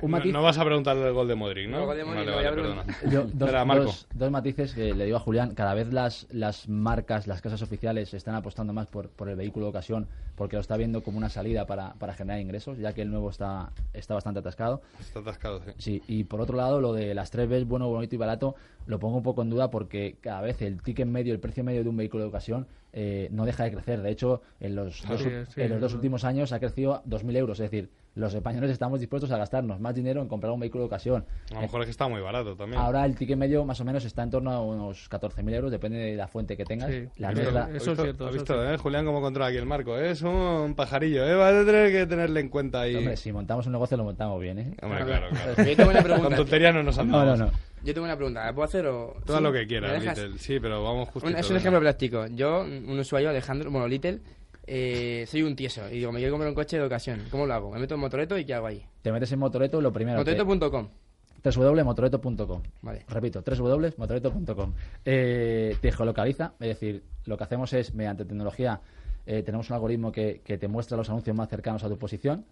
Un. 0.03 0.33
No 0.33 0.43
vas 0.43 0.59
a 0.59 0.65
preguntarle 0.65 1.07
el 1.07 1.13
gol 1.15 1.29
de 1.29 1.37
Modric, 1.37 1.69
¿no? 1.69 1.77
No, 1.77 1.83
el 1.83 1.87
gol 1.87 1.97
de 1.97 2.05
Modric 2.05 2.27
vale, 2.27 2.31
no, 2.31 2.37
vale, 2.37 2.49
ya 2.49 2.55
perdona. 2.55 2.85
Yo, 3.09 3.23
dos, 3.23 3.33
Espera, 3.49 3.65
Marco. 3.65 3.85
dos- 3.85 4.07
dos 4.15 4.31
matices 4.33 4.75
que 4.75 4.93
le 4.95 5.05
digo 5.05 5.17
a 5.17 5.21
Julián. 5.21 5.55
Cada 5.55 5.75
vez 5.75 5.93
las, 5.93 6.27
las 6.33 6.69
marcas, 6.69 7.29
las 7.29 7.41
casas 7.41 7.63
oficiales 7.63 8.13
están 8.15 8.35
apostando 8.35 8.73
más 8.73 8.89
por, 8.89 9.11
por 9.11 9.29
el 9.29 9.37
vehículo 9.37 9.67
de 9.67 9.71
ocasión 9.71 10.09
porque 10.35 10.57
lo 10.57 10.61
está 10.61 10.77
viendo 10.77 11.03
como 11.03 11.17
una 11.17 11.31
salida 11.31 11.67
para, 11.67 11.95
para 11.95 12.13
generar 12.15 12.41
ingresos, 12.41 12.77
ya 12.79 12.93
que 12.93 13.01
el 13.03 13.11
nuevo 13.11 13.31
está, 13.31 13.71
está 13.95 14.13
bastante 14.15 14.41
atascado. 14.41 14.83
Está 15.01 15.21
atascado, 15.21 15.63
sí. 15.65 15.71
Sí, 15.79 16.03
y 16.09 16.25
por 16.25 16.41
otro 16.43 16.57
lado, 16.59 16.81
lo 16.81 16.93
de 16.93 17.15
las 17.15 17.31
tres 17.31 17.49
Bs, 17.49 17.65
bueno, 17.67 17.89
bonito 17.89 18.15
y 18.17 18.19
barato, 18.19 18.55
lo 18.87 18.99
pongo 18.99 19.19
un 19.19 19.23
poco 19.23 19.43
en 19.43 19.51
duda 19.51 19.71
porque 19.71 20.17
cada 20.21 20.41
vez 20.41 20.63
el 20.63 20.81
ticket 20.83 21.07
medio, 21.07 21.33
el 21.33 21.41
precio 21.41 21.65
medio 21.65 21.83
de 21.83 21.89
un 21.89 21.97
vehículo 21.97 22.23
de 22.23 22.29
ocasión 22.29 22.67
eh, 22.93 23.29
no 23.33 23.45
deja 23.45 23.65
de 23.65 23.73
crecer. 23.73 24.01
De 24.01 24.11
hecho, 24.11 24.43
en 24.61 24.75
los, 24.75 25.03
dos, 25.07 25.21
Sí, 25.21 25.61
en 25.61 25.71
los 25.71 25.81
dos 25.81 25.95
últimos 25.95 26.25
años 26.25 26.53
ha 26.53 26.61
crecido 26.61 27.03
2.000 27.05 27.37
euros. 27.37 27.61
Es 27.61 27.71
decir, 27.71 27.91
los 28.17 28.35
españoles 28.35 28.71
estamos 28.71 28.99
dispuestos 28.99 29.31
a 29.31 29.37
gastarnos 29.37 29.79
más 29.79 29.95
dinero 29.95 30.21
en 30.23 30.27
comprar 30.29 30.51
un 30.53 30.59
vehículo 30.59 30.83
de 30.85 30.87
ocasión. 30.87 31.25
A 31.51 31.55
lo 31.55 31.61
mejor 31.61 31.83
es 31.83 31.87
que 31.87 31.91
está 31.93 32.09
muy 32.09 32.21
barato 32.21 32.57
también. 32.57 32.81
Ahora 32.81 33.05
el 33.05 33.15
ticket 33.15 33.37
medio 33.37 33.65
más 33.65 33.79
o 33.81 33.85
menos 33.85 34.05
está 34.05 34.23
en 34.23 34.31
torno 34.31 34.51
a 34.51 34.61
unos 34.63 35.09
14.000 35.11 35.55
euros, 35.55 35.71
depende 35.71 35.99
de 35.99 36.17
la 36.17 36.27
fuente 36.27 36.57
que 36.57 36.65
tengas. 36.65 36.91
Sí, 36.91 37.07
la 37.19 37.29
¿Has 37.29 37.35
nuestra- 37.35 37.67
visto- 37.67 37.91
has 37.93 38.03
visto, 38.07 38.27
has 38.27 38.33
visto, 38.35 38.73
eh, 38.73 38.77
Julián, 38.79 39.05
cómo 39.05 39.21
controla 39.21 39.49
aquí 39.49 39.59
el 39.59 39.67
marco? 39.67 39.97
¿eh? 39.99 40.11
Es 40.13 40.23
un 40.23 40.75
pajarillo, 40.75 41.27
¿eh? 41.27 41.35
Vas 41.35 41.53
a 41.55 41.65
tener 41.67 41.93
que 41.93 42.07
tenerle 42.07 42.41
en 42.41 42.49
cuenta 42.49 42.81
ahí. 42.81 42.97
Hombre, 42.97 43.17
si 43.19 43.31
montamos 43.33 43.67
un 43.67 43.73
negocio 43.73 43.97
lo 43.99 44.05
montamos 44.05 44.41
bien, 44.41 44.59
¿eh? 44.59 44.75
Hombre, 44.83 45.05
claro, 45.05 45.27
claro. 45.31 45.55
Yo 45.65 45.77
tengo 45.77 45.91
una 45.91 46.03
pregunta. 46.03 46.29
Con 46.29 46.37
tonterías 46.37 46.75
no 46.75 46.83
nos 46.83 46.97
No, 46.97 47.03
andamos. 47.03 47.39
no, 47.39 47.47
no. 47.47 47.53
Yo 47.85 47.93
tengo 47.95 48.07
una 48.07 48.17
pregunta, 48.17 48.45
¿la 48.47 48.53
puedo 48.55 48.65
hacer 48.65 48.87
o...? 48.87 49.15
Todo 49.25 49.37
sí? 49.37 49.43
lo 49.43 49.53
que 49.53 49.59
¿Me 49.61 49.67
quieras? 49.67 50.03
Little. 50.03 50.39
Sí, 50.39 50.59
pero 50.59 50.83
vamos 50.83 51.09
justo. 51.11 51.29
Es 51.29 51.51
un 51.51 51.57
ejemplo 51.57 51.79
práctico. 51.81 52.27
Yo, 52.29 52.63
un 52.63 52.99
usuario, 52.99 53.29
Alejandro, 53.29 53.71
bueno, 53.71 53.87
Little, 53.87 54.21
eh, 54.67 55.25
soy 55.29 55.43
un 55.43 55.55
tieso 55.57 55.89
y 55.89 55.97
digo, 55.99 56.13
me 56.13 56.19
quiero 56.19 56.33
comprar 56.33 56.49
un 56.49 56.55
coche 56.55 56.79
de 56.79 56.85
ocasión. 56.85 57.21
¿Cómo 57.31 57.47
lo 57.47 57.55
hago? 57.55 57.71
Me 57.71 57.79
meto 57.79 57.95
en 57.95 58.01
Motoreto 58.01 58.37
y 58.39 58.45
¿qué 58.45 58.55
hago 58.55 58.67
ahí? 58.67 58.85
Te 59.03 59.13
metes 59.13 59.31
en 59.33 59.39
Motoreto, 59.39 59.81
lo 59.81 59.93
primero. 59.93 60.25
que- 60.25 60.35
Motoreto.com. 60.37 60.89
www.motoreto.com. 61.45 62.63
Vale. 62.83 63.05
Repito, 63.09 63.43
www.motoreto.com. 63.47 64.73
Eh, 65.05 65.77
te 65.81 65.93
geolocaliza, 65.93 66.55
es 66.61 66.69
decir, 66.69 67.03
lo 67.27 67.37
que 67.37 67.45
hacemos 67.45 67.73
es, 67.73 67.95
mediante 67.95 68.25
tecnología, 68.25 68.81
eh, 69.27 69.43
tenemos 69.43 69.71
un 69.71 69.75
algoritmo 69.75 70.11
que, 70.13 70.41
que 70.45 70.59
te 70.59 70.69
muestra 70.69 70.97
los 70.97 71.09
anuncios 71.09 71.37
más 71.37 71.49
cercanos 71.49 71.85
a 71.85 71.89
tu 71.89 71.99
posición 71.99 72.45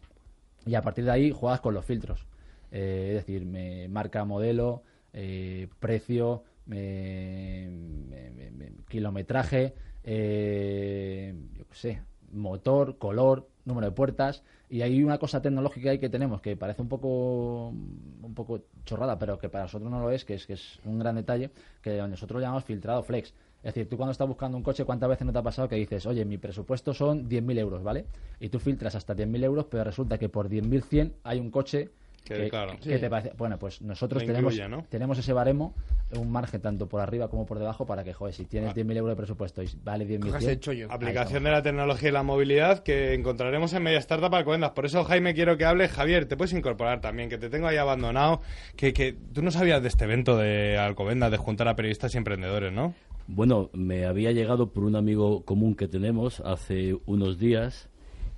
y 0.66 0.74
a 0.76 0.82
partir 0.82 1.04
de 1.04 1.10
ahí 1.10 1.30
juegas 1.32 1.60
con 1.60 1.74
los 1.74 1.84
filtros. 1.84 2.26
Eh, 2.70 3.06
es 3.10 3.14
decir, 3.26 3.44
me 3.46 3.88
marca 3.88 4.24
modelo, 4.24 4.82
eh, 5.12 5.68
precio, 5.80 6.42
me- 6.66 7.68
me- 7.68 8.30
me- 8.30 8.50
me- 8.50 8.72
kilometraje, 8.88 9.74
eh, 10.04 11.34
yo 11.54 11.64
sé, 11.72 12.02
motor, 12.32 12.98
color, 12.98 13.48
número 13.64 13.88
de 13.88 13.92
puertas 13.92 14.42
y 14.68 14.82
hay 14.82 15.02
una 15.02 15.18
cosa 15.18 15.40
tecnológica 15.40 15.90
ahí 15.90 15.98
que 15.98 16.08
tenemos 16.08 16.40
que 16.40 16.56
parece 16.56 16.82
un 16.82 16.88
poco 16.88 17.68
un 17.68 18.34
poco 18.34 18.60
chorrada 18.84 19.18
pero 19.18 19.38
que 19.38 19.48
para 19.48 19.64
nosotros 19.64 19.90
no 19.90 20.00
lo 20.00 20.10
es 20.10 20.24
que 20.24 20.34
es 20.34 20.46
que 20.46 20.54
es 20.54 20.78
un 20.84 20.98
gran 20.98 21.16
detalle 21.16 21.50
que 21.80 21.96
nosotros 21.96 22.36
lo 22.36 22.40
llamamos 22.40 22.64
filtrado 22.64 23.02
flex 23.02 23.32
Es 23.62 23.74
decir, 23.74 23.88
tú 23.88 23.96
cuando 23.96 24.12
estás 24.12 24.28
buscando 24.28 24.58
un 24.58 24.62
coche, 24.62 24.84
¿cuántas 24.84 25.08
veces 25.08 25.26
no 25.26 25.32
te 25.32 25.38
ha 25.38 25.42
pasado 25.42 25.68
que 25.68 25.76
dices, 25.76 26.04
oye, 26.04 26.26
mi 26.26 26.36
presupuesto 26.36 26.92
son 26.92 27.30
10.000 27.30 27.58
euros, 27.58 27.82
¿vale? 27.82 28.04
Y 28.38 28.50
tú 28.50 28.58
filtras 28.58 28.94
hasta 28.94 29.16
10.000 29.16 29.42
euros, 29.42 29.64
pero 29.70 29.84
resulta 29.84 30.18
que 30.18 30.28
por 30.28 30.50
10.100 30.50 31.12
hay 31.22 31.40
un 31.40 31.50
coche 31.50 31.90
Que, 32.24 32.48
claro. 32.48 32.76
que 32.82 32.94
Sí. 32.94 33.00
te 33.00 33.10
parece. 33.10 33.32
Bueno, 33.36 33.58
pues 33.58 33.82
nosotros 33.82 34.24
tenemos, 34.24 34.58
tenemos 34.88 35.18
ese 35.18 35.32
baremo, 35.34 35.74
un 36.18 36.30
margen 36.32 36.60
tanto 36.62 36.88
por 36.88 37.00
arriba 37.02 37.28
como 37.28 37.44
por 37.44 37.58
debajo 37.58 37.84
para 37.86 38.02
que, 38.02 38.14
joder, 38.14 38.32
si 38.34 38.46
tienes 38.46 38.70
Ah. 38.70 38.74
10.000 38.74 38.96
euros 38.96 39.12
de 39.12 39.16
presupuesto 39.16 39.62
y 39.62 39.68
vale 39.84 40.06
10.100. 40.06 40.88
Aplicación 40.90 41.44
de 41.44 41.50
la 41.50 41.62
tecnología 41.62 42.08
y 42.08 42.12
la 42.12 42.22
movilidad 42.22 42.82
que 42.82 43.12
encontraremos 43.14 43.72
en 43.74 43.82
Media 43.82 43.98
Startup 43.98 44.34
Alcobendas. 44.34 44.70
Por 44.70 44.86
eso, 44.86 45.04
Jaime, 45.04 45.34
quiero 45.34 45.58
que 45.58 45.64
hable. 45.66 45.88
Javier, 45.88 46.24
te 46.26 46.36
puedes 46.36 46.54
incorporar 46.54 47.00
también, 47.02 47.28
que 47.28 47.36
te 47.36 47.50
tengo 47.50 47.66
ahí 47.66 47.76
abandonado. 47.76 48.40
Que, 48.76 48.92
que 48.94 49.14
tú 49.32 49.42
no 49.42 49.50
sabías 49.50 49.82
de 49.82 49.88
este 49.88 50.04
evento 50.04 50.38
de 50.38 50.78
Alcobendas, 50.78 51.30
de 51.30 51.36
juntar 51.36 51.68
a 51.68 51.76
periodistas 51.76 52.14
y 52.14 52.18
emprendedores, 52.18 52.72
¿no? 52.72 52.94
Bueno, 53.26 53.70
me 53.72 54.06
había 54.06 54.32
llegado 54.32 54.70
por 54.72 54.84
un 54.84 54.96
amigo 54.96 55.44
común 55.44 55.74
que 55.74 55.88
tenemos 55.88 56.40
hace 56.40 56.96
unos 57.06 57.38
días 57.38 57.88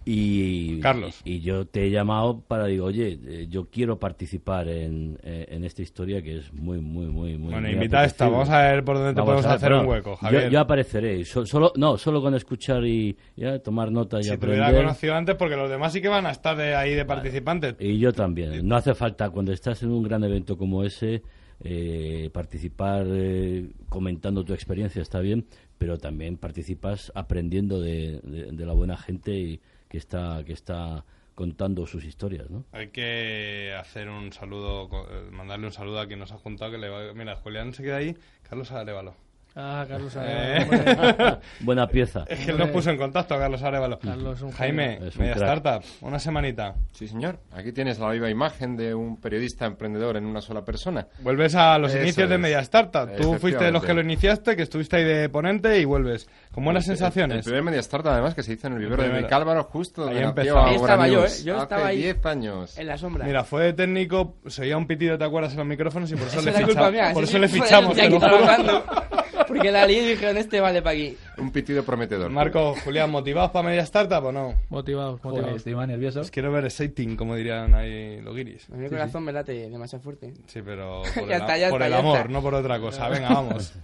y 0.08 0.78
Carlos. 0.80 1.20
y 1.24 1.40
yo 1.40 1.66
te 1.66 1.84
he 1.84 1.90
llamado 1.90 2.40
para 2.40 2.66
digo, 2.66 2.86
oye, 2.86 3.18
eh, 3.26 3.46
yo 3.50 3.68
quiero 3.68 3.98
participar 3.98 4.68
en, 4.68 5.18
eh, 5.24 5.46
en 5.50 5.64
esta 5.64 5.82
historia 5.82 6.22
que 6.22 6.38
es 6.38 6.52
muy 6.54 6.78
muy 6.80 7.06
muy 7.06 7.36
muy 7.36 7.50
Bueno, 7.52 7.62
muy 7.66 7.72
invita 7.72 8.00
a 8.00 8.04
esta. 8.04 8.28
Vamos 8.28 8.48
a 8.48 8.62
ver 8.62 8.84
por 8.84 8.96
dónde 8.96 9.10
te 9.14 9.20
Vamos 9.20 9.42
podemos 9.42 9.44
ver, 9.46 9.54
hacer 9.56 9.72
un 9.72 9.86
hueco, 9.86 10.16
Javier. 10.16 10.50
Yo, 10.50 10.60
apareceré, 10.60 11.24
So- 11.24 11.44
solo 11.44 11.72
no, 11.76 11.98
solo 11.98 12.22
con 12.22 12.34
escuchar 12.34 12.84
y 12.86 13.16
ya 13.34 13.58
tomar 13.58 13.90
nota 13.90 14.20
y 14.20 14.22
si 14.24 14.36
te 14.38 14.46
hubiera 14.46 14.66
aprender. 14.66 14.84
conocido 14.84 15.14
antes, 15.16 15.34
porque 15.34 15.56
los 15.56 15.68
demás 15.68 15.92
sí 15.92 16.00
que 16.00 16.08
van 16.08 16.24
a 16.26 16.30
estar 16.30 16.56
de 16.56 16.74
ahí 16.76 16.94
de 16.94 17.04
participantes. 17.04 17.74
Y 17.80 17.98
yo 17.98 18.12
también. 18.12 18.66
No 18.66 18.76
hace 18.76 18.94
falta, 18.94 19.30
cuando 19.30 19.52
estás 19.52 19.82
en 19.82 19.90
un 19.90 20.04
gran 20.04 20.22
evento 20.22 20.56
como 20.56 20.84
ese, 20.84 21.22
eh, 21.64 22.30
participar 22.32 23.06
eh, 23.08 23.70
comentando 23.88 24.44
tu 24.44 24.52
experiencia 24.52 25.02
está 25.02 25.20
bien, 25.20 25.46
pero 25.78 25.98
también 25.98 26.36
participas 26.36 27.10
aprendiendo 27.14 27.80
de, 27.80 28.20
de- 28.22 28.52
de 28.52 28.66
la 28.66 28.72
buena 28.72 28.96
gente 28.96 29.34
y 29.34 29.60
que 29.88 29.98
está 29.98 30.42
que 30.44 30.52
está 30.52 31.04
contando 31.34 31.86
sus 31.86 32.04
historias, 32.04 32.48
¿no? 32.48 32.64
Hay 32.72 32.88
que 32.88 33.74
hacer 33.78 34.08
un 34.08 34.32
saludo, 34.32 34.88
eh, 35.10 35.28
mandarle 35.30 35.66
un 35.66 35.72
saludo 35.72 36.00
a 36.00 36.06
quien 36.06 36.18
nos 36.18 36.32
ha 36.32 36.38
juntado. 36.38 36.70
que 36.70 36.78
le 36.78 36.88
va- 36.88 37.12
Mira, 37.12 37.36
Julián 37.36 37.74
se 37.74 37.82
queda 37.82 37.96
ahí. 37.96 38.16
Carlos 38.42 38.72
Arevalo. 38.72 39.14
Ah, 39.58 39.86
Carlos 39.88 40.14
Eh. 40.16 40.18
Arevalo. 40.20 41.40
Buena 41.60 41.86
pieza. 41.88 42.24
Es 42.28 42.40
que 42.40 42.50
él 42.50 42.58
nos 42.58 42.68
puso 42.68 42.90
en 42.90 42.98
contacto 42.98 43.38
Carlos 43.38 43.62
Arevalo. 43.62 43.98
Carlos, 43.98 44.42
un 44.42 44.50
Jaime, 44.52 44.98
un 45.00 45.04
Media 45.18 45.34
crack. 45.34 45.56
Startup, 45.58 45.82
una 46.02 46.18
semanita. 46.18 46.74
Sí, 46.92 47.08
señor. 47.08 47.38
Aquí 47.52 47.72
tienes 47.72 47.98
la 47.98 48.10
viva 48.10 48.28
imagen 48.28 48.76
de 48.76 48.94
un 48.94 49.18
periodista 49.18 49.64
emprendedor 49.64 50.18
en 50.18 50.26
una 50.26 50.42
sola 50.42 50.62
persona. 50.62 51.06
Vuelves 51.20 51.54
a 51.54 51.78
los 51.78 51.90
Eso 51.94 52.02
inicios 52.02 52.28
de 52.28 52.34
es. 52.34 52.40
Media 52.40 52.58
Startup. 52.60 53.08
Tú 53.16 53.34
fuiste 53.38 53.64
de 53.64 53.70
los 53.72 53.82
que 53.82 53.94
lo 53.94 54.02
iniciaste, 54.02 54.56
que 54.56 54.62
estuviste 54.62 54.96
ahí 54.96 55.04
de 55.04 55.28
ponente 55.30 55.78
y 55.80 55.86
vuelves. 55.86 56.28
Con 56.52 56.62
buenas 56.64 56.84
El- 56.86 56.92
El, 56.92 56.98
sensaciones. 56.98 57.44
primer 57.44 57.62
Media 57.62 57.80
Startup, 57.80 58.12
además, 58.12 58.34
que 58.34 58.42
se 58.42 58.52
hizo 58.52 58.66
en 58.66 58.74
el 58.74 58.78
vivero 58.80 59.02
de. 59.04 59.22
Vicálvaro, 59.22 59.64
justo 59.64 60.06
Ahí 60.06 60.20
donde. 60.20 60.50
Agora 60.50 60.66
Ahí 60.68 60.76
estaba 60.76 61.08
yo. 61.08 61.24
¿eh? 61.24 61.28
Yo 61.44 61.54
Hace 61.54 61.62
estaba 61.62 61.86
ahí. 61.86 61.96
10 62.02 62.26
años. 62.26 62.76
En 62.78 62.86
la 62.88 62.98
sombra. 62.98 63.24
Mira, 63.24 63.42
fue 63.42 63.64
de 63.64 63.72
técnico, 63.72 64.36
se 64.46 64.62
oía 64.62 64.76
un 64.76 64.86
pitido, 64.86 65.16
¿te 65.16 65.24
acuerdas? 65.24 65.52
En 65.52 65.58
los 65.60 65.66
micrófonos 65.66 66.10
y 66.12 66.14
por 66.16 66.26
eso, 66.26 66.40
Eso 66.40 66.44
le, 66.44 66.50
era 66.50 66.58
ficha- 66.60 66.66
culpa 66.74 66.90
mía, 66.90 67.10
por 67.14 67.24
eso 67.24 67.38
le 67.38 67.48
fichamos. 67.48 67.96
Porque 69.46 69.70
la 69.70 69.86
lié 69.86 70.02
y 70.02 70.08
dijeron, 70.10 70.36
este 70.36 70.60
vale 70.60 70.82
para 70.82 70.94
aquí. 70.94 71.16
Un 71.38 71.50
pitido 71.52 71.82
prometedor. 71.84 72.30
Marco, 72.30 72.74
Julián, 72.84 73.10
¿motivados 73.10 73.50
para 73.50 73.68
Media 73.68 73.82
Startup 73.82 74.24
o 74.24 74.32
no? 74.32 74.54
Motivados, 74.70 75.20
Joder, 75.20 75.34
motivados. 75.40 75.56
estoy 75.58 75.74
más 75.74 75.88
nervioso. 75.88 76.20
Os 76.20 76.30
quiero 76.30 76.50
ver 76.52 76.64
exciting, 76.64 77.16
como 77.16 77.34
dirían 77.36 77.74
ahí 77.74 78.20
los 78.20 78.34
guiris. 78.34 78.68
A 78.72 78.76
mi 78.76 78.88
corazón 78.88 79.24
me 79.24 79.32
late 79.32 79.68
demasiado 79.70 80.02
fuerte. 80.02 80.32
Sí, 80.46 80.60
pero 80.64 81.02
por 81.14 81.28
Ya 81.28 81.36
el, 81.36 81.42
está, 81.42 81.58
ya 81.58 81.70
por 81.70 81.82
está, 81.82 81.86
el 81.86 81.92
ya 81.92 81.98
amor, 81.98 82.16
está. 82.18 82.28
no 82.28 82.42
por 82.42 82.54
otra 82.54 82.78
cosa. 82.80 83.08
Venga, 83.10 83.28
vamos. 83.28 83.74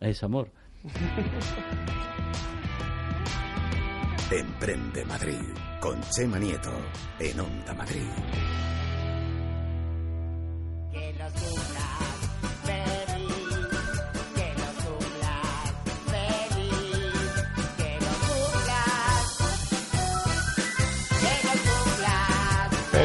Es 0.00 0.22
amor. 0.22 0.48
Emprende 4.30 5.04
Madrid 5.04 5.40
con 5.80 6.00
Chema 6.10 6.38
Nieto 6.38 6.70
en 7.18 7.40
Onda 7.40 7.74
Madrid. 7.74 8.02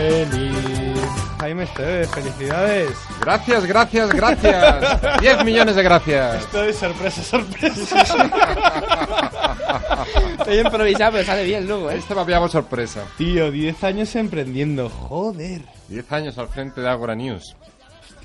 Feliz. 0.05 0.99
Jaime 1.39 1.63
Esteve, 1.63 2.05
felicidades. 2.05 2.91
Gracias, 3.21 3.65
gracias, 3.65 4.09
gracias. 4.11 5.19
10 5.19 5.43
millones 5.43 5.75
de 5.75 5.83
gracias. 5.83 6.43
Esto 6.43 6.63
es 6.63 6.77
sorpresa, 6.77 7.23
sorpresa. 7.23 8.03
Estoy 10.39 10.59
improvisado, 10.59 11.13
pero 11.13 11.25
sale 11.25 11.43
bien 11.43 11.67
luego, 11.67 11.89
¿eh? 11.89 11.97
Este 11.97 12.13
me 12.13 12.21
había 12.21 12.47
sorpresa. 12.47 13.01
Tío, 13.17 13.49
10 13.49 13.83
años 13.83 14.15
emprendiendo, 14.15 14.89
joder. 14.89 15.61
10 15.87 16.11
años 16.11 16.37
al 16.37 16.49
frente 16.49 16.81
de 16.81 16.89
Agora 16.89 17.15
News. 17.15 17.55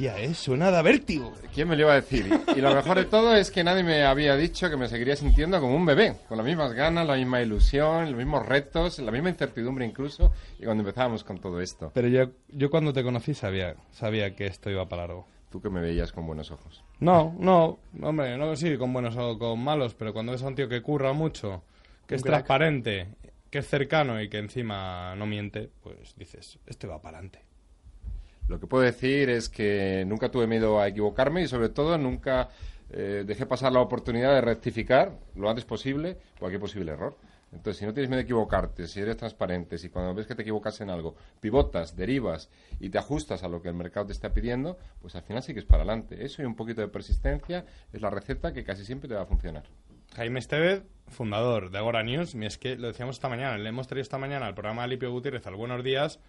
Hostia, 0.00 0.18
eh, 0.18 0.32
suena 0.32 0.70
de 0.70 0.82
vértigo. 0.82 1.34
¿Quién 1.52 1.68
me 1.68 1.76
lo 1.76 1.82
iba 1.82 1.92
a 1.92 1.96
decir? 1.96 2.26
Y, 2.26 2.58
y 2.58 2.62
lo 2.62 2.74
mejor 2.74 2.96
de 2.96 3.04
todo 3.04 3.36
es 3.36 3.50
que 3.50 3.62
nadie 3.62 3.82
me 3.82 4.02
había 4.02 4.34
dicho 4.34 4.70
que 4.70 4.78
me 4.78 4.88
seguiría 4.88 5.14
sintiendo 5.14 5.60
como 5.60 5.76
un 5.76 5.84
bebé, 5.84 6.16
con 6.26 6.38
las 6.38 6.46
mismas 6.46 6.72
ganas, 6.72 7.06
la 7.06 7.16
misma 7.16 7.42
ilusión, 7.42 8.06
los 8.06 8.14
mismos 8.16 8.46
retos, 8.46 8.98
la 9.00 9.12
misma 9.12 9.28
incertidumbre 9.28 9.84
incluso, 9.84 10.32
y 10.58 10.64
cuando 10.64 10.84
empezábamos 10.84 11.22
con 11.22 11.36
todo 11.38 11.60
esto. 11.60 11.90
Pero 11.92 12.08
yo, 12.08 12.30
yo 12.48 12.70
cuando 12.70 12.94
te 12.94 13.02
conocí 13.02 13.34
sabía, 13.34 13.76
sabía 13.90 14.34
que 14.34 14.46
esto 14.46 14.70
iba 14.70 14.88
para 14.88 15.02
largo. 15.02 15.26
Tú 15.50 15.60
que 15.60 15.68
me 15.68 15.82
veías 15.82 16.12
con 16.12 16.26
buenos 16.26 16.50
ojos. 16.50 16.82
No, 17.00 17.36
no, 17.38 17.80
hombre, 18.00 18.38
no 18.38 18.56
sí, 18.56 18.78
con 18.78 18.94
buenos 18.94 19.18
o 19.18 19.38
con 19.38 19.62
malos, 19.62 19.92
pero 19.92 20.14
cuando 20.14 20.32
ves 20.32 20.42
a 20.42 20.46
un 20.46 20.54
tío 20.54 20.66
que 20.66 20.80
curra 20.80 21.12
mucho, 21.12 21.62
que 22.06 22.14
Un 22.14 22.16
es 22.16 22.22
crack. 22.22 22.46
transparente, 22.46 23.08
que 23.50 23.58
es 23.58 23.66
cercano 23.68 24.18
y 24.22 24.30
que 24.30 24.38
encima 24.38 25.14
no 25.14 25.26
miente, 25.26 25.68
pues 25.82 26.14
dices, 26.16 26.58
este 26.66 26.86
va 26.86 27.02
para 27.02 27.18
adelante. 27.18 27.49
Lo 28.48 28.58
que 28.58 28.66
puedo 28.66 28.82
decir 28.82 29.30
es 29.30 29.48
que 29.48 30.04
nunca 30.06 30.30
tuve 30.30 30.46
miedo 30.46 30.80
a 30.80 30.88
equivocarme 30.88 31.42
y 31.42 31.48
sobre 31.48 31.68
todo 31.68 31.96
nunca 31.98 32.48
eh, 32.90 33.24
dejé 33.26 33.46
pasar 33.46 33.72
la 33.72 33.80
oportunidad 33.80 34.34
de 34.34 34.40
rectificar 34.40 35.16
lo 35.36 35.48
antes 35.48 35.64
posible 35.64 36.18
cualquier 36.38 36.60
posible 36.60 36.92
error. 36.92 37.16
Entonces, 37.52 37.78
si 37.78 37.84
no 37.84 37.92
tienes 37.92 38.08
miedo 38.08 38.18
de 38.18 38.24
equivocarte, 38.24 38.86
si 38.86 39.00
eres 39.00 39.16
transparente, 39.16 39.76
si 39.76 39.88
cuando 39.88 40.14
ves 40.14 40.26
que 40.26 40.34
te 40.34 40.42
equivocas 40.42 40.80
en 40.80 40.90
algo, 40.90 41.16
pivotas, 41.40 41.96
derivas 41.96 42.48
y 42.78 42.90
te 42.90 42.98
ajustas 42.98 43.42
a 43.42 43.48
lo 43.48 43.60
que 43.60 43.68
el 43.68 43.74
mercado 43.74 44.06
te 44.06 44.12
está 44.12 44.32
pidiendo, 44.32 44.78
pues 45.00 45.16
al 45.16 45.22
final 45.22 45.42
sigues 45.42 45.64
para 45.64 45.82
adelante. 45.82 46.24
Eso 46.24 46.42
y 46.42 46.44
un 46.44 46.54
poquito 46.54 46.80
de 46.80 46.88
persistencia 46.88 47.64
es 47.92 48.00
la 48.02 48.10
receta 48.10 48.52
que 48.52 48.62
casi 48.62 48.84
siempre 48.84 49.08
te 49.08 49.14
va 49.14 49.22
a 49.22 49.26
funcionar. 49.26 49.64
Jaime 50.14 50.38
Estevez, 50.38 50.82
fundador 51.08 51.70
de 51.70 51.78
Agora 51.78 52.02
News, 52.02 52.34
y 52.34 52.44
es 52.44 52.58
que 52.58 52.76
lo 52.76 52.88
decíamos 52.88 53.16
esta 53.16 53.28
mañana, 53.28 53.58
le 53.58 53.68
hemos 53.68 53.86
traído 53.86 54.02
esta 54.02 54.18
mañana 54.18 54.46
al 54.46 54.54
programa 54.54 54.82
de 54.82 54.88
Lipio 54.88 55.10
Gutiérrez 55.10 55.46
al 55.46 55.54
Buenos 55.54 55.84
Días, 55.84 56.20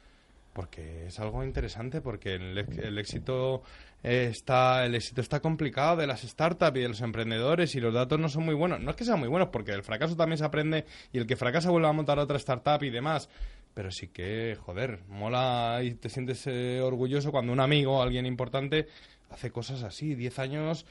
porque 0.54 1.08
es 1.08 1.20
algo 1.20 1.44
interesante, 1.44 2.02
porque 2.02 2.36
el, 2.36 2.98
éxito 2.98 3.64
eh, 4.04 4.28
está 4.30 4.86
el 4.86 4.96
éxito 4.96 5.22
está 5.22 5.40
complicado 5.40 5.98
de 5.98 6.08
las 6.08 6.22
startups 6.22 6.78
y 6.78 6.82
de 6.82 6.90
los 6.90 7.02
emprendedores 7.02 7.76
y 7.76 7.80
los 7.80 7.94
datos 7.94 8.20
no 8.20 8.30
son 8.30 8.46
muy 8.46 8.56
buenos. 8.56 8.80
No 8.82 8.92
es 8.92 8.98
que 8.98 9.06
sean 9.06 9.20
muy 9.20 9.30
buenos, 9.30 9.50
porque 9.50 9.72
el 9.72 9.84
fracaso 9.84 10.16
también 10.16 10.38
se 10.38 10.46
aprende 10.46 10.86
y 11.14 11.20
el 11.20 11.28
que 11.28 11.36
fracasa 11.36 11.70
vuelve 11.70 11.88
a 11.88 11.94
montar 11.94 12.20
otra 12.20 12.38
startup 12.38 12.84
y 12.84 12.90
demás. 12.90 13.30
Pero 13.74 13.92
sí 13.92 14.10
que, 14.10 14.58
joder, 14.60 15.00
mola 15.08 15.80
y 15.84 15.94
te 15.94 16.10
sientes 16.10 16.46
eh, 16.48 16.82
orgulloso 16.82 17.32
cuando 17.32 17.54
un 17.54 17.62
amigo, 17.62 18.02
alguien 18.02 18.26
importante, 18.26 18.88
hace 19.30 19.52
cosas 19.52 19.84
así. 19.84 20.16
Diez 20.16 20.40
años 20.40 20.86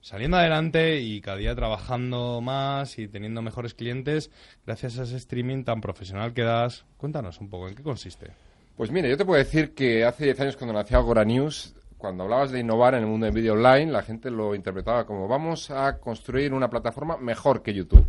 saliendo 0.00 0.36
adelante 0.36 1.00
y 1.00 1.20
cada 1.20 1.36
día 1.36 1.54
trabajando 1.54 2.40
más 2.40 2.98
y 2.98 3.08
teniendo 3.08 3.42
mejores 3.42 3.74
clientes 3.74 4.30
gracias 4.64 4.98
a 4.98 5.02
ese 5.04 5.16
streaming 5.16 5.64
tan 5.64 5.80
profesional 5.80 6.32
que 6.34 6.42
das. 6.42 6.84
Cuéntanos 6.96 7.40
un 7.40 7.48
poco, 7.48 7.68
¿en 7.68 7.76
qué 7.76 7.82
consiste? 7.84 8.45
Pues 8.76 8.90
mire, 8.90 9.08
yo 9.08 9.16
te 9.16 9.24
puedo 9.24 9.38
decir 9.42 9.72
que 9.72 10.04
hace 10.04 10.24
10 10.24 10.40
años 10.40 10.56
cuando 10.58 10.74
nació 10.74 10.98
Agora 10.98 11.24
News, 11.24 11.72
cuando 11.96 12.24
hablabas 12.24 12.50
de 12.50 12.60
innovar 12.60 12.92
en 12.92 13.04
el 13.04 13.06
mundo 13.06 13.24
del 13.24 13.34
vídeo 13.34 13.54
online, 13.54 13.90
la 13.90 14.02
gente 14.02 14.30
lo 14.30 14.54
interpretaba 14.54 15.06
como 15.06 15.26
vamos 15.26 15.70
a 15.70 15.96
construir 15.96 16.52
una 16.52 16.68
plataforma 16.68 17.16
mejor 17.16 17.62
que 17.62 17.72
YouTube. 17.72 18.06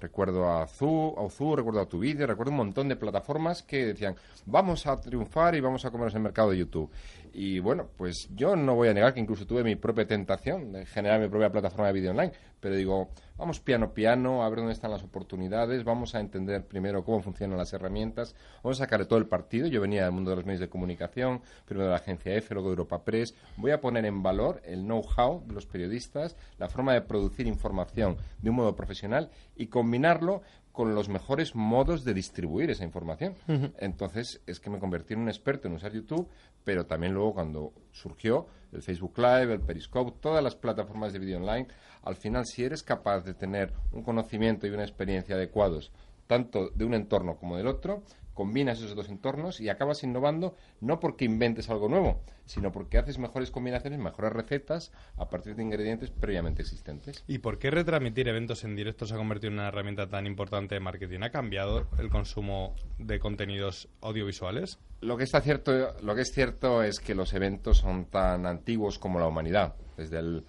Recuerdo 0.00 0.48
a 0.48 0.68
Zu, 0.68 1.14
a 1.18 1.22
Ozu, 1.22 1.56
recuerdo 1.56 1.80
a 1.80 1.86
Tu 1.86 2.00
recuerdo 2.00 2.52
un 2.52 2.58
montón 2.58 2.88
de 2.88 2.94
plataformas 2.94 3.64
que 3.64 3.86
decían 3.86 4.14
vamos 4.46 4.86
a 4.86 5.00
triunfar 5.00 5.56
y 5.56 5.60
vamos 5.60 5.84
a 5.84 5.90
comernos 5.90 6.14
el 6.14 6.20
mercado 6.20 6.50
de 6.50 6.58
YouTube. 6.58 6.88
Y 7.36 7.58
bueno, 7.58 7.88
pues 7.96 8.28
yo 8.36 8.54
no 8.54 8.76
voy 8.76 8.88
a 8.88 8.94
negar 8.94 9.12
que 9.12 9.18
incluso 9.18 9.44
tuve 9.44 9.64
mi 9.64 9.74
propia 9.74 10.06
tentación 10.06 10.70
de 10.70 10.86
generar 10.86 11.20
mi 11.20 11.26
propia 11.26 11.50
plataforma 11.50 11.88
de 11.88 11.92
vídeo 11.92 12.12
online, 12.12 12.32
pero 12.60 12.76
digo, 12.76 13.08
vamos 13.36 13.58
piano 13.58 13.92
piano, 13.92 14.44
a 14.44 14.48
ver 14.48 14.60
dónde 14.60 14.72
están 14.72 14.92
las 14.92 15.02
oportunidades, 15.02 15.82
vamos 15.82 16.14
a 16.14 16.20
entender 16.20 16.64
primero 16.64 17.04
cómo 17.04 17.20
funcionan 17.20 17.58
las 17.58 17.72
herramientas, 17.72 18.36
vamos 18.62 18.80
a 18.80 18.84
sacar 18.84 19.04
todo 19.06 19.18
el 19.18 19.26
partido. 19.26 19.66
Yo 19.66 19.80
venía 19.80 20.04
del 20.04 20.12
mundo 20.12 20.30
de 20.30 20.36
los 20.36 20.46
medios 20.46 20.60
de 20.60 20.68
comunicación, 20.68 21.42
primero 21.64 21.86
de 21.86 21.90
la 21.90 21.96
agencia 21.96 22.36
EFE, 22.36 22.54
luego 22.54 22.68
de 22.68 22.74
Europa 22.74 23.02
Press. 23.04 23.34
Voy 23.56 23.72
a 23.72 23.80
poner 23.80 24.04
en 24.04 24.22
valor 24.22 24.62
el 24.64 24.84
know-how 24.84 25.42
de 25.44 25.54
los 25.54 25.66
periodistas, 25.66 26.36
la 26.58 26.68
forma 26.68 26.94
de 26.94 27.02
producir 27.02 27.48
información 27.48 28.16
de 28.40 28.50
un 28.50 28.56
modo 28.56 28.76
profesional 28.76 29.28
y 29.56 29.66
combinarlo 29.66 30.42
con 30.74 30.92
los 30.92 31.08
mejores 31.08 31.54
modos 31.54 32.02
de 32.04 32.12
distribuir 32.12 32.68
esa 32.68 32.82
información. 32.82 33.36
Entonces, 33.78 34.42
es 34.44 34.58
que 34.58 34.70
me 34.70 34.80
convertí 34.80 35.14
en 35.14 35.20
un 35.20 35.28
experto 35.28 35.68
en 35.68 35.74
usar 35.74 35.92
YouTube, 35.92 36.28
pero 36.64 36.84
también 36.84 37.14
luego 37.14 37.32
cuando 37.32 37.72
surgió 37.92 38.48
el 38.72 38.82
Facebook 38.82 39.16
Live, 39.16 39.52
el 39.52 39.60
Periscope, 39.60 40.18
todas 40.20 40.42
las 40.42 40.56
plataformas 40.56 41.12
de 41.12 41.20
vídeo 41.20 41.36
online, 41.36 41.68
al 42.02 42.16
final, 42.16 42.44
si 42.44 42.64
eres 42.64 42.82
capaz 42.82 43.20
de 43.20 43.34
tener 43.34 43.72
un 43.92 44.02
conocimiento 44.02 44.66
y 44.66 44.70
una 44.70 44.82
experiencia 44.82 45.36
adecuados, 45.36 45.92
tanto 46.26 46.70
de 46.70 46.84
un 46.84 46.94
entorno 46.94 47.36
como 47.36 47.56
del 47.56 47.68
otro, 47.68 48.02
combinas 48.34 48.78
esos 48.78 48.94
dos 48.94 49.08
entornos 49.08 49.60
y 49.60 49.68
acabas 49.68 50.02
innovando 50.02 50.56
no 50.80 51.00
porque 51.00 51.24
inventes 51.24 51.70
algo 51.70 51.88
nuevo, 51.88 52.20
sino 52.44 52.72
porque 52.72 52.98
haces 52.98 53.18
mejores 53.18 53.50
combinaciones, 53.50 53.98
mejores 53.98 54.32
recetas 54.32 54.92
a 55.16 55.28
partir 55.28 55.56
de 55.56 55.62
ingredientes 55.62 56.10
previamente 56.10 56.62
existentes. 56.62 57.24
¿Y 57.26 57.38
por 57.38 57.58
qué 57.58 57.70
retransmitir 57.70 58.28
eventos 58.28 58.64
en 58.64 58.76
directo 58.76 59.06
se 59.06 59.14
ha 59.14 59.16
convertido 59.16 59.52
en 59.52 59.58
una 59.60 59.68
herramienta 59.68 60.08
tan 60.08 60.26
importante 60.26 60.74
de 60.74 60.80
marketing? 60.80 61.20
¿Ha 61.22 61.30
cambiado 61.30 61.86
el 61.98 62.10
consumo 62.10 62.74
de 62.98 63.18
contenidos 63.18 63.88
audiovisuales? 64.00 64.78
Lo 65.00 65.16
que 65.16 65.24
está 65.24 65.40
cierto, 65.40 65.94
lo 66.02 66.14
que 66.14 66.22
es 66.22 66.32
cierto 66.32 66.82
es 66.82 66.98
que 66.98 67.14
los 67.14 67.32
eventos 67.34 67.78
son 67.78 68.06
tan 68.06 68.46
antiguos 68.46 68.98
como 68.98 69.18
la 69.18 69.26
humanidad, 69.26 69.74
desde 69.96 70.18
el 70.18 70.44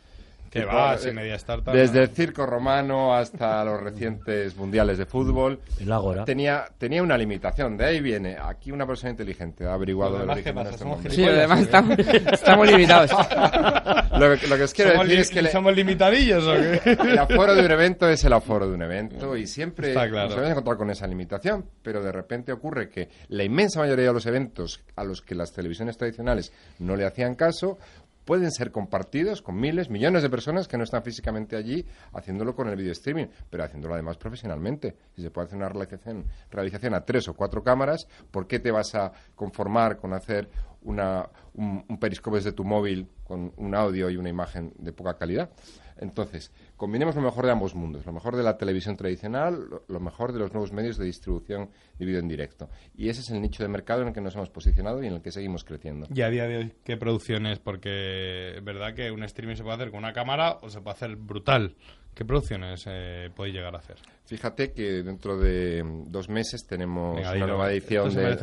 Que 0.55 0.61
circo- 0.61 0.73
va, 0.75 0.97
si 0.97 1.11
media 1.11 1.35
startup, 1.35 1.73
desde 1.73 1.97
¿no? 1.97 2.03
el 2.03 2.09
circo 2.09 2.45
romano 2.45 3.13
hasta 3.13 3.63
los 3.65 3.81
recientes 3.81 4.55
mundiales 4.55 4.97
de 4.97 5.05
fútbol. 5.05 5.59
El. 5.79 6.23
Tenía 6.25 6.65
tenía 6.77 7.03
una 7.03 7.17
limitación, 7.17 7.75
de 7.77 7.85
ahí 7.85 7.99
viene. 7.99 8.37
Aquí 8.41 8.71
una 8.71 8.87
persona 8.87 9.11
inteligente 9.11 9.65
ha 9.65 9.73
averiguado 9.73 10.11
Los 10.13 10.21
el 10.21 10.27
demás, 10.27 10.35
origen 10.37 10.53
¿qué 10.53 10.59
de 10.59 10.63
pasa? 10.71 10.85
nuestro 10.85 10.85
¿Somos 10.85 10.97
nombre. 10.97 11.15
Sí, 11.15 11.23
además 11.25 11.59
estamos, 11.61 11.99
estamos 12.33 12.67
limitados. 12.71 13.11
Lo 14.15 14.37
que, 14.39 14.47
lo 14.47 14.55
que 14.55 14.63
os 14.63 14.73
quiero 14.73 14.91
¿Somos, 14.91 15.07
decir 15.07 15.19
es 15.19 15.29
que 15.29 15.41
le- 15.41 15.51
¿Somos 15.51 15.75
limitadillos 15.75 16.43
o 16.47 16.53
qué? 16.53 16.97
el 17.11 17.17
aforo 17.19 17.53
de 17.53 17.65
un 17.65 17.71
evento 17.71 18.07
es 18.07 18.23
el 18.23 18.31
aforo 18.31 18.65
de 18.67 18.73
un 18.73 18.81
evento 18.81 19.35
y 19.35 19.45
siempre 19.45 19.91
claro. 19.91 20.11
nos 20.11 20.29
vamos 20.35 20.47
a 20.47 20.51
encontrar 20.51 20.77
con 20.77 20.89
esa 20.89 21.05
limitación, 21.05 21.65
pero 21.81 22.01
de 22.01 22.13
repente 22.13 22.53
ocurre 22.53 22.87
que 22.89 23.09
la 23.27 23.43
inmensa 23.43 23.79
mayoría 23.81 24.05
de 24.07 24.13
los 24.13 24.25
eventos 24.25 24.81
a 24.95 25.03
los 25.03 25.21
que 25.21 25.35
las 25.35 25.51
televisiones 25.51 25.97
tradicionales 25.97 26.53
no 26.79 26.95
le 26.95 27.05
hacían 27.05 27.35
caso 27.35 27.77
pueden 28.25 28.51
ser 28.51 28.71
compartidos 28.71 29.41
con 29.41 29.55
miles, 29.55 29.89
millones 29.89 30.23
de 30.23 30.29
personas 30.29 30.67
que 30.67 30.77
no 30.77 30.83
están 30.83 31.03
físicamente 31.03 31.55
allí 31.55 31.85
haciéndolo 32.13 32.55
con 32.55 32.67
el 32.67 32.75
video 32.75 32.91
streaming, 32.91 33.27
pero 33.49 33.63
haciéndolo 33.63 33.93
además 33.93 34.17
profesionalmente. 34.17 34.95
Si 35.15 35.21
se 35.21 35.31
puede 35.31 35.45
hacer 35.47 35.57
una 35.57 35.69
realización, 35.69 36.93
a 36.93 37.05
tres 37.05 37.27
o 37.27 37.33
cuatro 37.35 37.63
cámaras, 37.63 38.07
¿por 38.31 38.47
qué 38.47 38.59
te 38.59 38.71
vas 38.71 38.95
a 38.95 39.11
conformar 39.35 39.97
con 39.97 40.13
hacer 40.13 40.49
una, 40.81 41.29
un, 41.53 41.85
un 41.87 41.99
periscope 41.99 42.37
desde 42.37 42.51
tu 42.51 42.63
móvil 42.63 43.07
con 43.23 43.53
un 43.57 43.75
audio 43.75 44.09
y 44.09 44.17
una 44.17 44.29
imagen 44.29 44.73
de 44.77 44.91
poca 44.91 45.17
calidad? 45.17 45.49
Entonces, 45.97 46.51
combinemos 46.75 47.15
lo 47.15 47.21
mejor 47.21 47.45
de 47.45 47.51
ambos 47.51 47.75
mundos, 47.75 48.05
lo 48.05 48.11
mejor 48.11 48.35
de 48.35 48.43
la 48.43 48.57
televisión 48.57 48.97
tradicional, 48.97 49.67
lo, 49.87 49.99
mejor 49.99 50.33
de 50.33 50.39
los 50.39 50.51
nuevos 50.51 50.71
medios 50.71 50.97
de 50.97 51.05
distribución 51.05 51.69
de 51.97 52.05
vídeo 52.05 52.19
en 52.19 52.27
directo. 52.27 52.69
Y 52.95 53.09
ese 53.09 53.21
es 53.21 53.29
el 53.29 53.41
nicho 53.41 53.63
de 53.63 53.69
mercado 53.69 54.01
en 54.01 54.09
el 54.09 54.13
que 54.13 54.21
nos 54.21 54.35
hemos 54.35 54.49
posicionado 54.49 55.01
y 55.03 55.07
en 55.07 55.13
el 55.13 55.21
que 55.21 55.31
seguimos 55.31 55.63
creciendo. 55.63 56.07
Y 56.13 56.21
a 56.21 56.29
día 56.29 56.47
de 56.47 56.57
hoy, 56.57 56.73
¿qué 56.83 56.97
producciones? 56.97 57.59
Porque 57.59 58.57
es 58.57 58.63
verdad 58.63 58.93
que 58.93 59.11
un 59.11 59.23
streaming 59.23 59.55
se 59.55 59.63
puede 59.63 59.75
hacer 59.75 59.91
con 59.91 59.99
una 59.99 60.13
cámara 60.13 60.57
o 60.61 60.69
se 60.69 60.81
puede 60.81 60.95
hacer 60.95 61.15
brutal. 61.15 61.75
¿Qué 62.13 62.25
producciones 62.25 62.83
eh, 62.87 63.29
podéis 63.35 63.55
llegar 63.55 63.75
a 63.75 63.79
hacer? 63.79 63.97
Fíjate 64.25 64.71
que 64.73 65.03
dentro 65.03 65.37
de 65.37 65.83
mm, 65.83 66.11
dos 66.11 66.29
meses 66.29 66.65
tenemos 66.65 67.15
Venga, 67.15 67.33
una 67.33 67.45
nueva 67.47 67.71
edición 67.71 68.13
de- 68.13 68.35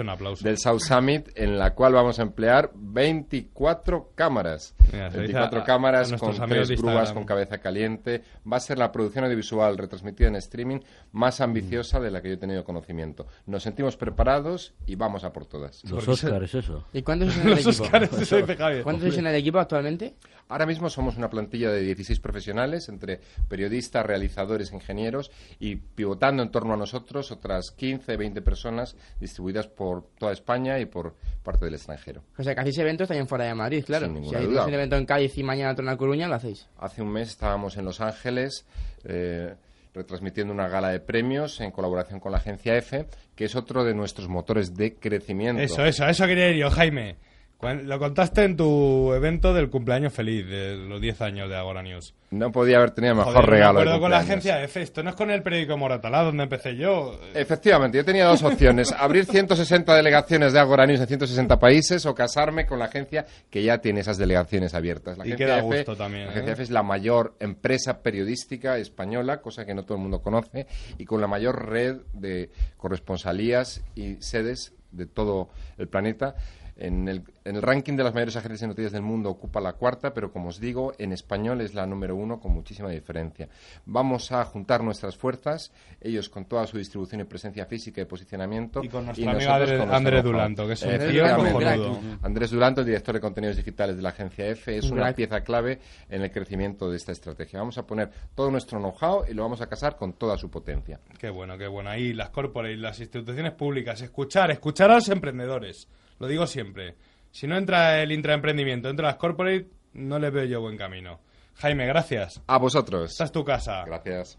del 0.43 0.59
South 0.59 0.81
Summit 0.81 1.31
en 1.35 1.59
la 1.59 1.75
cual 1.75 1.93
vamos 1.95 2.19
a 2.19 2.23
emplear 2.23 2.71
24 2.75 4.13
cámaras. 4.15 4.75
Dice 4.79 5.09
24 5.19 5.59
a- 5.59 5.63
a 5.63 5.65
cámaras 5.65 6.13
con 6.13 6.37
tres 6.49 6.71
grúas 6.71 7.13
con 7.13 7.25
cabeza 7.25 7.59
caliente. 7.59 8.23
Va 8.51 8.59
a 8.59 8.61
ser 8.61 8.79
la 8.79 8.93
producción 8.93 9.25
audiovisual 9.25 9.77
retransmitida 9.79 10.29
en 10.29 10.37
streaming 10.37 10.81
más 11.13 11.41
ambiciosa 11.41 11.99
de 12.01 12.11
la 12.11 12.23
que 12.23 12.29
yo 12.29 12.35
he 12.35 12.39
tenido 12.39 12.65
conocimiento. 12.65 13.27
Nos 13.47 13.63
sentimos 13.63 13.97
preparados 13.97 14.75
y 14.87 14.95
vamos 14.97 15.25
a 15.25 15.33
por 15.33 15.47
todas. 15.47 15.83
Los 15.91 16.07
Oscars, 16.07 16.45
es 16.45 16.65
eso. 16.65 16.87
¿Y 16.93 17.03
cuántos 17.03 17.33
sois 17.33 17.45
en 17.45 17.49
el 17.51 17.57
Los 17.57 17.67
equipo? 17.67 17.85
Óscares, 17.85 18.13
eso 18.13 18.37
dice 18.37 18.57
Javier. 18.57 18.83
¿Cuántos 18.83 19.03
sois 19.03 19.19
en 19.19 19.27
el 19.27 19.35
equipo 19.35 19.59
actualmente? 19.59 20.15
Ahora 20.49 20.67
mismo 20.67 20.91
somos 20.91 21.17
una 21.17 21.31
plantilla 21.31 21.71
de 21.71 21.81
16 21.81 22.21
profesionales, 22.21 22.89
entre 22.89 23.21
periodistas, 23.49 24.05
realizadores, 24.05 24.73
ingenieros, 24.73 25.31
y 25.59 25.72
pivotando 25.77 26.43
en 26.43 26.51
torno 26.51 26.75
a 26.75 26.77
nosotros 26.77 27.31
otras 27.33 27.71
15, 27.71 28.17
20 28.17 28.43
personas 28.43 28.97
distribuidas 29.21 29.67
por 29.67 30.09
toda 30.19 30.33
España 30.33 30.79
y 30.79 30.87
por 30.87 31.15
parte 31.43 31.65
del 31.65 31.75
extranjero. 31.75 32.23
O 32.39 32.43
sea, 32.43 32.55
que 32.55 32.61
hacéis 32.61 32.79
eventos 32.79 33.09
también 33.09 33.27
fuera 33.27 33.45
de 33.45 33.55
Madrid, 33.55 33.85
claro. 33.85 34.07
Sin 34.07 34.15
si 34.15 34.21
ninguna 34.21 34.39
hay 34.39 34.47
duda. 34.47 34.67
un 34.67 34.75
evento 34.75 34.97
en 34.97 35.07
Cádiz 35.07 35.37
y 35.39 35.43
mañana 35.43 35.73
otro 35.73 35.83
en 35.83 35.87
La 35.87 35.97
Coruña, 35.97 36.29
lo 36.29 36.35
hacéis. 36.35 36.69
Hace 36.79 37.03
un 37.03 37.13
mes 37.13 37.29
estábamos 37.29 37.77
en 37.77 37.85
Los 37.85 38.01
Ángeles 38.01 38.67
eh, 39.05 39.55
retransmitiendo 39.95 40.53
una 40.53 40.69
gala 40.69 40.89
de 40.89 41.01
premios 41.01 41.61
en 41.61 41.71
colaboración 41.71 42.21
con 42.21 42.33
la 42.33 42.39
agencia 42.39 42.77
EFE, 42.77 43.07
que 43.35 43.45
es 43.45 43.57
otro 43.57 43.85
de 43.85 43.95
nuestros 43.95 44.29
motores 44.29 44.75
de 44.75 44.95
crecimiento. 44.95 45.63
Eso, 45.63 45.85
eso, 45.85 46.07
eso 46.07 46.27
quería 46.27 46.51
ir 46.51 46.57
yo, 46.57 46.71
Jaime. 46.71 47.17
Lo 47.63 47.99
contaste 48.01 48.43
en 48.43 48.57
tu 48.57 49.13
evento 49.13 49.55
del 49.55 49.71
cumpleaños 49.71 50.13
feliz, 50.13 50.45
de 50.45 50.75
los 50.75 51.01
10 51.01 51.21
años 51.21 51.49
de 51.49 51.55
Agora 51.55 51.81
News. 51.81 52.13
No 52.33 52.51
podía 52.51 52.79
haber 52.79 52.91
tenido 52.91 53.15
mejor 53.15 53.35
Joder, 53.35 53.51
regalo. 53.51 53.85
Me 53.85 53.91
de 53.93 54.01
con 54.01 54.11
la 54.11 54.19
agencia 54.19 54.61
EFE. 54.65 54.83
Esto 54.83 55.05
no 55.05 55.11
es 55.11 55.17
con 55.17 55.31
el 55.31 55.45
periódico 55.45 55.77
Moratalá, 55.77 56.25
donde 56.25 56.43
empecé 56.43 56.75
yo. 56.75 57.21
Efectivamente, 57.35 57.99
yo 57.99 58.05
tenía 58.05 58.25
dos 58.25 58.43
opciones. 58.43 58.91
Abrir 58.99 59.27
160 59.27 59.95
delegaciones 59.95 60.53
de 60.53 60.59
Agora 60.59 60.87
News 60.87 61.03
en 61.03 61.07
160 61.07 61.61
países 61.61 62.05
o 62.05 62.17
casarme 62.17 62.67
con 62.67 62.81
la 62.81 62.87
agencia 62.87 63.27
que 63.49 63.63
ya 63.63 63.79
tiene 63.79 64.01
esas 64.01 64.19
delegaciones 64.19 64.75
abiertas. 64.75 65.17
La 65.17 65.25
Y 65.25 65.33
agencia 65.33 65.47
que 65.47 65.53
da 65.53 65.59
EFE 65.59 65.77
gusto 65.77 65.97
también, 65.97 66.25
La 66.25 66.31
agencia 66.33 66.51
¿eh? 66.51 66.55
EFE 66.55 66.63
es 66.65 66.71
la 66.71 66.83
mayor 66.83 67.37
empresa 67.39 68.03
periodística 68.03 68.77
española, 68.77 69.41
cosa 69.41 69.65
que 69.65 69.75
no 69.75 69.85
todo 69.85 69.99
el 69.99 70.03
mundo 70.03 70.21
conoce, 70.21 70.67
y 70.99 71.05
con 71.05 71.21
la 71.21 71.29
mayor 71.29 71.69
red 71.69 71.99
de 72.13 72.51
corresponsalías 72.77 73.85
y 73.95 74.17
sedes 74.17 74.73
de 74.91 75.07
todo 75.07 75.49
el 75.79 75.89
planeta. 75.89 76.35
En 76.75 77.07
el, 77.07 77.23
en 77.45 77.57
el 77.57 77.63
ranking 77.63 77.97
de 77.97 78.03
las 78.05 78.15
mayores 78.15 78.35
agencias 78.37 78.61
de 78.63 78.67
noticias 78.69 78.93
del 78.93 79.03
mundo 79.03 79.29
ocupa 79.29 79.61
la 79.61 79.75
cuarta, 79.75 80.15
pero 80.15 80.33
como 80.33 80.49
os 80.49 80.59
digo, 80.59 80.95
en 80.99 81.13
español 81.13 81.61
es 81.61 81.75
la 81.75 81.87
número 81.87 82.17
uno 82.17 82.41
con 82.41 82.53
muchísima 82.53 82.89
diferencia. 82.89 83.49
Vamos 83.85 84.33
a 84.33 84.43
juntar 84.45 84.83
nuestras 84.83 85.17
fuerzas, 85.17 85.71
ellos 86.01 86.29
con 86.31 86.47
toda 86.47 86.67
su 86.67 86.79
distribución 86.79 87.21
y 87.21 87.25
presencia 87.25 87.67
física 87.67 88.01
y 88.01 88.05
posicionamiento. 88.07 88.83
Y 88.83 88.89
con 88.89 89.05
nuestro 89.05 89.27
nosotros 89.27 89.47
amigo 89.47 89.53
Andrés- 89.53 89.79
con 89.79 89.89
nuestro 89.89 89.97
Andrés 89.97 90.23
know-how. 90.23 90.33
Dulanto, 90.33 90.67
que 90.67 90.73
es 90.73 90.83
un 90.83 90.99
tío. 91.11 92.17
Andrés 92.23 92.51
Dulanto, 92.51 92.81
el 92.81 92.87
director 92.87 93.15
de 93.15 93.21
contenidos 93.21 93.57
digitales 93.57 93.97
de 93.97 94.03
la 94.03 94.09
agencia 94.09 94.47
EFE, 94.49 94.79
es 94.79 94.91
Un 94.91 94.99
una 94.99 95.13
pieza 95.13 95.41
clave 95.43 95.79
en 96.09 96.23
el 96.23 96.31
crecimiento 96.31 96.91
de 96.91 96.97
esta 96.97 97.13
estrategia. 97.13 97.59
Vamos 97.59 97.77
a 97.79 97.87
poner 97.87 98.11
todo 98.35 98.51
nuestro 98.51 98.79
know-how 98.79 99.25
y 99.29 99.35
lo 99.35 99.43
vamos 99.43 99.61
a 99.61 99.67
casar 99.69 99.97
con 99.97 100.15
toda 100.15 100.37
su 100.39 100.51
potencia. 100.51 101.01
Qué 101.19 101.29
bueno, 101.31 101.59
qué 101.59 101.67
bueno. 101.67 101.91
Ahí 101.91 102.13
las 102.13 102.31
corporates, 102.31 102.79
las 102.79 102.99
instituciones 103.01 103.53
públicas, 103.53 104.01
escuchar, 104.01 104.51
escuchar 104.51 104.91
a 104.91 104.95
los 104.95 105.09
emprendedores. 105.09 105.87
Lo 106.19 106.27
digo 106.27 106.47
siempre. 106.47 106.97
Si 107.31 107.47
no 107.47 107.57
entra 107.57 108.03
el 108.03 108.13
intraemprendimiento, 108.13 108.89
entra 108.89 109.09
las 109.09 109.17
corporates, 109.17 109.67
no 109.95 110.19
le 110.19 110.31
veo 110.31 110.45
yo 110.45 110.61
buen 110.61 110.77
camino. 110.77 111.21
Jaime, 111.57 111.87
gracias. 111.87 112.43
A 112.47 112.59
vosotros. 112.59 113.13
Esta 113.13 113.25
es 113.25 113.33
tu 113.33 113.45
casa. 113.45 113.85
Gracias. 113.85 114.39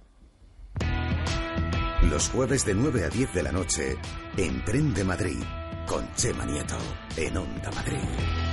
Los 2.10 2.30
jueves 2.30 2.66
de 2.66 2.74
9 2.74 3.06
a 3.06 3.10
10 3.10 3.34
de 3.34 3.44
la 3.44 3.52
noche, 3.52 3.96
Emprende 4.38 5.04
Madrid, 5.04 5.42
con 5.88 6.14
Chema 6.16 6.46
Nieto, 6.46 6.78
en 7.18 7.38
Onda 7.38 7.72
Madrid. 7.72 8.53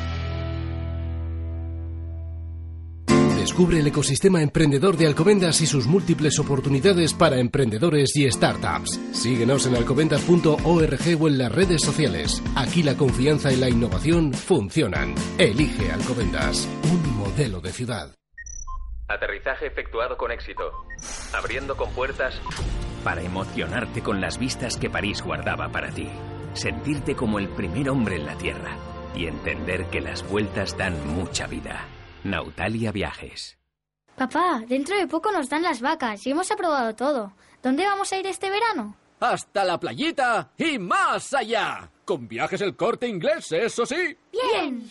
Descubre 3.41 3.80
el 3.80 3.86
ecosistema 3.86 4.43
emprendedor 4.43 4.99
de 4.99 5.07
Alcobendas 5.07 5.62
y 5.62 5.66
sus 5.66 5.86
múltiples 5.86 6.38
oportunidades 6.38 7.14
para 7.14 7.38
emprendedores 7.38 8.14
y 8.14 8.30
startups. 8.30 9.01
Síguenos 9.14 9.64
en 9.64 9.76
alcobendas.org 9.76 11.22
o 11.22 11.28
en 11.28 11.38
las 11.38 11.51
redes 11.51 11.80
sociales. 11.80 12.43
Aquí 12.55 12.82
la 12.82 12.99
confianza 12.99 13.51
y 13.51 13.57
la 13.57 13.70
innovación 13.70 14.34
funcionan. 14.34 15.14
Elige 15.38 15.91
Alcobendas, 15.91 16.68
un 16.93 17.16
modelo 17.16 17.62
de 17.62 17.72
ciudad. 17.72 18.14
Aterrizaje 19.09 19.68
efectuado 19.68 20.18
con 20.18 20.30
éxito. 20.32 20.70
Abriendo 21.32 21.78
con 21.78 21.91
puertas. 21.93 22.38
Para 23.03 23.22
emocionarte 23.22 24.03
con 24.03 24.20
las 24.20 24.38
vistas 24.38 24.76
que 24.76 24.91
París 24.91 25.22
guardaba 25.22 25.70
para 25.70 25.91
ti. 25.93 26.11
Sentirte 26.53 27.16
como 27.16 27.38
el 27.38 27.49
primer 27.49 27.88
hombre 27.88 28.16
en 28.16 28.26
la 28.26 28.36
Tierra. 28.36 28.76
Y 29.14 29.24
entender 29.24 29.86
que 29.86 30.03
las 30.03 30.28
vueltas 30.28 30.76
dan 30.76 30.95
mucha 31.16 31.47
vida. 31.47 31.86
Nautalia 32.25 32.93
Viajes. 32.93 33.57
Papá, 34.16 34.62
dentro 34.66 34.97
de 34.97 35.07
poco 35.07 35.33
nos 35.33 35.49
dan 35.49 35.62
las 35.62 35.81
vacas 35.81 36.27
y 36.27 36.31
hemos 36.31 36.51
aprobado 36.51 36.95
todo. 36.95 37.33
¿Dónde 37.62 37.85
vamos 37.85 38.12
a 38.12 38.18
ir 38.18 38.27
este 38.27 38.51
verano? 38.51 38.95
Hasta 39.21 39.64
la 39.64 39.79
playita 39.79 40.51
y 40.59 40.79
más 40.79 41.33
allá. 41.35 41.91
Con 42.05 42.29
viajes 42.29 42.61
el 42.61 42.77
corte 42.77 43.07
inglés, 43.07 43.53
eso 43.53 43.87
sí. 43.87 44.16
Bien. 44.33 44.91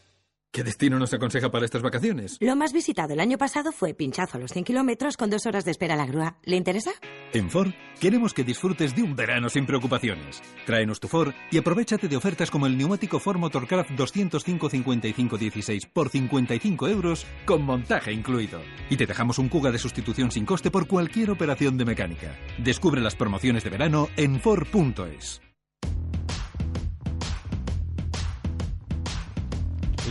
¿Qué 0.53 0.65
destino 0.65 0.99
nos 0.99 1.13
aconseja 1.13 1.49
para 1.49 1.63
estas 1.63 1.81
vacaciones? 1.81 2.35
Lo 2.41 2.57
más 2.57 2.73
visitado 2.73 3.13
el 3.13 3.21
año 3.21 3.37
pasado 3.37 3.71
fue 3.71 3.93
Pinchazo 3.93 4.35
a 4.35 4.41
los 4.41 4.51
100 4.51 4.65
kilómetros 4.65 5.15
con 5.15 5.29
dos 5.29 5.45
horas 5.45 5.63
de 5.63 5.71
espera 5.71 5.93
a 5.93 5.97
la 5.97 6.05
grúa. 6.05 6.35
¿Le 6.43 6.57
interesa? 6.57 6.91
En 7.31 7.49
Ford 7.49 7.71
queremos 8.01 8.33
que 8.33 8.43
disfrutes 8.43 8.93
de 8.93 9.01
un 9.01 9.15
verano 9.15 9.47
sin 9.47 9.65
preocupaciones. 9.65 10.41
Tráenos 10.65 10.99
tu 10.99 11.07
Ford 11.07 11.31
y 11.51 11.57
aprovechate 11.57 12.09
de 12.09 12.17
ofertas 12.17 12.51
como 12.51 12.67
el 12.67 12.77
neumático 12.77 13.21
Ford 13.21 13.37
Motorcraft 13.37 13.91
205-55-16 13.91 15.87
por 15.87 16.09
55 16.09 16.89
euros 16.89 17.25
con 17.45 17.63
montaje 17.63 18.11
incluido. 18.11 18.59
Y 18.89 18.97
te 18.97 19.05
dejamos 19.05 19.39
un 19.39 19.47
Kuga 19.47 19.71
de 19.71 19.79
sustitución 19.79 20.31
sin 20.31 20.45
coste 20.45 20.69
por 20.69 20.85
cualquier 20.85 21.31
operación 21.31 21.77
de 21.77 21.85
mecánica. 21.85 22.35
Descubre 22.57 22.99
las 22.99 23.15
promociones 23.15 23.63
de 23.63 23.69
verano 23.69 24.09
en 24.17 24.41
Ford.es. 24.41 25.39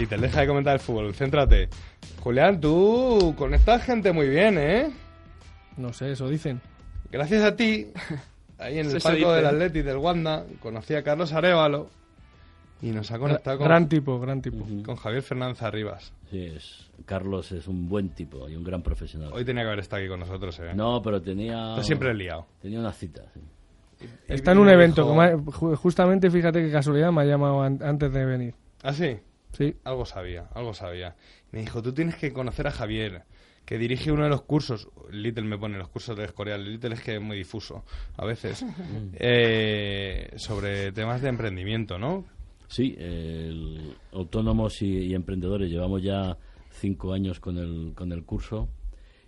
Little, 0.01 0.19
deja 0.19 0.41
de 0.41 0.47
comentar 0.47 0.75
el 0.75 0.81
fútbol, 0.81 1.15
céntrate. 1.15 1.69
Julián, 2.21 2.61
tú 2.61 3.35
conectas 3.37 3.83
gente 3.85 4.13
muy 4.13 4.29
bien, 4.29 4.57
¿eh? 4.59 4.91
No 5.77 5.93
sé, 5.93 6.13
eso 6.13 6.29
dicen. 6.29 6.61
Gracias 7.11 7.43
a 7.45 7.57
ti, 7.57 7.89
ahí 8.59 8.79
en 8.79 8.91
el 8.91 9.01
palco 9.01 9.33
del. 9.33 9.47
Atleti 9.47 9.83
del 9.83 9.97
Wanda, 9.99 10.45
conocí 10.61 10.95
a 10.95 11.03
Carlos 11.03 11.33
Arevalo 11.33 11.89
y 12.83 12.91
nos 12.93 13.11
ha 13.11 13.19
conectado 13.19 13.59
con, 13.59 13.67
Gran 13.69 13.89
tipo, 13.89 14.19
gran 14.21 14.41
tipo. 14.41 14.65
con 14.85 14.97
Javier 14.97 15.23
Fernández 15.23 15.63
Arribas. 15.63 16.13
Sí, 16.31 16.45
es, 16.45 16.89
Carlos 17.05 17.51
es 17.53 17.67
un 17.67 17.89
buen 17.89 18.11
tipo 18.11 18.49
y 18.49 18.57
un 18.57 18.65
gran 18.65 18.83
profesional. 18.83 19.31
Hoy 19.33 19.45
tenía 19.45 19.63
que 19.65 19.69
haber 19.69 19.81
estado 19.81 20.01
aquí 20.01 20.09
con 20.09 20.21
nosotros, 20.21 20.59
¿eh? 20.61 20.73
No, 20.75 21.03
pero 21.03 21.21
tenía... 21.21 21.71
Está 21.71 21.83
siempre 21.83 22.15
liado. 22.15 22.47
Tenía 22.63 22.79
una 22.79 22.93
cita, 22.93 23.23
sí. 23.35 23.41
Está 24.29 24.53
en 24.53 24.59
un 24.59 24.69
evento, 24.71 25.07
como 25.07 25.53
justamente 25.77 26.31
fíjate 26.31 26.65
qué 26.65 26.71
casualidad 26.73 27.13
me 27.13 27.21
ha 27.21 27.25
llamado 27.27 27.63
an- 27.63 27.81
antes 27.83 28.11
de 28.13 28.25
venir. 28.25 28.55
¿Ah, 28.83 28.95
sí? 28.95 29.19
Sí. 29.53 29.75
Algo 29.85 30.05
sabía, 30.07 30.49
algo 30.55 30.75
sabía. 30.75 31.17
Me 31.53 31.61
dijo, 31.61 31.83
tú 31.83 31.93
tienes 31.93 32.17
que 32.17 32.33
conocer 32.33 32.67
a 32.67 32.71
Javier, 32.71 33.23
que 33.65 33.79
dirige 33.79 34.13
uno 34.13 34.25
de 34.25 34.31
los 34.31 34.43
cursos. 34.43 34.89
Little 35.11 35.45
me 35.45 35.59
pone 35.59 35.77
los 35.79 35.89
cursos 35.89 36.17
de 36.17 36.25
Escorial. 36.25 36.65
Little 36.65 36.95
es 36.95 37.03
que 37.03 37.17
es 37.17 37.21
muy 37.21 37.37
difuso, 37.37 37.85
a 38.17 38.25
veces. 38.25 38.65
eh, 39.15 40.31
sobre 40.37 40.93
temas 40.93 41.23
de 41.23 41.29
emprendimiento, 41.29 41.99
¿no? 41.99 42.25
Sí, 42.69 42.95
el- 42.99 43.97
autónomos 44.13 44.81
y, 44.83 44.87
y 45.07 45.15
emprendedores 45.15 45.71
llevamos 45.71 46.03
ya 46.03 46.37
cinco 46.71 47.13
años 47.13 47.41
con 47.41 47.59
el, 47.59 47.93
con 47.95 48.13
el 48.13 48.25
curso 48.25 48.69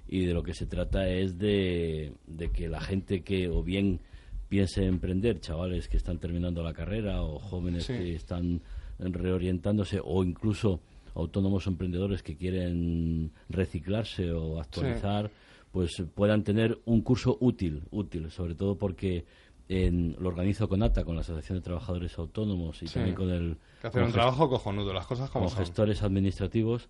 y 0.09 0.25
de 0.27 0.35
lo 0.35 0.43
que 0.43 0.55
se 0.55 0.67
trata 0.67 1.09
es 1.09 1.39
de, 1.39 2.13
de 2.27 2.51
que 2.51 2.69
la 2.69 2.81
gente 2.81 3.23
que 3.23 3.49
o 3.49 3.63
bien 3.63 4.01
piense 4.49 4.85
emprender, 4.85 5.41
chavales 5.41 5.89
que 5.89 5.97
están 5.97 6.19
terminando 6.19 6.63
la 6.63 6.73
carrera 6.75 7.23
o 7.23 7.39
jóvenes 7.39 7.85
Sí. 7.87 7.95
que 7.95 8.15
están 8.15 8.61
reorientándose 8.99 10.01
o 10.03 10.25
incluso 10.25 10.81
autónomos 11.15 11.67
o 11.67 11.71
emprendedores 11.71 12.23
que 12.23 12.37
quieren 12.37 13.33
reciclarse 13.49 14.33
o 14.33 14.61
actualizar, 14.61 15.31
pues 15.71 16.03
puedan 16.15 16.43
tener 16.45 16.81
un 16.85 17.03
curso 17.03 17.37
útil, 17.41 17.83
útil, 17.91 18.31
sobre 18.31 18.55
todo 18.55 18.77
porque 18.77 19.25
en, 19.69 20.17
lo 20.19 20.29
organizo 20.29 20.69
con 20.69 20.83
ATA, 20.83 21.05
con 21.05 21.15
la 21.15 21.23
Asociación 21.23 21.59
de 21.59 21.63
Trabajadores 21.65 22.19
Autónomos 22.19 22.83
y 22.83 22.87
Sí. 22.87 22.95
también 22.95 23.15
con 23.17 23.31
el... 23.31 23.57
Que 23.81 23.87
hacen 23.89 24.01
con 24.01 24.07
un 24.09 24.13
trabajo 24.13 24.49
cojonudo, 24.49 24.93
las 24.93 25.07
cosas 25.07 25.31
como 25.31 25.49
son. 25.49 25.59
gestores 25.59 26.03
administrativos. 26.03 26.89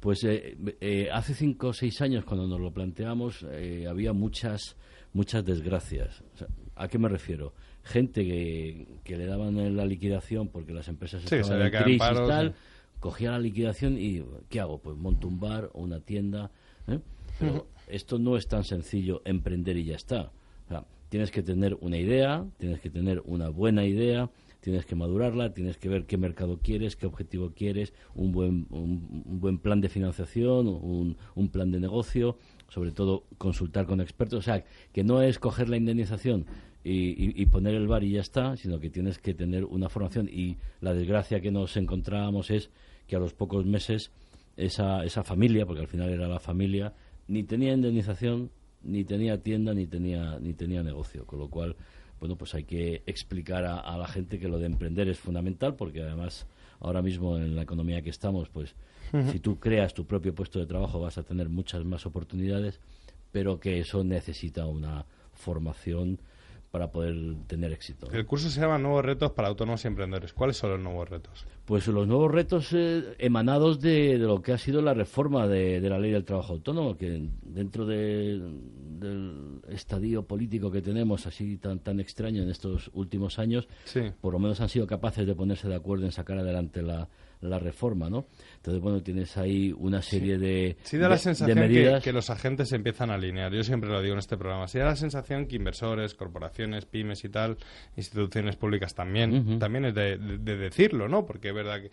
Pues 0.00 0.22
eh, 0.24 0.56
eh, 0.80 1.08
hace 1.12 1.34
cinco 1.34 1.68
o 1.68 1.72
seis 1.72 2.00
años, 2.00 2.24
cuando 2.24 2.46
nos 2.46 2.60
lo 2.60 2.70
planteamos, 2.72 3.44
eh, 3.50 3.86
había 3.88 4.12
muchas 4.12 4.76
muchas 5.12 5.44
desgracias. 5.44 6.22
O 6.34 6.36
sea, 6.38 6.48
¿A 6.76 6.86
qué 6.86 6.98
me 6.98 7.08
refiero? 7.08 7.54
Gente 7.82 8.24
que, 8.24 8.86
que 9.04 9.16
le 9.16 9.26
daban 9.26 9.76
la 9.76 9.86
liquidación 9.86 10.48
porque 10.48 10.72
las 10.72 10.88
empresas 10.88 11.22
Sí, 11.22 11.36
estaban 11.36 11.66
en 11.66 11.82
crisis 11.82 11.98
paro, 11.98 12.24
y 12.26 12.28
tal, 12.28 12.54
cogía 13.00 13.30
la 13.30 13.38
liquidación 13.38 13.96
y 13.98 14.24
¿qué 14.48 14.60
hago? 14.60 14.78
Pues 14.78 14.96
monto 14.96 15.28
un 15.28 15.40
bar 15.40 15.70
o 15.72 15.82
una 15.82 16.00
tienda. 16.00 16.50
¿eh? 16.86 16.98
Pero 17.38 17.66
esto 17.86 18.18
no 18.18 18.36
es 18.36 18.46
tan 18.48 18.64
sencillo 18.64 19.22
emprender 19.24 19.76
y 19.76 19.84
ya 19.84 19.96
está. 19.96 20.32
O 20.66 20.68
sea, 20.68 20.84
tienes 21.08 21.30
que 21.30 21.42
tener 21.42 21.76
una 21.80 21.96
idea, 21.96 22.44
tienes 22.58 22.80
que 22.80 22.90
tener 22.90 23.22
una 23.24 23.48
buena 23.48 23.86
idea, 23.86 24.30
tienes 24.60 24.84
que 24.84 24.94
madurarla, 24.94 25.54
tienes 25.54 25.78
que 25.78 25.88
ver 25.88 26.04
qué 26.04 26.18
mercado 26.18 26.58
quieres, 26.62 26.96
qué 26.96 27.06
objetivo 27.06 27.52
quieres, 27.54 27.94
un 28.14 28.32
buen, 28.32 28.66
un, 28.70 29.24
un 29.24 29.40
buen 29.40 29.58
plan 29.58 29.80
de 29.80 29.88
financiación, 29.88 30.66
un, 30.68 31.16
un 31.34 31.48
plan 31.48 31.70
de 31.70 31.80
negocio, 31.80 32.36
sobre 32.68 32.90
todo 32.90 33.24
consultar 33.38 33.86
con 33.86 34.00
expertos. 34.00 34.40
O 34.40 34.42
sea, 34.42 34.64
que 34.92 35.04
no 35.04 35.22
es 35.22 35.38
coger 35.38 35.68
la 35.68 35.76
indemnización 35.76 36.46
y, 36.90 37.42
y- 37.42 37.46
poner 37.46 37.74
el 37.74 37.86
bar 37.86 38.04
y 38.04 38.12
ya 38.12 38.20
está, 38.20 38.56
sino 38.56 38.78
que 38.80 38.90
tienes 38.90 39.18
que 39.18 39.34
tener 39.34 39.64
una 39.64 39.88
formación. 39.88 40.28
Y 40.28 40.56
la 40.80 40.94
desgracia 40.94 41.40
que 41.40 41.50
nos 41.50 41.76
encontrábamos 41.76 42.50
es 42.50 42.70
que 43.06 43.16
a 43.16 43.18
los 43.18 43.32
pocos 43.34 43.64
meses 43.66 44.10
esa, 44.56 45.04
esa 45.04 45.22
familia, 45.24 45.66
porque 45.66 45.80
al 45.82 45.88
final 45.88 46.10
era 46.10 46.28
la 46.28 46.40
familia, 46.40 46.92
ni 47.26 47.42
tenía 47.44 47.72
indemnización, 47.72 48.50
ni 48.82 49.04
tenía 49.04 49.42
tienda, 49.42 49.74
ni 49.74 49.86
tenía, 49.86 50.38
ni 50.40 50.54
tenía 50.54 50.82
negocio. 50.82 51.24
Con 51.26 51.38
lo 51.40 51.48
cual, 51.48 51.76
bueno, 52.20 52.36
pues 52.36 52.54
hay 52.54 52.64
que 52.64 53.02
explicar 53.06 53.64
a, 53.64 53.78
a 53.80 53.96
la 53.98 54.06
gente 54.08 54.38
que 54.38 54.48
lo 54.48 54.58
de 54.58 54.66
emprender 54.66 55.08
es 55.08 55.18
fundamental, 55.18 55.74
porque 55.74 56.02
además, 56.02 56.46
ahora 56.80 57.02
mismo 57.02 57.36
en 57.36 57.54
la 57.56 57.62
economía 57.62 58.02
que 58.02 58.10
estamos, 58.10 58.48
pues 58.48 58.74
si 59.32 59.40
tú 59.40 59.58
creas 59.58 59.94
tu 59.94 60.04
propio 60.04 60.34
puesto 60.34 60.58
de 60.58 60.66
trabajo 60.66 61.00
vas 61.00 61.16
a 61.16 61.22
tener 61.22 61.48
muchas 61.48 61.82
más 61.84 62.04
oportunidades, 62.04 62.78
pero 63.32 63.58
que 63.58 63.78
eso 63.78 64.04
necesita 64.04 64.66
una 64.66 65.06
formación 65.32 66.18
para 66.70 66.90
poder 66.90 67.14
tener 67.46 67.72
éxito. 67.72 68.10
El 68.12 68.26
curso 68.26 68.50
se 68.50 68.60
llama 68.60 68.78
Nuevos 68.78 69.04
Retos 69.04 69.32
para 69.32 69.48
Autónomos 69.48 69.84
y 69.84 69.88
Emprendedores. 69.88 70.32
¿Cuáles 70.32 70.56
son 70.56 70.70
los 70.70 70.80
nuevos 70.80 71.08
retos? 71.08 71.46
Pues 71.64 71.86
los 71.88 72.06
nuevos 72.06 72.30
retos 72.30 72.70
eh, 72.72 73.14
emanados 73.18 73.80
de, 73.80 74.18
de 74.18 74.26
lo 74.26 74.40
que 74.42 74.52
ha 74.52 74.58
sido 74.58 74.80
la 74.82 74.94
reforma 74.94 75.46
de, 75.46 75.80
de 75.80 75.90
la 75.90 75.98
ley 75.98 76.10
del 76.12 76.24
trabajo 76.24 76.52
autónomo, 76.54 76.96
que 76.96 77.28
dentro 77.42 77.86
de- 77.86 78.40
del 78.98 79.60
estadio 79.68 80.24
político 80.24 80.70
que 80.70 80.82
tenemos, 80.82 81.26
así 81.26 81.56
tan, 81.58 81.78
tan 81.78 82.00
extraño 82.00 82.42
en 82.42 82.50
estos 82.50 82.90
últimos 82.94 83.38
años, 83.38 83.68
por 84.20 84.32
lo 84.32 84.38
menos 84.38 84.60
han 84.60 84.68
sido 84.68 84.86
capaces 84.86 85.26
de 85.26 85.34
ponerse 85.34 85.68
de 85.68 85.74
acuerdo 85.76 86.04
en 86.04 86.12
sacar 86.12 86.38
adelante 86.38 86.82
la, 86.82 87.08
la 87.40 87.58
reforma, 87.58 88.10
¿no? 88.10 88.26
Entonces, 88.56 88.82
bueno, 88.82 89.02
tienes 89.02 89.36
ahí 89.36 89.72
una 89.78 90.02
serie 90.02 90.38
de, 90.38 90.76
Sí 90.82 90.96
da 90.98 91.08
la 91.08 91.14
de- 91.14 91.20
sensación 91.20 91.56
que, 91.56 91.60
medidas. 91.68 92.02
que 92.02 92.12
los 92.12 92.30
agentes 92.30 92.68
se 92.68 92.76
empiezan 92.76 93.10
a 93.10 93.14
alinear. 93.14 93.52
Yo 93.52 93.62
siempre 93.62 93.88
lo 93.90 94.00
digo 94.02 94.14
en 94.14 94.18
este 94.18 94.36
programa. 94.36 94.66
Sí 94.68 94.78
da 94.78 94.86
la 94.86 94.96
sensación 94.96 95.46
que 95.46 95.56
inversores, 95.56 96.14
corporaciones, 96.14 96.84
pymes 96.84 97.24
y 97.24 97.28
tal, 97.28 97.56
instituciones 97.96 98.56
públicas 98.56 98.94
también, 98.94 99.58
también 99.58 99.84
es 99.86 99.94
de, 99.94 100.18
de- 100.18 100.38
de 100.38 100.56
decirlo, 100.56 101.08
¿no? 101.08 101.24
Porque 101.26 101.48
es 101.48 101.54
verdad 101.54 101.80
que 101.80 101.90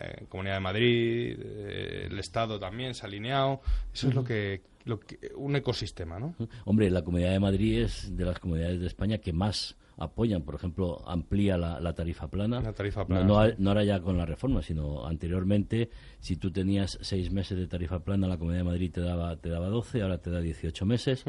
eh, 0.00 0.26
Comunidad 0.28 0.54
de 0.54 0.60
Madrid, 0.60 1.38
eh, 1.40 2.08
el 2.10 2.18
Estado 2.18 2.58
también 2.58 2.94
se 2.94 3.04
ha 3.04 3.08
alineado. 3.08 3.60
Eso 3.92 4.08
es 4.08 4.14
lo 4.14 4.22
que, 4.24 4.62
lo 4.84 5.00
que 5.00 5.18
un 5.36 5.56
ecosistema, 5.56 6.18
¿no? 6.18 6.34
Hombre, 6.66 6.90
la 6.90 7.02
Comunidad 7.02 7.30
de 7.32 7.40
Madrid 7.40 7.80
es 7.82 8.16
de 8.16 8.24
las 8.24 8.38
comunidades 8.38 8.80
de 8.80 8.86
España 8.86 9.18
que 9.18 9.32
más 9.32 9.76
apoyan. 9.96 10.42
Por 10.42 10.54
ejemplo, 10.54 11.02
amplía 11.06 11.56
la, 11.56 11.80
la 11.80 11.94
tarifa 11.94 12.28
plana. 12.28 12.60
La 12.60 12.72
tarifa 12.72 13.00
No- 13.02 13.06
plana, 13.06 13.24
No, 13.24 13.38
a- 13.40 13.52
no 13.58 13.70
ahora 13.70 13.84
ya 13.84 14.00
con 14.00 14.16
la 14.18 14.26
reforma, 14.26 14.62
sino 14.62 15.06
anteriormente, 15.06 15.90
si 16.20 16.36
tú 16.36 16.50
tenías 16.50 16.98
seis 17.02 17.30
meses 17.30 17.58
de 17.58 17.66
tarifa 17.66 18.00
plana, 18.00 18.26
la 18.28 18.36
Comunidad 18.38 18.60
de 18.60 18.70
Madrid 18.70 18.90
te 18.92 19.00
daba, 19.00 19.36
te 19.36 19.48
daba 19.48 19.68
12, 19.68 20.02
ahora 20.02 20.18
te 20.18 20.30
da 20.30 20.40
18 20.40 20.84
meses. 20.86 21.24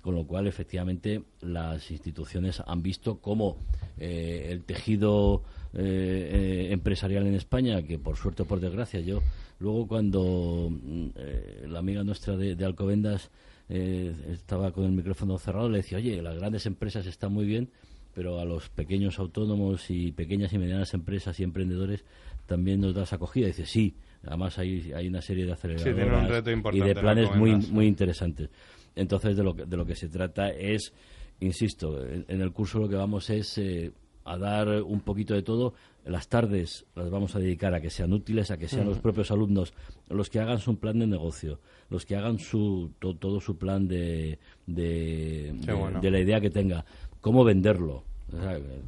Con 0.00 0.14
lo 0.14 0.26
cual, 0.26 0.46
efectivamente, 0.46 1.22
las 1.40 1.90
instituciones 1.90 2.62
han 2.66 2.82
visto 2.82 3.18
cómo 3.20 3.56
eh, 3.98 4.48
el 4.50 4.62
tejido 4.64 5.42
eh, 5.72 6.66
eh, 6.68 6.72
empresarial 6.72 7.26
en 7.26 7.34
España, 7.34 7.82
que 7.82 7.98
por 7.98 8.16
suerte 8.16 8.42
o 8.42 8.46
por 8.46 8.60
desgracia, 8.60 9.00
yo 9.00 9.20
luego 9.60 9.86
cuando 9.88 10.68
mm, 10.70 11.06
eh, 11.16 11.66
la 11.68 11.78
amiga 11.78 12.04
nuestra 12.04 12.36
de, 12.36 12.54
de 12.54 12.64
Alcobendas 12.64 13.30
eh, 13.70 14.14
estaba 14.32 14.72
con 14.72 14.84
el 14.84 14.92
micrófono 14.92 15.38
cerrado, 15.38 15.68
le 15.70 15.78
decía, 15.78 15.98
oye, 15.98 16.20
las 16.20 16.36
grandes 16.36 16.66
empresas 16.66 17.06
están 17.06 17.32
muy 17.32 17.46
bien, 17.46 17.70
pero 18.14 18.38
a 18.40 18.44
los 18.44 18.68
pequeños 18.70 19.18
autónomos 19.18 19.90
y 19.90 20.12
pequeñas 20.12 20.52
y 20.52 20.58
medianas 20.58 20.94
empresas 20.94 21.38
y 21.40 21.42
emprendedores 21.42 22.04
también 22.46 22.80
nos 22.80 22.94
das 22.94 23.12
acogida. 23.12 23.46
dice, 23.48 23.66
sí, 23.66 23.94
además 24.24 24.58
hay, 24.58 24.92
hay 24.92 25.08
una 25.08 25.20
serie 25.22 25.44
de 25.46 25.52
aceleradoras 25.52 26.28
reto 26.28 26.50
y 26.72 26.80
de 26.80 26.94
planes 26.94 27.34
muy, 27.36 27.56
muy 27.72 27.86
interesantes. 27.86 28.50
Entonces, 28.96 29.36
de 29.36 29.42
lo, 29.42 29.54
que, 29.56 29.64
de 29.66 29.76
lo 29.76 29.84
que 29.84 29.96
se 29.96 30.08
trata 30.08 30.50
es, 30.50 30.92
insisto, 31.40 32.04
en, 32.06 32.40
el 32.40 32.52
curso 32.52 32.78
lo 32.78 32.88
que 32.88 32.96
vamos 32.96 33.28
es 33.30 33.58
eh, 33.58 33.90
a 34.24 34.38
dar 34.38 34.68
un 34.82 35.00
poquito 35.00 35.34
de 35.34 35.42
todo. 35.42 35.74
Las 36.06 36.28
tardes 36.28 36.84
las 36.94 37.08
vamos 37.10 37.34
a 37.34 37.38
dedicar 37.38 37.74
a 37.74 37.80
que 37.80 37.88
sean 37.88 38.12
útiles, 38.12 38.50
a 38.50 38.58
que 38.58 38.68
sean 38.68 38.86
los 38.86 38.98
propios 38.98 39.30
alumnos 39.30 39.72
los 40.10 40.28
que 40.28 40.38
hagan 40.38 40.58
su 40.58 40.78
plan 40.78 40.98
de 40.98 41.06
negocio, 41.06 41.60
los 41.88 42.04
que 42.04 42.14
hagan 42.14 42.38
su, 42.38 42.90
to- 42.98 43.14
todo 43.16 43.40
su 43.40 43.56
plan 43.56 43.88
de, 43.88 44.38
de, 44.66 45.54
Qué 45.64 45.66
de- 45.66 45.72
bueno. 45.72 46.00
de 46.02 46.10
la 46.10 46.20
idea 46.20 46.42
que 46.42 46.50
tenga, 46.50 46.84
cómo 47.24 47.42
venderlo. 47.42 48.04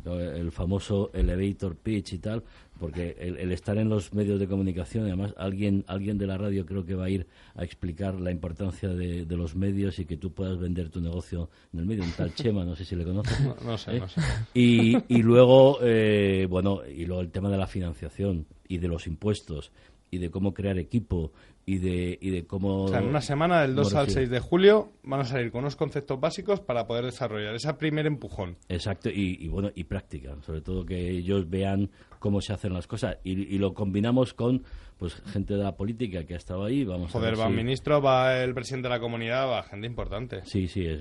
El 0.05 0.51
famoso 0.51 1.11
elevator 1.15 1.75
pitch 1.75 2.15
y 2.15 2.19
tal, 2.19 2.43
porque 2.79 3.17
el, 3.19 3.39
el 3.39 3.51
estar 3.51 3.79
en 3.79 3.89
los 3.89 4.13
medios 4.13 4.39
de 4.39 4.47
comunicación, 4.47 5.05
además 5.05 5.33
alguien 5.39 5.85
alguien 5.87 6.19
de 6.19 6.27
la 6.27 6.37
radio 6.37 6.67
creo 6.67 6.85
que 6.85 6.95
va 6.95 7.07
a 7.07 7.11
ir 7.11 7.27
a 7.55 7.65
explicar 7.65 8.21
la 8.21 8.31
importancia 8.31 8.91
de, 8.91 9.25
de 9.25 9.37
los 9.37 9.55
medios 9.55 9.99
y 10.01 10.05
que 10.05 10.19
tú 10.19 10.33
puedas 10.33 10.59
vender 10.59 10.91
tu 10.91 11.01
negocio 11.01 11.49
en 11.73 11.81
el 11.81 11.87
medio, 11.87 12.05
un 12.05 12.11
tal 12.13 12.35
Chema, 12.35 12.63
no 12.65 12.77
sé 12.77 12.85
si 12.85 12.95
le 12.95 13.05
conoces. 13.05 13.41
No, 13.41 13.57
no 13.65 13.79
sé, 13.79 13.97
¿eh? 13.97 14.01
no 14.01 14.09
sé. 14.09 14.21
Y, 14.53 14.97
y 15.09 15.23
luego, 15.23 15.79
eh, 15.81 16.47
bueno, 16.51 16.81
y 16.85 17.07
luego 17.07 17.23
el 17.23 17.31
tema 17.31 17.49
de 17.49 17.57
la 17.57 17.67
financiación 17.67 18.45
y 18.69 18.77
de 18.77 18.89
los 18.89 19.07
impuestos 19.07 19.71
y 20.11 20.19
de 20.19 20.31
cómo 20.31 20.53
crear 20.53 20.79
equipo 20.79 21.33
y 21.69 21.79
de, 21.79 22.17
y 22.21 22.31
de 22.31 22.47
cómo... 22.47 22.85
O 22.85 22.89
sea, 22.89 23.01
en 23.01 23.09
una 23.09 23.21
semana, 23.21 23.61
del 23.63 23.75
2 23.75 23.89
cómo 23.89 23.99
al 24.01 24.07
recibir. 24.07 24.29
6 24.29 24.31
de 24.31 24.39
julio, 24.41 24.93
van 25.03 25.21
a 25.21 25.25
salir 25.25 25.51
con 25.51 25.63
unos 25.63 25.75
conceptos 25.75 26.21
básicos 26.21 26.61
para 26.61 26.87
poder 26.87 27.05
desarrollar 27.05 27.57
ese 27.57 27.75
primer 27.75 28.07
empujón. 28.07 28.57
Exacto, 28.69 29.11
y, 29.11 29.37
y 29.41 29.49
bueno, 29.49 29.73
y 29.75 29.83
práctica, 29.85 30.37
sobre 30.43 30.61
todo 30.61 30.87
que 30.87 31.11
ellos 31.11 31.51
vean 31.51 31.91
cómo 32.21 32.41
se 32.41 32.53
hacen 32.53 32.73
las 32.73 32.87
cosas 32.87 33.19
y, 33.25 33.33
y 33.55 33.59
lo 33.59 33.75
combinamos 33.75 34.33
con 34.33 34.63
pues 34.97 35.15
gente 35.27 35.55
de 35.55 35.63
la 35.63 35.77
política 35.77 36.25
que 36.25 36.33
ha 36.33 36.37
estado 36.39 36.65
ahí, 36.65 36.83
vamos 36.85 37.11
a 37.11 37.13
Joder, 37.19 37.33
ver 37.33 37.41
va 37.41 37.45
si- 37.45 37.51
un 37.51 37.57
ministro, 37.57 38.01
va 38.01 38.43
el 38.43 38.55
presidente 38.55 38.89
de 38.89 38.95
la 38.95 39.01
comunidad, 39.01 39.47
va 39.47 39.63
gente 39.65 39.87
importante. 39.87 40.41
Sí, 40.47 40.69
sí, 40.69 40.87
es- 40.87 41.01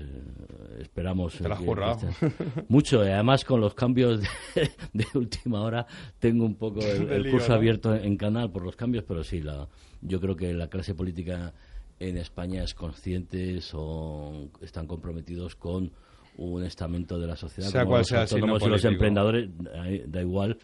esperamos. 0.80 1.34
Te 1.38 1.48
lo 1.48 1.54
has 1.54 1.60
currado. 1.60 1.98
Mucho, 2.68 3.04
y 3.04 3.08
además 3.08 3.44
con 3.44 3.60
los 3.60 3.72
cambios 3.74 4.20
de, 4.20 4.70
de 4.92 5.06
última 5.14 5.62
hora 5.62 5.86
tengo 6.18 6.44
un 6.44 6.56
poco 6.56 6.80
el, 6.80 7.08
el 7.10 7.30
curso 7.30 7.54
abierto 7.54 7.94
en 7.94 8.16
canal 8.16 8.50
por 8.50 8.62
los 8.64 8.76
cambios, 8.76 9.04
pero 9.08 9.24
sí, 9.24 9.40
la, 9.40 9.66
yo 10.06 10.20
creo 10.20 10.36
que 10.36 10.52
la 10.54 10.68
clase 10.68 10.94
política 10.94 11.52
en 11.98 12.16
España 12.18 12.62
es 12.62 12.74
consciente, 12.74 13.60
son, 13.60 14.50
están 14.60 14.86
comprometidos 14.86 15.56
con 15.56 15.90
un 16.36 16.62
estamento 16.64 17.18
de 17.18 17.26
la 17.26 17.36
sociedad, 17.36 17.68
Sea 17.70 17.80
como 17.82 17.92
cual 17.92 18.00
los 18.00 18.08
sea 18.08 18.22
autónomos 18.22 18.62
y 18.62 18.68
los 18.68 18.84
emprendedores, 18.84 19.48
da- 20.10 20.20
igual, 20.22 20.58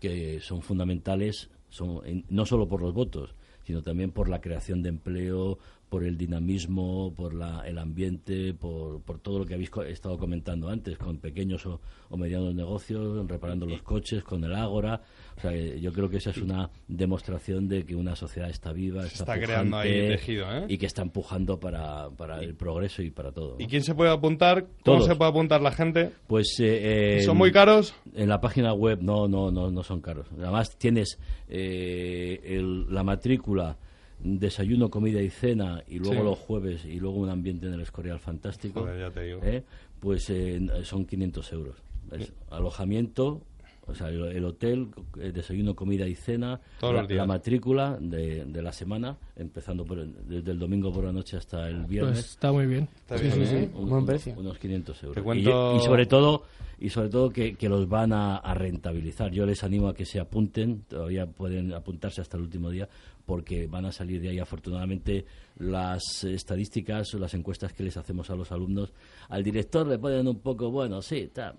que 0.00 0.38
son 0.40 0.62
fundamentales, 0.62 1.50
son, 1.68 2.24
no 2.28 2.46
solo 2.46 2.68
por 2.68 2.80
los 2.80 2.94
votos, 2.94 3.34
sino 3.64 3.82
también 3.82 4.12
por 4.12 4.28
la 4.28 4.40
creación 4.40 4.82
de 4.82 4.90
empleo, 4.90 5.58
por 5.88 6.02
el 6.04 6.16
dinamismo, 6.18 7.12
por 7.16 7.32
la, 7.32 7.62
el 7.66 7.78
ambiente, 7.78 8.52
por, 8.54 9.00
por 9.02 9.18
todo 9.20 9.38
lo 9.38 9.46
que 9.46 9.54
habéis 9.54 9.70
co- 9.70 9.84
estado 9.84 10.18
comentando 10.18 10.68
antes, 10.68 10.98
con 10.98 11.18
pequeños 11.18 11.64
o, 11.66 11.80
o 12.10 12.16
medianos 12.16 12.54
negocios, 12.54 13.26
reparando 13.28 13.66
los 13.66 13.82
coches, 13.82 14.24
con 14.24 14.42
el 14.42 14.54
Ágora. 14.54 15.00
O 15.36 15.40
sea, 15.40 15.52
yo 15.54 15.92
creo 15.92 16.08
que 16.08 16.16
esa 16.16 16.30
es 16.30 16.38
una 16.38 16.70
demostración 16.88 17.68
de 17.68 17.84
que 17.84 17.94
una 17.94 18.16
sociedad 18.16 18.50
está 18.50 18.72
viva, 18.72 19.06
está, 19.06 19.18
está 19.34 19.38
creando 19.40 19.76
ahí 19.76 20.08
tejido, 20.08 20.46
¿eh? 20.56 20.64
y 20.68 20.76
que 20.78 20.86
está 20.86 21.02
empujando 21.02 21.60
para, 21.60 22.10
para 22.10 22.40
el 22.40 22.54
progreso 22.54 23.02
y 23.02 23.10
para 23.10 23.30
todo. 23.32 23.56
¿no? 23.58 23.64
¿Y 23.64 23.66
quién 23.68 23.82
se 23.84 23.94
puede 23.94 24.10
apuntar? 24.10 24.62
¿Cómo 24.84 24.98
Todos. 24.98 25.06
se 25.06 25.14
puede 25.14 25.30
apuntar 25.30 25.60
la 25.60 25.70
gente? 25.72 26.10
Pues 26.26 26.56
eh, 26.58 27.20
¿Son 27.24 27.36
muy 27.36 27.52
caros? 27.52 27.94
En 28.14 28.28
la 28.28 28.40
página 28.40 28.72
web 28.72 28.98
no, 29.02 29.28
no, 29.28 29.50
no, 29.52 29.70
no 29.70 29.82
son 29.84 30.00
caros. 30.00 30.26
Además 30.36 30.76
tienes 30.78 31.18
eh, 31.48 32.40
el- 32.44 32.92
la 32.92 33.02
matrícula, 33.04 33.76
desayuno, 34.18 34.90
comida 34.90 35.20
y 35.20 35.30
cena, 35.30 35.82
y 35.88 35.98
luego 35.98 36.14
Sí. 36.16 36.22
los 36.22 36.38
jueves 36.38 36.84
y 36.84 36.98
luego 36.98 37.16
un 37.18 37.28
ambiente 37.30 37.66
en 37.66 37.74
el 37.74 37.80
Escorial 37.80 38.18
fantástico. 38.18 38.80
Joder, 38.80 38.98
ya 39.00 39.10
te 39.10 39.22
digo. 39.22 39.40
¿eh? 39.42 39.62
Pues 40.00 40.28
eh, 40.30 40.60
son 40.84 41.04
500 41.04 41.52
euros. 41.52 41.76
Es 42.12 42.32
alojamiento, 42.50 43.42
o 43.86 43.94
sea, 43.94 44.08
el, 44.08 44.20
el 44.24 44.44
hotel, 44.44 44.88
eh, 45.20 45.32
desayuno, 45.32 45.74
comida 45.74 46.06
y 46.06 46.14
cena, 46.14 46.60
Todos 46.80 46.94
la, 46.94 47.00
los 47.02 47.08
días. 47.08 47.18
la 47.18 47.26
matrícula 47.26 47.98
de, 48.00 48.44
de 48.44 48.62
la 48.62 48.72
semana, 48.72 49.16
empezando 49.36 49.84
por 49.84 49.98
el- 49.98 50.14
desde 50.28 50.52
el 50.52 50.58
domingo 50.58 50.92
por 50.92 51.04
la 51.04 51.12
noche 51.12 51.36
hasta 51.36 51.68
el 51.68 51.84
viernes. 51.84 52.14
Pues 52.14 52.30
está 52.30 52.52
muy 52.52 52.66
bien. 52.66 52.88
Está 52.96 53.18
Sí, 53.18 53.24
bien, 53.24 53.46
sí, 53.46 53.54
¿eh? 53.54 53.70
Un- 53.74 53.88
Buen 53.88 54.06
precio. 54.06 54.34
Unos 54.36 54.58
500 54.58 55.02
euros. 55.02 55.14
Te 55.14 55.20
Y- 55.20 55.24
cuento- 55.24 55.76
Y, 55.76 55.80
sobre 55.84 56.06
todo, 56.06 56.42
y 56.78 56.88
sobre 56.90 57.08
todo 57.08 57.30
que, 57.30 57.54
que 57.54 57.68
los 57.68 57.88
van 57.88 58.12
a, 58.12 58.36
a 58.36 58.54
rentabilizar. 58.54 59.30
Yo 59.30 59.46
les 59.46 59.62
animo 59.64 59.88
a 59.88 59.94
que 59.94 60.04
se 60.04 60.20
apunten, 60.20 60.82
todavía 60.88 61.26
pueden 61.26 61.72
apuntarse 61.72 62.20
hasta 62.20 62.36
el 62.36 62.42
último 62.44 62.70
día, 62.70 62.88
porque 63.26 63.66
van 63.66 63.84
a 63.86 63.92
salir 63.92 64.20
de 64.20 64.28
ahí 64.30 64.38
afortunadamente 64.38 65.26
las 65.58 66.24
estadísticas 66.24 67.12
o 67.14 67.18
las 67.18 67.34
encuestas 67.34 67.72
que 67.72 67.82
les 67.82 67.96
hacemos 67.96 68.30
a 68.30 68.36
los 68.36 68.52
alumnos. 68.52 68.92
Al 69.28 69.42
director 69.42 69.86
le 69.86 69.98
ponen 69.98 70.26
un 70.28 70.38
poco, 70.38 70.70
bueno, 70.70 71.02
sí, 71.02 71.28
ta, 71.32 71.54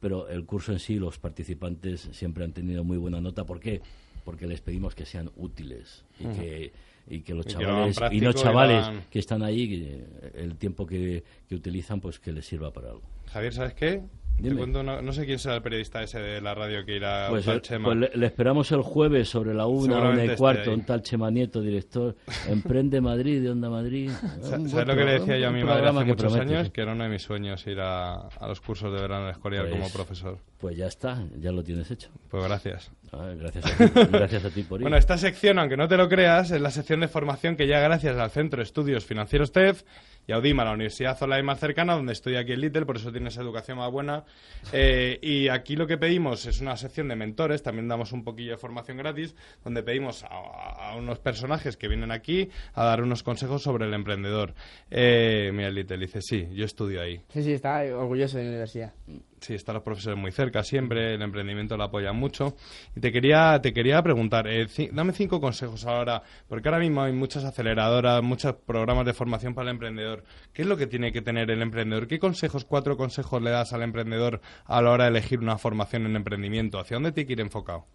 pero- 0.00 0.28
el 0.28 0.46
curso 0.46 0.72
en 0.72 0.78
sí, 0.78 0.94
los 0.98 1.18
participantes 1.18 2.08
siempre 2.12 2.44
han 2.44 2.52
tenido 2.52 2.84
muy 2.84 2.96
buena 2.96 3.20
nota. 3.20 3.44
¿Por 3.44 3.60
qué? 3.60 3.82
Porque 4.24 4.46
les 4.46 4.60
pedimos 4.62 4.94
que 4.94 5.04
sean 5.04 5.30
útiles 5.36 6.04
y 6.18 6.24
que 6.26 6.72
y 7.08 7.22
que 7.22 7.34
los 7.34 7.44
chavales 7.46 7.96
y 8.12 8.16
y 8.38 8.42
chavales 8.42 8.80
lo 8.82 8.84
hagan- 8.86 9.04
que 9.10 9.18
están 9.18 9.42
ahí 9.42 10.04
el 10.34 10.56
tiempo 10.56 10.86
que, 10.86 11.24
que 11.48 11.54
utilizan 11.56 12.00
pues 12.00 12.20
que 12.20 12.30
les 12.30 12.46
sirva 12.46 12.72
para 12.72 12.90
algo 12.90 13.02
Javier, 13.26 13.52
¿sabes 13.52 13.74
qué? 13.74 14.02
Te 14.40 14.48
Dime. 14.48 14.58
cuento 14.58 14.80
una- 14.80 15.02
no 15.02 15.12
sé 15.12 15.26
quién 15.26 15.38
será 15.38 15.56
el 15.56 15.62
periodista 15.62 16.02
ese 16.02 16.18
de 16.18 16.40
la 16.40 16.54
radio 16.54 16.84
que 16.84 16.96
irá 16.96 17.26
pues, 17.28 17.46
eh, 17.46 17.60
Chema. 17.60 17.84
pues 17.86 17.96
le, 17.98 18.10
le 18.14 18.26
esperamos 18.26 18.70
el 18.72 18.82
jueves 18.82 19.28
sobre 19.28 19.54
la 19.54 19.66
una, 19.66 19.98
una 20.10 20.24
y 20.24 20.36
cuarto, 20.36 20.72
un 20.72 20.82
tal 20.84 21.02
Chema 21.02 21.30
Nieto, 21.30 21.60
director, 21.60 22.16
Emprende 22.48 23.00
Madrid, 23.00 23.42
de 23.42 23.50
Onda 23.50 23.68
Madrid. 23.70 24.10
¿Sabes 24.40 24.72
lo 24.86 24.94
que 24.96 25.04
le 25.04 25.12
decía 25.20 25.38
yo 25.38 25.48
a 25.48 25.50
mi 25.50 25.62
madre 25.64 25.88
hace 25.88 26.04
muchos 26.04 26.32
promete, 26.32 26.54
años? 26.54 26.66
sí. 26.68 26.72
Que 26.72 26.80
era 26.82 26.92
uno 26.92 27.04
de 27.04 27.10
mis 27.10 27.22
sueños 27.22 27.66
ir 27.66 27.80
a, 27.80 28.14
a 28.28 28.48
los 28.48 28.60
cursos 28.60 28.92
de 28.94 29.00
verano 29.00 29.24
en 29.26 29.30
Escorial 29.32 29.68
Pues- 29.68 29.80
como 29.80 29.90
profesor. 29.92 30.38
Pues 30.58 30.76
ya 30.76 30.86
está, 30.86 31.24
ya 31.40 31.52
lo 31.52 31.62
tienes 31.62 31.90
hecho. 31.90 32.10
Pues 32.30 32.44
gracias. 32.44 32.90
Ah, 33.12 33.32
gracias, 33.36 33.64
a 33.66 33.76
ti, 33.76 34.00
gracias 34.12 34.44
a 34.44 34.50
ti 34.50 34.62
por 34.62 34.80
ir. 34.80 34.84
Bueno, 34.84 34.96
esta 34.96 35.18
sección, 35.18 35.58
aunque 35.58 35.76
no 35.76 35.88
te 35.88 35.96
lo 35.96 36.08
creas, 36.08 36.50
es 36.52 36.60
la 36.60 36.70
sección 36.70 37.00
de 37.00 37.08
formación 37.08 37.56
que 37.56 37.66
ya 37.66 37.80
gracias 37.80 38.16
al 38.16 38.30
Centro 38.30 38.58
de 38.58 38.64
Estudios 38.64 39.04
Financieros 39.04 39.50
TEF 39.50 39.82
y 40.28 40.32
a 40.32 40.38
Udima, 40.38 40.64
la 40.64 40.72
Universidad 40.72 41.20
Online 41.20 41.42
más 41.42 41.58
cercana, 41.58 41.94
donde 41.94 42.12
estoy 42.12 42.36
aquí 42.36 42.52
en 42.52 42.60
Little, 42.60 42.86
por 42.86 42.96
eso 42.96 43.10
tienes 43.10 43.36
educación 43.36 43.78
más 43.78 43.90
buena. 43.90 44.24
Eh, 44.72 45.18
y 45.22 45.48
aquí 45.48 45.74
lo 45.74 45.88
que 45.88 45.98
pedimos 45.98 46.46
es 46.46 46.60
una 46.60 46.76
sección 46.76 47.08
de 47.08 47.16
mentores, 47.16 47.64
también 47.64 47.88
damos 47.88 48.12
un 48.12 48.22
poquillo 48.22 48.52
de 48.52 48.58
formación 48.58 48.96
gratis, 48.98 49.34
donde 49.64 49.82
pedimos 49.82 50.22
a, 50.22 50.28
a 50.28 50.96
unos 50.96 51.18
personajes 51.18 51.76
que 51.76 51.88
vienen 51.88 52.12
aquí 52.12 52.48
a 52.74 52.84
dar 52.84 53.02
unos 53.02 53.24
consejos 53.24 53.62
sobre 53.62 53.86
el 53.86 53.94
emprendedor. 53.94 54.54
Eh, 54.90 55.50
mira, 55.52 55.70
Little 55.70 55.98
dice, 55.98 56.20
sí, 56.22 56.46
yo 56.52 56.64
estudio 56.64 57.02
ahí. 57.02 57.20
Sí, 57.32 57.42
sí, 57.42 57.52
está 57.52 57.82
orgulloso 57.92 58.38
de 58.38 58.44
la 58.44 58.50
universidad. 58.50 58.92
Sí, 59.40 59.54
están 59.54 59.74
los 59.74 59.82
profesores 59.82 60.18
muy 60.18 60.32
cerca 60.32 60.62
siempre, 60.62 61.14
el 61.14 61.22
emprendimiento 61.22 61.76
lo 61.76 61.84
apoya 61.84 62.12
mucho. 62.12 62.56
Y 62.94 63.00
te 63.00 63.10
quería, 63.10 63.58
te 63.62 63.72
quería 63.72 64.02
preguntar, 64.02 64.46
eh, 64.46 64.66
dame 64.92 65.12
cinco 65.12 65.40
consejos 65.40 65.86
ahora, 65.86 66.22
porque 66.46 66.68
ahora 66.68 66.78
mismo 66.78 67.02
hay 67.02 67.12
muchas 67.12 67.44
aceleradoras, 67.44 68.22
muchos 68.22 68.54
programas 68.54 69.06
de 69.06 69.14
formación 69.14 69.54
para 69.54 69.70
el 69.70 69.76
emprendedor. 69.76 70.24
¿Qué 70.52 70.62
es 70.62 70.68
lo 70.68 70.76
que 70.76 70.86
tiene 70.86 71.10
que 71.10 71.22
tener 71.22 71.50
el 71.50 71.62
emprendedor? 71.62 72.06
¿Qué 72.06 72.18
consejos, 72.18 72.64
cuatro 72.64 72.96
consejos 72.96 73.42
le 73.42 73.50
das 73.50 73.72
al 73.72 73.82
emprendedor 73.82 74.40
a 74.66 74.82
la 74.82 74.90
hora 74.90 75.04
de 75.04 75.10
elegir 75.10 75.40
una 75.40 75.56
formación 75.56 76.04
en 76.04 76.16
emprendimiento? 76.16 76.78
¿Hacia 76.78 76.96
dónde 76.96 77.12
tiene 77.12 77.26
que 77.26 77.32
ir 77.32 77.40
enfocado? 77.40 77.86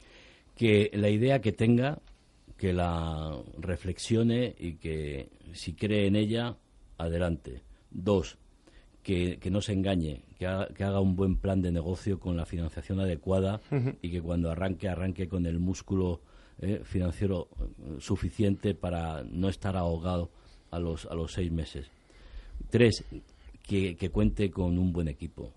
que 0.56 0.90
la 0.94 1.10
idea 1.10 1.42
que 1.42 1.52
tenga, 1.52 2.00
que 2.58 2.74
la 2.74 3.38
reflexione 3.58 4.56
y 4.58 4.76
que 4.76 5.30
si 5.54 5.74
cree 5.74 6.08
en 6.08 6.16
ella, 6.16 6.56
adelante. 6.98 7.62
Dos, 7.92 8.38
que, 9.04 9.38
que 9.38 9.52
no 9.52 9.62
se 9.62 9.74
engañe, 9.74 10.24
que 10.38 10.46
haga, 10.46 10.68
que 10.68 10.84
haga 10.84 11.00
un 11.00 11.16
buen 11.16 11.38
plan 11.38 11.62
de 11.62 11.72
negocio 11.72 12.20
con 12.20 12.38
la 12.38 12.46
financiación 12.46 13.00
adecuada 13.00 13.62
y 14.02 14.12
que 14.12 14.22
cuando 14.22 14.52
arranque, 14.52 14.88
arranque 14.88 15.28
con 15.28 15.46
el 15.46 15.60
músculo 15.60 16.22
eh, 16.60 16.82
financiero 16.84 17.50
eh, 17.60 17.98
suficiente 18.00 18.76
para 18.76 19.24
no 19.24 19.50
estar 19.50 19.76
ahogado 19.76 20.30
a 20.72 20.80
los, 20.80 21.06
a 21.06 21.14
los 21.14 21.34
seis 21.34 21.52
meses. 21.52 21.92
Tres, 22.70 23.04
que, 23.62 23.96
que 23.96 24.10
cuente 24.10 24.50
con 24.52 24.78
un 24.78 24.94
buen 24.94 25.08
equipo, 25.08 25.52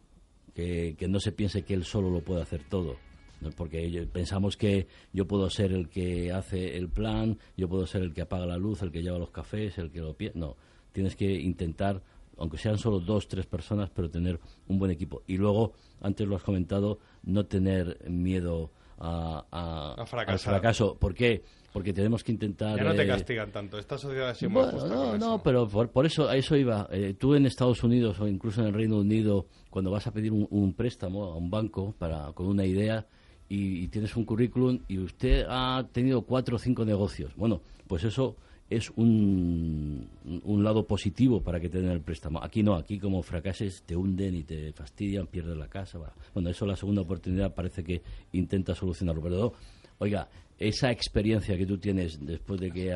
que, 0.54 0.96
que 0.98 1.08
no 1.08 1.20
se 1.20 1.32
piense 1.32 1.62
que 1.62 1.74
él 1.74 1.84
solo 1.84 2.10
lo 2.10 2.20
puede 2.20 2.42
hacer 2.42 2.64
todo. 2.68 2.96
¿no? 3.40 3.50
Porque 3.50 4.08
pensamos 4.12 4.56
que 4.56 4.88
yo 5.12 5.26
puedo 5.26 5.48
ser 5.50 5.72
el 5.72 5.88
que 5.88 6.32
hace 6.32 6.76
el 6.76 6.88
plan, 6.88 7.38
yo 7.56 7.68
puedo 7.68 7.86
ser 7.86 8.02
el 8.02 8.12
que 8.12 8.22
apaga 8.22 8.46
la 8.46 8.56
luz, 8.56 8.82
el 8.82 8.90
que 8.90 9.02
lleva 9.02 9.18
los 9.18 9.30
cafés, 9.30 9.78
el 9.78 9.90
que 9.90 10.00
lo. 10.00 10.16
No, 10.34 10.56
tienes 10.92 11.14
que 11.14 11.30
intentar, 11.30 12.02
aunque 12.38 12.58
sean 12.58 12.78
solo 12.78 13.00
dos, 13.00 13.28
tres 13.28 13.46
personas, 13.46 13.90
pero 13.90 14.10
tener 14.10 14.38
un 14.68 14.78
buen 14.78 14.90
equipo. 14.90 15.22
Y 15.26 15.36
luego, 15.36 15.72
antes 16.00 16.26
lo 16.26 16.36
has 16.36 16.42
comentado, 16.42 16.98
no 17.24 17.46
tener 17.46 17.98
miedo 18.08 18.70
a, 18.98 19.44
a- 19.50 20.02
A 20.02 20.06
fracasar. 20.06 20.54
al 20.54 20.60
fracaso. 20.60 20.96
¿Por 20.98 21.14
qué? 21.14 21.42
Porque 21.72 21.92
tenemos 21.92 22.24
que 22.24 22.32
intentar... 22.32 22.76
Ya 22.78 22.82
no 22.84 22.94
te 22.94 23.02
eh, 23.02 23.06
castigan 23.06 23.52
tanto. 23.52 23.78
Esta 23.78 23.98
sociedad 23.98 24.34
muy 24.42 24.48
bueno, 24.52 24.72
justa 24.72 24.88
no, 24.88 25.04
no, 25.18 25.34
eso. 25.34 25.40
pero 25.44 25.68
por, 25.68 25.90
por 25.90 26.06
eso 26.06 26.28
a 26.28 26.34
eso 26.36 26.56
iba. 26.56 26.88
Eh, 26.90 27.14
tú 27.18 27.34
en 27.34 27.44
Estados 27.46 27.84
Unidos 27.84 28.18
o 28.20 28.26
incluso 28.26 28.62
en 28.62 28.68
el 28.68 28.72
Reino 28.74 28.96
Unido, 28.98 29.46
cuando 29.70 29.90
vas 29.90 30.06
a 30.06 30.12
pedir 30.12 30.32
un, 30.32 30.46
un 30.50 30.72
préstamo 30.72 31.24
a 31.24 31.36
un 31.36 31.50
banco 31.50 31.94
para 31.98 32.32
con 32.32 32.46
una 32.46 32.64
idea 32.64 33.06
y, 33.48 33.84
y 33.84 33.88
tienes 33.88 34.16
un 34.16 34.24
currículum 34.24 34.80
y 34.88 34.98
usted 34.98 35.44
ha 35.48 35.86
tenido 35.92 36.22
cuatro 36.22 36.56
o 36.56 36.58
cinco 36.58 36.84
negocios, 36.84 37.34
bueno, 37.36 37.60
pues 37.86 38.02
eso 38.04 38.36
es 38.70 38.90
un, 38.96 40.06
un 40.44 40.64
lado 40.64 40.86
positivo 40.86 41.40
para 41.40 41.58
que 41.58 41.68
te 41.68 41.80
den 41.80 41.90
el 41.90 42.00
préstamo. 42.02 42.42
Aquí 42.42 42.62
no, 42.62 42.74
aquí 42.74 42.98
como 42.98 43.22
fracases 43.22 43.82
te 43.86 43.96
hunden 43.96 44.34
y 44.34 44.42
te 44.42 44.72
fastidian, 44.72 45.26
pierdes 45.26 45.56
la 45.56 45.68
casa. 45.68 45.98
Bueno, 46.34 46.50
eso 46.50 46.66
la 46.66 46.76
segunda 46.76 47.02
oportunidad 47.02 47.54
parece 47.54 47.82
que 47.82 48.02
intenta 48.32 48.74
solucionarlo. 48.74 49.22
Pero, 49.22 49.52
oiga, 49.98 50.28
esa 50.58 50.90
experiencia 50.90 51.56
que 51.56 51.64
tú 51.66 51.78
tienes 51.78 52.18
después 52.24 52.60
de 52.60 52.70
que 52.70 52.90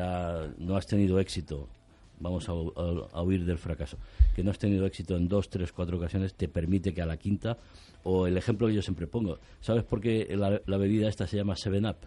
no 0.59 0.75
has 0.75 0.85
tenido 0.85 1.19
éxito 1.19 1.67
vamos 2.19 2.47
a, 2.47 2.51
a- 2.51 3.21
huir 3.23 3.43
del 3.43 3.57
fracaso. 3.57 3.97
Que 4.35 4.43
no 4.43 4.51
has 4.51 4.59
tenido 4.59 4.85
éxito 4.85 5.17
en 5.17 5.27
dos, 5.27 5.49
tres, 5.49 5.73
cuatro 5.73 5.97
ocasiones 5.97 6.35
te 6.35 6.47
permite 6.47 6.93
que 6.93 7.01
a 7.01 7.05
la 7.05 7.17
quinta, 7.17 7.57
o 8.03 8.27
el 8.27 8.37
ejemplo 8.37 8.67
que 8.67 8.75
yo 8.75 8.81
siempre 8.81 9.07
pongo, 9.07 9.39
¿sabes 9.59 9.83
por 9.83 9.99
qué 9.99 10.33
la 10.37 10.77
bebida 10.77 11.09
esta 11.09 11.25
se 11.27 11.35
llama 11.37 11.55
Seven 11.55 11.85
Up? 11.87 11.97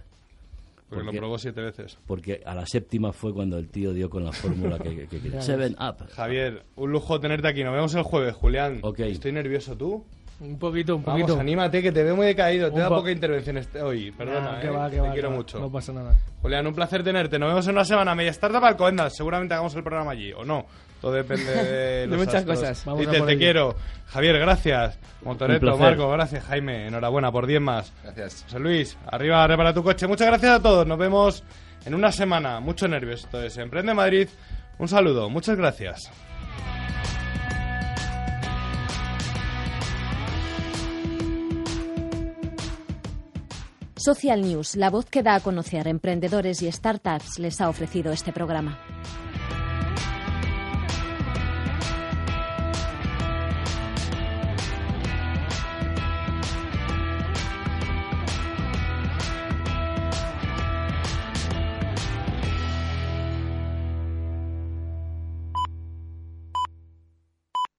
Porque 0.89 1.05
lo 1.05 1.13
probó 1.13 1.39
siete 1.39 1.61
veces. 1.63 1.99
Porque 2.07 2.43
a 2.47 2.55
la 2.55 2.65
séptima 2.67 3.13
fue 3.13 3.33
cuando 3.35 3.59
el 3.59 3.69
tío 3.69 3.93
dio 3.93 4.09
con 4.09 4.25
la 4.25 4.33
fórmula 4.33 4.79
que, 4.79 4.91
que- 4.97 5.07
que 5.09 5.21
quería. 5.21 5.41
Seven 5.43 5.75
Up. 5.81 6.09
Javier, 6.15 6.63
un 6.77 6.93
lujo 6.93 7.19
tenerte 7.21 7.49
aquí. 7.49 7.65
Nos 7.65 7.75
vemos 7.75 7.95
el 7.95 8.03
jueves, 8.05 8.35
Julián. 8.35 8.81
Estoy 8.99 9.33
nervioso, 9.33 9.77
¿tú? 9.77 10.05
Un 10.39 10.59
poquito, 10.59 10.97
un 10.97 11.03
Vamos, 11.03 11.23
poquito. 11.23 11.41
anímate, 11.41 11.83
que 11.83 11.91
te 11.93 12.05
veo 12.05 12.15
muy 12.15 12.27
decaído. 12.27 12.69
Te 12.69 12.75
Un 12.75 12.81
da 12.81 12.89
po- 12.91 12.97
poca 12.97 13.11
intervención 13.11 13.57
este- 13.57 13.81
hoy. 13.83 14.11
Perdona, 14.13 14.53
Nah, 14.53 14.61
que 14.61 14.67
¿eh? 14.67 14.71
va, 14.71 14.91
que 14.91 14.97
te 14.97 15.01
va, 15.01 15.13
quiero 15.13 15.29
que 15.29 15.33
va. 15.33 15.37
mucho. 15.39 15.59
No 15.59 15.73
pasa 15.73 15.93
nada. 15.95 16.15
Julián, 16.43 16.67
un 16.67 16.75
placer 16.75 17.03
tenerte. 17.03 17.39
Nos 17.39 17.49
vemos 17.49 17.67
en 17.67 17.73
una 17.73 17.85
semana. 17.87 18.15
Media 18.15 18.31
Startup 18.33 18.63
Alcobendas. 18.63 19.17
Seguramente 19.17 19.55
hagamos 19.55 19.75
el 19.75 19.83
programa 19.83 20.11
allí, 20.13 20.33
o 20.35 20.45
no. 20.45 20.67
Todo 21.07 21.15
depende 21.15 21.45
de, 22.09 22.17
muchas 22.17 22.35
astros. 22.35 22.59
cosas. 22.59 22.85
Vamos 22.85 23.07
a 23.07 23.11
Dice, 23.11 23.19
por 23.19 23.27
te 23.29 23.33
ello. 23.35 23.39
quiero. 23.39 23.77
Javier, 24.07 24.41
gracias. 24.41 24.99
Placer. 25.23 25.77
Marco, 25.79 26.11
gracias. 26.11 26.43
Jaime, 26.47 26.89
enhorabuena 26.89 27.31
por 27.31 27.47
10 27.47 27.61
más. 27.61 27.93
Gracias. 28.03 28.43
José 28.43 28.59
Luis, 28.59 28.99
arriba, 29.07 29.47
repara 29.47 29.73
tu 29.73 29.85
coche. 29.85 30.09
Muchas 30.09 30.27
gracias 30.27 30.51
a 30.57 30.61
todos. 30.61 30.85
Nos 30.85 30.99
vemos 30.99 31.45
en 31.85 31.95
una 31.95 32.11
semana. 32.11 32.59
Mucho 32.59 32.89
nervios. 32.89 33.23
Esto 33.23 33.41
es 33.41 33.57
Emprende 33.57 33.95
Madrid. 33.95 34.29
Un 34.79 34.89
saludo. 34.89 35.31
Muchas 35.31 35.57
gracias. 35.57 36.11
Social 43.97 44.43
News, 44.43 44.77
la 44.77 44.91
voz 44.91 45.07
que 45.07 45.23
da 45.23 45.37
a 45.37 45.41
conocer 45.41 45.89
emprendedores 45.89 46.63
y 46.63 46.71
startups, 46.71 47.39
les 47.39 47.61
ha 47.61 47.69
ofrecido 47.69 48.13
este 48.13 48.33
programa. 48.33 48.79